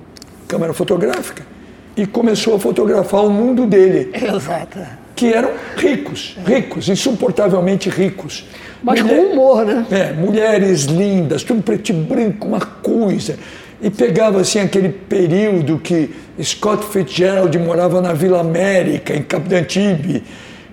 [0.46, 1.53] câmera fotográfica
[1.96, 4.10] e começou a fotografar o mundo dele.
[4.12, 4.78] Exato.
[5.14, 8.44] Que eram ricos, ricos, insuportavelmente ricos.
[8.82, 9.86] Mas Mulher, com humor, né?
[9.90, 13.38] É, mulheres lindas, tudo preto e branco, uma coisa.
[13.80, 16.10] E pegava assim aquele período que
[16.42, 20.22] Scott Fitzgerald morava na Vila América, em Cap d'Antibes.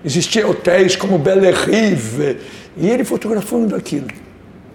[0.04, 2.38] Existiam hotéis como Belle Rive.
[2.76, 4.08] E ele fotografando aquilo.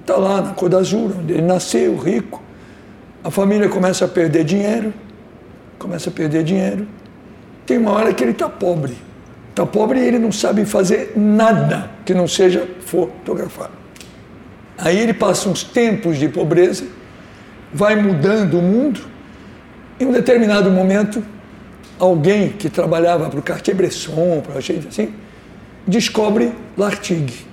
[0.01, 2.41] Está lá na Côte d'Azur, onde ele nasceu, rico.
[3.23, 4.93] A família começa a perder dinheiro
[5.77, 6.87] começa a perder dinheiro.
[7.65, 8.97] Tem uma hora que ele está pobre.
[9.49, 13.71] Está pobre e ele não sabe fazer nada que não seja fotografar.
[14.77, 16.85] Aí ele passa uns tempos de pobreza,
[17.73, 19.01] vai mudando o mundo.
[19.99, 21.23] Em um determinado momento,
[21.97, 25.13] alguém que trabalhava para o Cartier-Bresson, para gente assim,
[25.87, 27.47] descobre Lartigue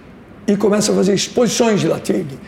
[0.47, 2.39] e começa a fazer exposições de Lartigue,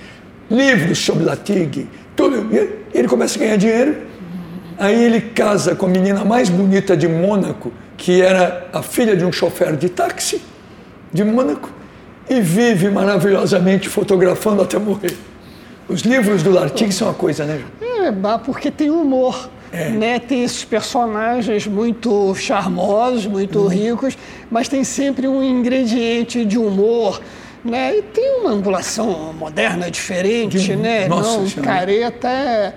[0.51, 2.55] livros sobre Lartigue, tudo.
[2.55, 3.97] E ele começa a ganhar dinheiro
[4.79, 9.25] Aí ele casa com a menina mais bonita de Mônaco, que era a filha de
[9.25, 10.43] um chofer de táxi
[11.13, 11.71] de Mônaco,
[12.29, 15.17] e vive maravilhosamente fotografando até morrer.
[15.89, 17.63] Os livros do Lartigue são uma coisa, né?
[17.81, 19.49] É, porque tem humor.
[19.73, 19.91] É.
[19.91, 20.19] Né?
[20.19, 23.69] Tem esses personagens muito charmosos, muito hum.
[23.69, 24.17] ricos,
[24.51, 27.21] mas tem sempre um ingrediente de humor.
[27.65, 27.99] Né?
[27.99, 30.77] E tem uma angulação moderna diferente, de...
[30.77, 31.09] né?
[31.09, 31.73] Nossa Não, senhora.
[31.73, 32.75] careta é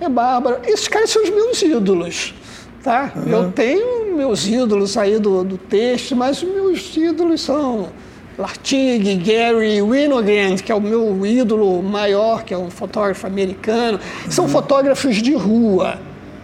[0.00, 0.58] é bárbaro.
[0.64, 2.34] Esses caras são os meus ídolos.
[2.82, 3.12] Tá?
[3.16, 3.32] Uhum.
[3.32, 7.88] Eu tenho meus ídolos aí do, do texto, mas os meus ídolos são
[8.36, 13.98] Lartigue, Gary Winogrand, que é o meu ídolo maior, que é um fotógrafo americano.
[14.28, 14.50] São uhum.
[14.50, 15.98] fotógrafos de rua.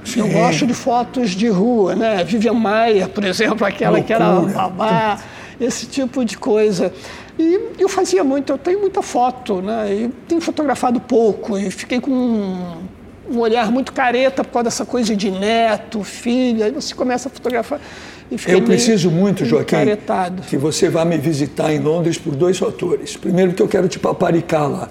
[0.05, 0.20] Sim.
[0.20, 2.24] Eu gosto de fotos de rua, né?
[2.24, 4.06] Vivian Maier, por exemplo, aquela Loucura.
[4.06, 5.18] que era babá.
[5.60, 6.93] esse tipo de coisa.
[7.39, 9.93] E eu fazia muito, eu tenho muita foto, né?
[9.93, 12.78] E tenho fotografado pouco e fiquei com
[13.31, 17.31] um, olhar muito careta por causa dessa coisa de neto, filho, aí você começa a
[17.31, 17.81] fotografar.
[18.47, 19.77] Eu preciso muito, Joaquim,
[20.48, 23.16] que você vá me visitar em Londres por dois fatores.
[23.16, 24.89] Primeiro, que eu quero te paparicar lá.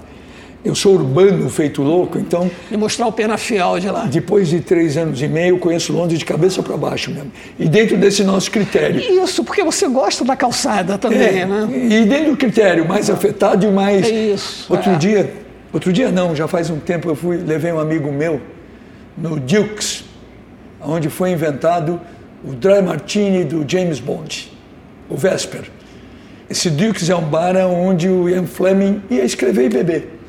[0.64, 2.52] Eu sou urbano, feito louco, então.
[2.70, 4.06] E mostrar o penafiel de lá.
[4.06, 7.32] Depois de três anos e meio, eu conheço Londres de cabeça para baixo mesmo.
[7.58, 9.00] E dentro desse nosso critério.
[9.00, 11.70] Isso, porque você gosta da calçada também, é, né?
[11.72, 14.06] E dentro do critério mais afetado e mais.
[14.06, 14.66] É isso.
[14.70, 14.96] Outro é.
[14.98, 15.34] dia,
[15.72, 18.42] outro dia não, já faz um tempo eu fui, levei um amigo meu
[19.18, 20.04] no Dukes,
[20.82, 22.00] onde foi inventado
[22.44, 24.52] o Dry Martini do James Bond,
[25.10, 25.70] o Vesper.
[26.50, 30.20] Esse Dukes é um bar onde o Ian Fleming ia escrever e beber.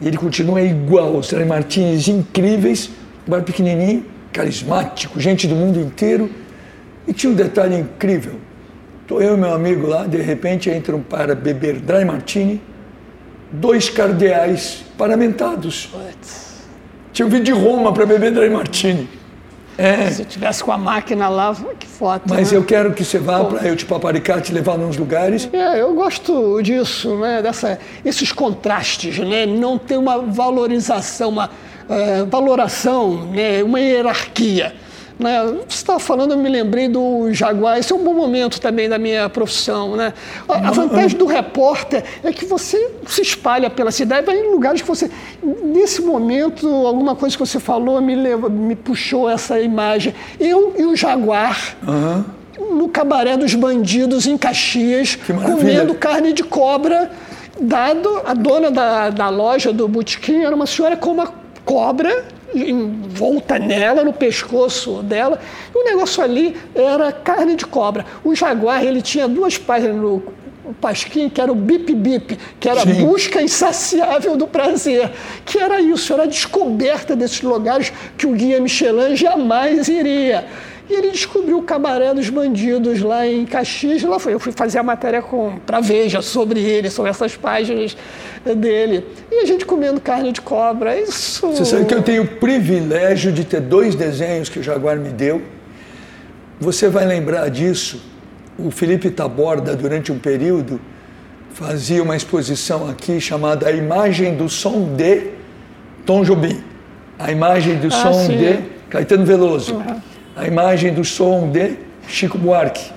[0.00, 2.90] E ele continua igual, os Dry Martinis incríveis,
[3.26, 6.30] um bar pequenininho, carismático, gente do mundo inteiro.
[7.06, 8.34] E tinha um detalhe incrível.
[9.02, 12.60] Estou eu e meu amigo lá, de repente entram para beber Dry Martini,
[13.50, 15.88] dois cardeais paramentados.
[17.12, 19.08] Tinha vindo de Roma para beber Dry Martini.
[19.78, 20.10] É.
[20.10, 22.24] Se eu tivesse com a máquina lá, que foto.
[22.28, 22.58] Mas né?
[22.58, 25.48] eu quero que você vá para eu te paparicar, te levar nos lugares.
[25.52, 27.40] É, eu gosto disso, né?
[27.40, 29.46] Dessa, esses contrastes, né?
[29.46, 33.62] Não ter uma valorização, uma uh, valoração, né?
[33.62, 34.74] uma hierarquia.
[35.18, 35.42] Né?
[35.68, 37.78] Você estava falando, eu me lembrei do Jaguar.
[37.78, 39.96] Esse é um bom momento também da minha profissão.
[39.96, 40.12] Né?
[40.48, 44.80] A, a vantagem do repórter é que você se espalha pela cidade, vai em lugares
[44.80, 45.10] que você.
[45.42, 50.14] Nesse momento, alguma coisa que você falou me, levou, me puxou essa imagem.
[50.38, 51.76] Eu e o Jaguar.
[51.86, 52.24] Uhum.
[52.76, 57.10] No cabaré dos bandidos em Caxias, comendo carne de cobra,
[57.60, 61.32] dado a dona da, da loja do botequim era uma senhora com uma
[61.64, 62.24] cobra
[62.54, 65.40] envolta nela, no pescoço dela.
[65.74, 68.04] E o negócio ali era carne de cobra.
[68.24, 70.22] O jaguar, ele tinha duas páginas no
[70.80, 75.10] Pasquim, que era o bip bip, que era a busca insaciável do prazer,
[75.44, 80.46] que era isso, era a descoberta desses lugares que o guia Michelin jamais iria.
[80.88, 84.02] E ele descobriu o cabaré dos bandidos lá em Caxias.
[84.02, 84.32] Lá foi.
[84.32, 85.22] Eu fui fazer a matéria
[85.66, 87.94] para Veja sobre ele, sobre essas páginas
[88.56, 89.04] dele.
[89.30, 90.98] E a gente comendo carne de cobra.
[90.98, 91.46] Isso.
[91.48, 95.10] Você sabe que eu tenho o privilégio de ter dois desenhos que o Jaguar me
[95.10, 95.42] deu.
[96.58, 98.00] Você vai lembrar disso.
[98.58, 100.80] O Felipe Taborda, durante um período,
[101.52, 105.30] fazia uma exposição aqui chamada A Imagem do Som de
[106.06, 106.64] Tom Jobim.
[107.18, 108.36] A imagem do ah, som sim.
[108.38, 108.58] de
[108.88, 109.74] Caetano Veloso.
[109.74, 110.07] Uhum
[110.38, 112.92] a imagem do som de Chico Buarque.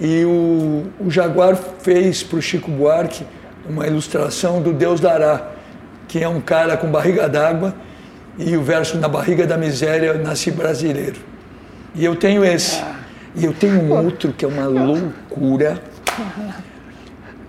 [0.00, 3.26] E o, o Jaguar fez para o Chico Buarque
[3.68, 5.50] uma ilustração do Deus dará,
[6.06, 7.74] que é um cara com barriga d'água
[8.38, 11.20] e o verso na barriga da miséria nasce brasileiro.
[11.94, 12.80] E eu tenho esse.
[13.34, 15.82] E eu tenho um outro que é uma loucura,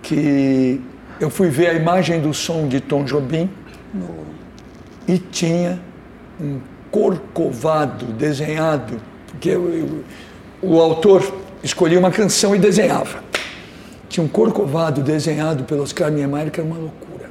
[0.02, 0.80] que
[1.20, 3.48] eu fui ver a imagem do som de Tom Jobim
[5.06, 5.80] e tinha
[6.40, 6.58] um
[6.94, 10.04] corcovado desenhado, porque eu,
[10.62, 13.18] o autor escolhia uma canção e desenhava.
[14.08, 17.28] Tinha um corcovado desenhado pelo Oscar Niemeyer, que era uma loucura.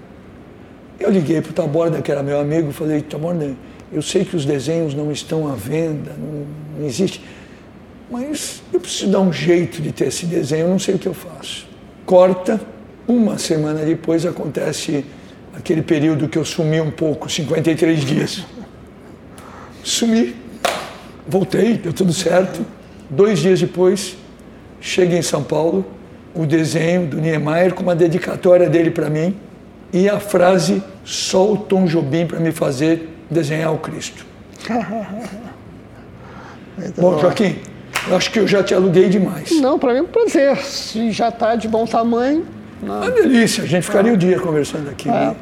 [0.99, 3.56] Eu liguei para o Taborda, que era meu amigo, e falei, Taborda,
[3.90, 6.45] eu sei que os desenhos não estão à venda, não,
[6.77, 7.23] não existe,
[8.11, 11.07] mas eu preciso dar um jeito de ter esse desenho, eu não sei o que
[11.07, 11.65] eu faço.
[12.06, 12.60] Corta,
[13.07, 15.06] uma semana depois acontece
[15.56, 18.45] aquele período que eu sumi um pouco, 53 dias
[19.84, 20.36] sumi.
[21.28, 22.66] Voltei, deu tudo certo.
[23.10, 24.18] Dois dias depois,
[24.82, 25.86] cheguei em São Paulo,
[26.34, 29.36] o desenho do Niemeyer com uma dedicatória dele para mim
[29.92, 34.26] e a frase só o Tom Jobim para me fazer desenhar o Cristo.
[36.98, 37.58] bom, Joaquim,
[38.08, 39.52] eu acho que eu já te aluguei demais.
[39.62, 40.58] Não, para mim é um prazer.
[40.58, 42.46] Se já está de bom tamanho.
[42.82, 43.02] Não.
[43.02, 45.08] Uma delícia, a gente ficaria o um dia conversando aqui.
[45.10, 45.36] É,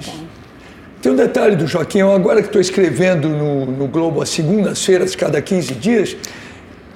[1.02, 5.16] tem um detalhe do Joaquim, eu agora que estou escrevendo no, no Globo às segundas-feiras,
[5.16, 6.16] cada 15 dias,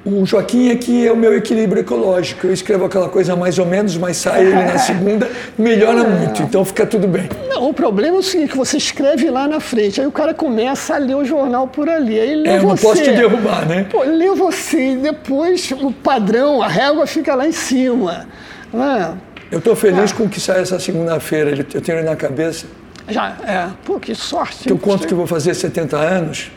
[0.06, 2.46] o Joaquim é que é o meu equilíbrio ecológico.
[2.46, 5.28] Eu escrevo aquela coisa mais ou menos, mas sai ele na segunda,
[5.58, 7.28] melhora muito, então fica tudo bem.
[7.50, 10.36] Não, o problema é o seguinte, que você escreve lá na frente, aí o cara
[10.36, 12.68] começa a ler o jornal por ali, aí lê é, você.
[12.68, 13.88] não posso te derrubar, né?
[13.90, 18.28] Pô, lê você e depois o padrão, a régua fica lá em cima.
[18.72, 19.16] Né?
[19.52, 20.16] Eu estou feliz ah.
[20.16, 22.68] com o que sai essa segunda-feira, eu tenho ele na cabeça.
[23.08, 23.70] Já, é.
[23.86, 24.70] Pô, que sorte.
[24.70, 26.52] Eu conto que vou fazer 70 anos,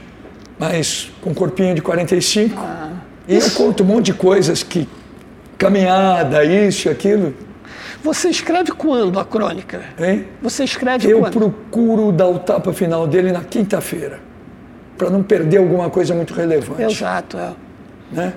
[0.58, 2.58] mas com um corpinho de 45.
[2.58, 2.90] Ah.
[3.26, 4.88] E eu conto um monte de coisas que.
[5.58, 7.34] caminhada, isso e aquilo.
[8.02, 9.82] Você escreve quando a crônica?
[9.98, 10.26] Hein?
[10.40, 11.34] Você escreve eu quando?
[11.34, 14.20] Eu procuro dar o tapa final dele na quinta-feira,
[14.96, 16.82] para não perder alguma coisa muito relevante.
[16.82, 17.52] Exato, é.
[18.12, 18.32] Né?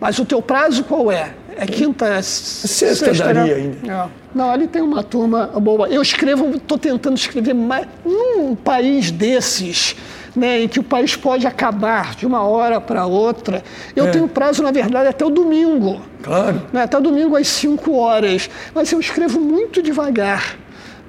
[0.00, 1.32] Mas o teu prazo qual é?
[1.58, 3.60] É quinta, sexta, sexta daria né?
[3.82, 3.92] ainda.
[3.92, 4.08] É.
[4.32, 5.88] Não, ali tem uma turma boa.
[5.88, 9.96] Eu escrevo, estou tentando escrever mais num país desses.
[10.36, 13.64] Né, em que o país pode acabar de uma hora para outra.
[13.96, 14.10] Eu é.
[14.10, 16.00] tenho prazo, na verdade, até o domingo.
[16.22, 16.62] Claro.
[16.72, 18.48] Né, até o domingo às 5 horas.
[18.72, 20.56] Mas eu escrevo muito devagar.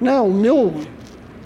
[0.02, 0.74] Né, o meu,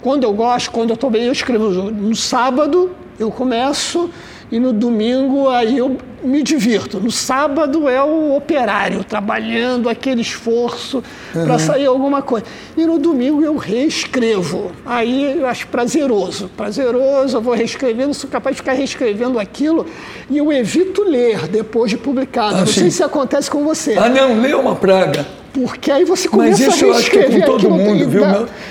[0.00, 4.08] quando eu gosto, quando eu estou bem, eu escrevo no sábado, eu começo
[4.54, 7.00] e no domingo aí eu me divirto.
[7.00, 11.02] No sábado é o operário trabalhando aquele esforço
[11.34, 11.44] uhum.
[11.44, 12.46] para sair alguma coisa.
[12.76, 14.70] E no domingo eu reescrevo.
[14.86, 16.48] Aí eu acho prazeroso.
[16.56, 19.86] Prazeroso, eu vou reescrevendo, sou capaz de ficar reescrevendo aquilo
[20.30, 22.54] e eu evito ler depois de publicado.
[22.54, 22.82] Ah, não sim.
[22.82, 23.94] sei se acontece com você.
[23.98, 25.26] Ah, não, lê uma praga.
[25.52, 28.22] Porque aí você começa Mas isso a eu acho que é com todo mundo, viu?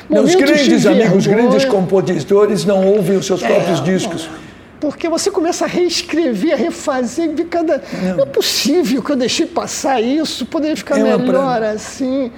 [0.09, 4.29] meus grandes amigos, grandes compositores não ouvem os seus é, próprios discos.
[4.29, 4.52] Não
[4.83, 7.81] porque você começa a reescrever, a refazer, e cada.
[8.01, 8.17] Não.
[8.17, 12.29] não é possível que eu deixei passar isso, poderia ficar é melhor assim.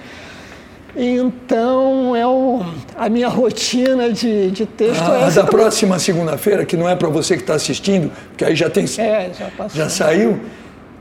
[0.96, 2.64] Então, é o,
[2.96, 5.02] a minha rotina de, de texto.
[5.02, 5.60] Ah, é essa da também.
[5.66, 8.86] próxima segunda-feira, que não é para você que está assistindo, porque aí já tem.
[9.00, 9.68] É, já.
[9.74, 10.40] Já saiu.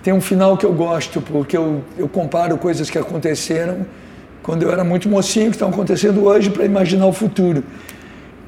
[0.03, 3.85] Tem um final que eu gosto, porque eu, eu comparo coisas que aconteceram
[4.43, 7.63] quando eu era muito mocinho, que estão acontecendo hoje, para imaginar o futuro.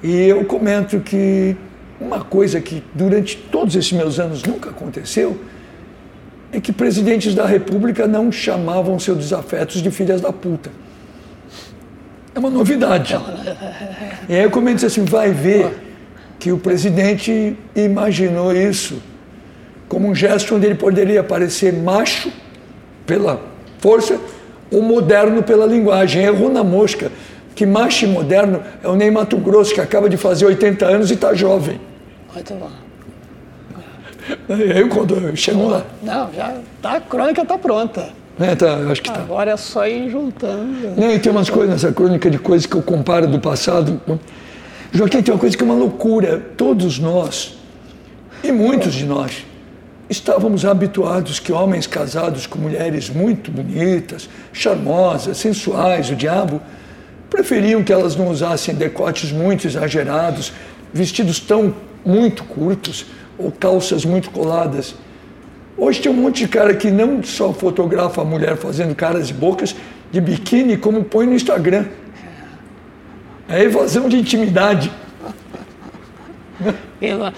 [0.02, 1.56] E eu comento que
[2.00, 5.38] uma coisa que durante todos esses meus anos nunca aconteceu
[6.52, 10.70] é que presidentes da República não chamavam seus desafetos de filhas da puta.
[12.34, 13.16] É uma novidade.
[14.28, 15.72] E aí eu comento assim, vai ver
[16.40, 19.00] que o presidente imaginou isso
[19.88, 22.32] como um gesto onde ele poderia parecer macho
[23.06, 23.40] pela
[23.78, 24.18] força
[24.68, 26.24] ou moderno pela linguagem.
[26.24, 27.12] Errou na mosca
[27.56, 31.14] que macho moderno é o Ney Mato Grosso, que acaba de fazer 80 anos e
[31.14, 31.80] está jovem.
[32.32, 32.70] Muito bom.
[34.48, 35.84] Eu, quando chego lá.
[36.02, 38.10] Não, já tá, a crônica está pronta.
[38.38, 39.20] É, tá, acho que tá.
[39.20, 41.00] Agora é só ir juntando.
[41.00, 43.98] E tem umas coisas nessa crônica de coisas que eu comparo do passado.
[44.92, 46.38] Joaquim, tem uma coisa que é uma loucura.
[46.58, 47.56] Todos nós,
[48.44, 49.46] e muitos de nós,
[50.10, 56.60] estávamos habituados que homens casados com mulheres muito bonitas, charmosas, sensuais, o diabo,
[57.30, 60.52] preferiam que elas não usassem decotes muito exagerados,
[60.92, 61.74] vestidos tão
[62.04, 63.06] muito curtos
[63.38, 64.94] ou calças muito coladas.
[65.76, 69.34] Hoje tem um monte de cara que não só fotografa a mulher fazendo caras e
[69.34, 69.76] bocas
[70.10, 71.84] de biquíni, como põe no Instagram.
[73.48, 74.90] É evasão de intimidade.
[77.00, 77.34] Ela,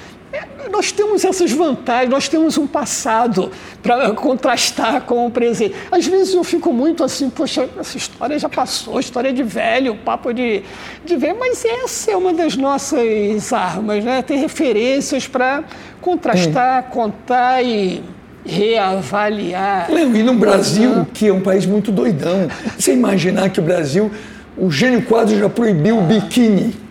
[0.71, 3.51] nós temos essas vantagens, nós temos um passado
[3.83, 5.75] para contrastar com o presente.
[5.91, 10.33] Às vezes eu fico muito assim, poxa, essa história já passou, história de velho, papo
[10.33, 10.63] de,
[11.05, 14.23] de velho, mas essa é uma das nossas armas, né?
[14.23, 15.65] Ter referências para
[16.01, 16.83] contrastar, é.
[16.83, 18.03] contar e
[18.45, 19.91] reavaliar.
[19.91, 21.05] Não, e no Brasil, uhum.
[21.05, 22.49] que é um país muito doidão,
[22.79, 24.11] você imaginar que o Brasil,
[24.57, 26.88] o Gênio Quadro já proibiu o biquíni.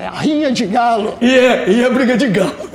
[0.00, 1.18] É a rinha de galo.
[1.20, 2.70] E é, e é a briga de galo.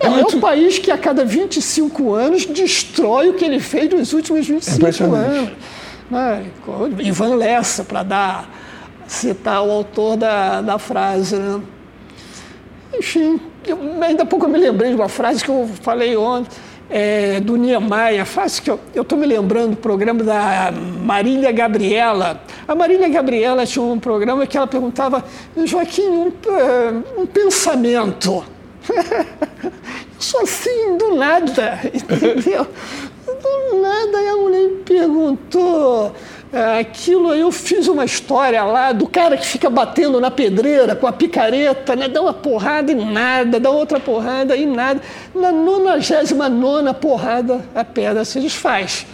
[0.00, 0.34] É, é, muito...
[0.34, 4.46] é um país que a cada 25 anos destrói o que ele fez nos últimos
[4.48, 5.50] 25 é anos.
[6.10, 6.46] Né?
[7.00, 8.50] Ivan Lessa, para dar
[9.06, 11.36] citar o autor da, da frase.
[11.36, 11.60] Né?
[12.98, 16.56] Enfim, eu, ainda há pouco eu me lembrei de uma frase que eu falei ontem
[16.90, 22.42] é, do Niemeyer, faz que eu estou me lembrando do programa da Marília Gabriela.
[22.66, 25.24] A Marília Gabriela tinha um programa que ela perguntava,
[25.64, 26.32] Joaquim, um,
[27.22, 28.44] um pensamento.
[30.18, 32.66] Só assim, do nada, entendeu?
[33.24, 36.12] Do nada, a mulher me perguntou
[36.52, 41.12] aquilo eu fiz uma história lá do cara que fica batendo na pedreira com a
[41.12, 42.08] picareta, né?
[42.08, 45.00] dá uma porrada e nada, dá outra porrada e nada.
[45.32, 49.06] Na 99 porrada, a pedra se desfaz.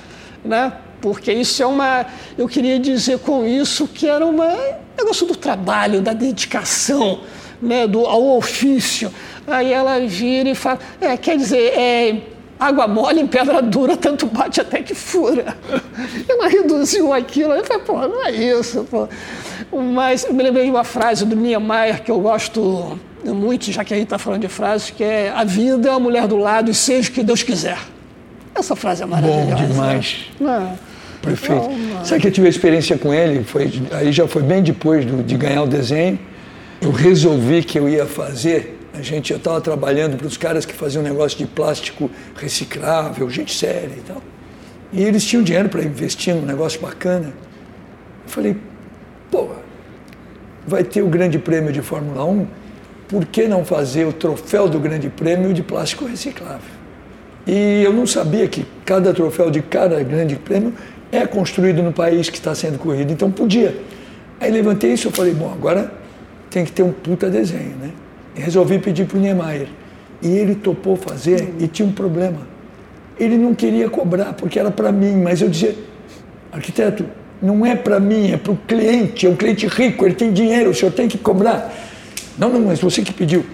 [0.43, 0.73] Né?
[1.01, 2.07] Porque isso é uma.
[2.39, 7.21] Eu queria dizer com isso que era uma, um negócio do trabalho, da dedicação
[7.61, 7.87] né?
[7.87, 9.13] do, ao ofício.
[9.47, 14.27] Aí ela vira e fala: é, quer dizer, é água mole em pedra dura, tanto
[14.27, 15.57] bate até que fura.
[16.28, 19.09] Ela reduziu aquilo, eu falei, pô, não é isso, pô.
[19.73, 23.93] Mas eu me lembrei de uma frase do Niemeyer que eu gosto muito, já que
[23.93, 26.70] a gente está falando de frases, que é a vida é a mulher do lado
[26.70, 27.78] e seja o que Deus quiser.
[28.55, 29.62] Essa frase é maravilhosa.
[29.62, 30.27] Bom demais.
[30.41, 30.97] É.
[31.20, 31.70] Perfeito.
[32.05, 35.23] Sabe que eu tive a experiência com ele, foi, aí já foi bem depois do,
[35.23, 36.19] de ganhar o desenho,
[36.81, 40.73] eu resolvi que eu ia fazer a gente já estava trabalhando para os caras que
[40.73, 44.23] faziam negócio de plástico reciclável, gente séria e tal.
[44.93, 47.27] E eles tinham dinheiro para investir num negócio bacana.
[48.24, 48.56] Eu falei,
[49.31, 49.48] pô,
[50.66, 52.47] vai ter o Grande Prêmio de Fórmula 1,
[53.09, 56.77] por que não fazer o troféu do Grande Prêmio de plástico reciclável?
[57.47, 60.74] E eu não sabia que cada troféu de cada grande prêmio
[61.12, 63.77] é construído no país que está sendo corrido, então podia.
[64.40, 65.93] Aí levantei isso e falei, bom, agora
[66.51, 67.93] tem que ter um puta desenho, né?
[68.41, 69.69] Resolvi pedir para o Niemeyer.
[70.23, 72.47] E ele topou fazer e tinha um problema.
[73.19, 75.75] Ele não queria cobrar porque era para mim, mas eu dizia,
[76.53, 77.05] arquiteto,
[77.41, 80.71] não é para mim, é para o cliente, é um cliente rico, ele tem dinheiro,
[80.71, 81.73] o senhor tem que cobrar.
[82.39, 83.45] Não, não, mas você que pediu.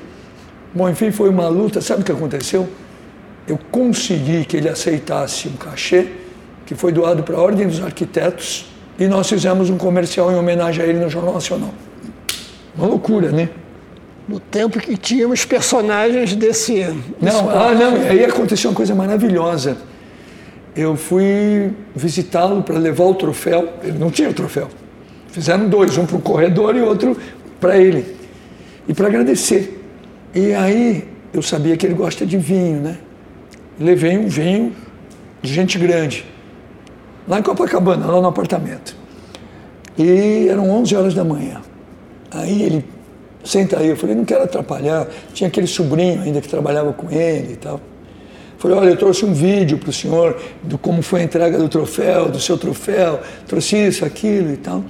[0.75, 1.81] Bom, enfim, foi uma luta.
[1.81, 2.69] Sabe o que aconteceu?
[3.47, 6.09] Eu consegui que ele aceitasse um cachê
[6.65, 8.67] que foi doado para a Ordem dos Arquitetos
[8.99, 11.75] e nós fizemos um comercial em homenagem a ele no Jornal Nacional.
[12.77, 13.51] Uma loucura, né?
[14.29, 16.75] No tempo que tínhamos personagens desse.
[16.75, 19.77] desse não, ah, não, aí aconteceu uma coisa maravilhosa.
[20.75, 23.75] Eu fui visitá-lo para levar o troféu.
[23.83, 24.69] Ele não tinha o troféu.
[25.29, 27.17] Fizeram dois, um para o corredor e outro
[27.61, 28.17] para ele.
[28.89, 29.83] E para agradecer.
[30.35, 32.99] E aí eu sabia que ele gosta de vinho, né?
[33.79, 34.73] Levei um vinho
[35.43, 36.25] de gente grande,
[37.27, 38.97] lá em Copacabana, lá no apartamento.
[39.99, 41.61] E eram 11 horas da manhã.
[42.31, 42.85] Aí ele,
[43.45, 45.09] senta aí, eu falei, não quero atrapalhar.
[45.33, 47.81] Tinha aquele sobrinho ainda que trabalhava com ele e tal.
[48.59, 51.69] Falei, olha, eu trouxe um vídeo para o senhor do como foi a entrega do
[51.69, 54.85] troféu, do seu troféu, trouxe isso, aquilo e tal.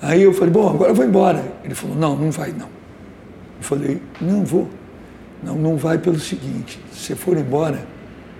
[0.00, 1.42] Aí eu falei, bom, agora eu vou embora.
[1.64, 2.66] Ele falou, não, não vai não.
[2.66, 4.68] Eu falei, não vou.
[5.42, 7.78] Não, não vai pelo seguinte, se você for embora,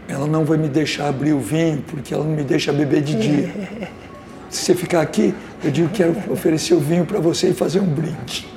[0.09, 3.15] ela não vai me deixar abrir o vinho, porque ela não me deixa beber de
[3.15, 3.53] dia.
[4.51, 7.81] Se você ficar aqui, eu digo que quero oferecer o vinho para você e fazer
[7.81, 8.49] um brinde.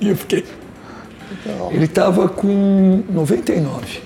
[0.00, 0.44] E eu fiquei.
[1.70, 4.05] Ele estava com 99.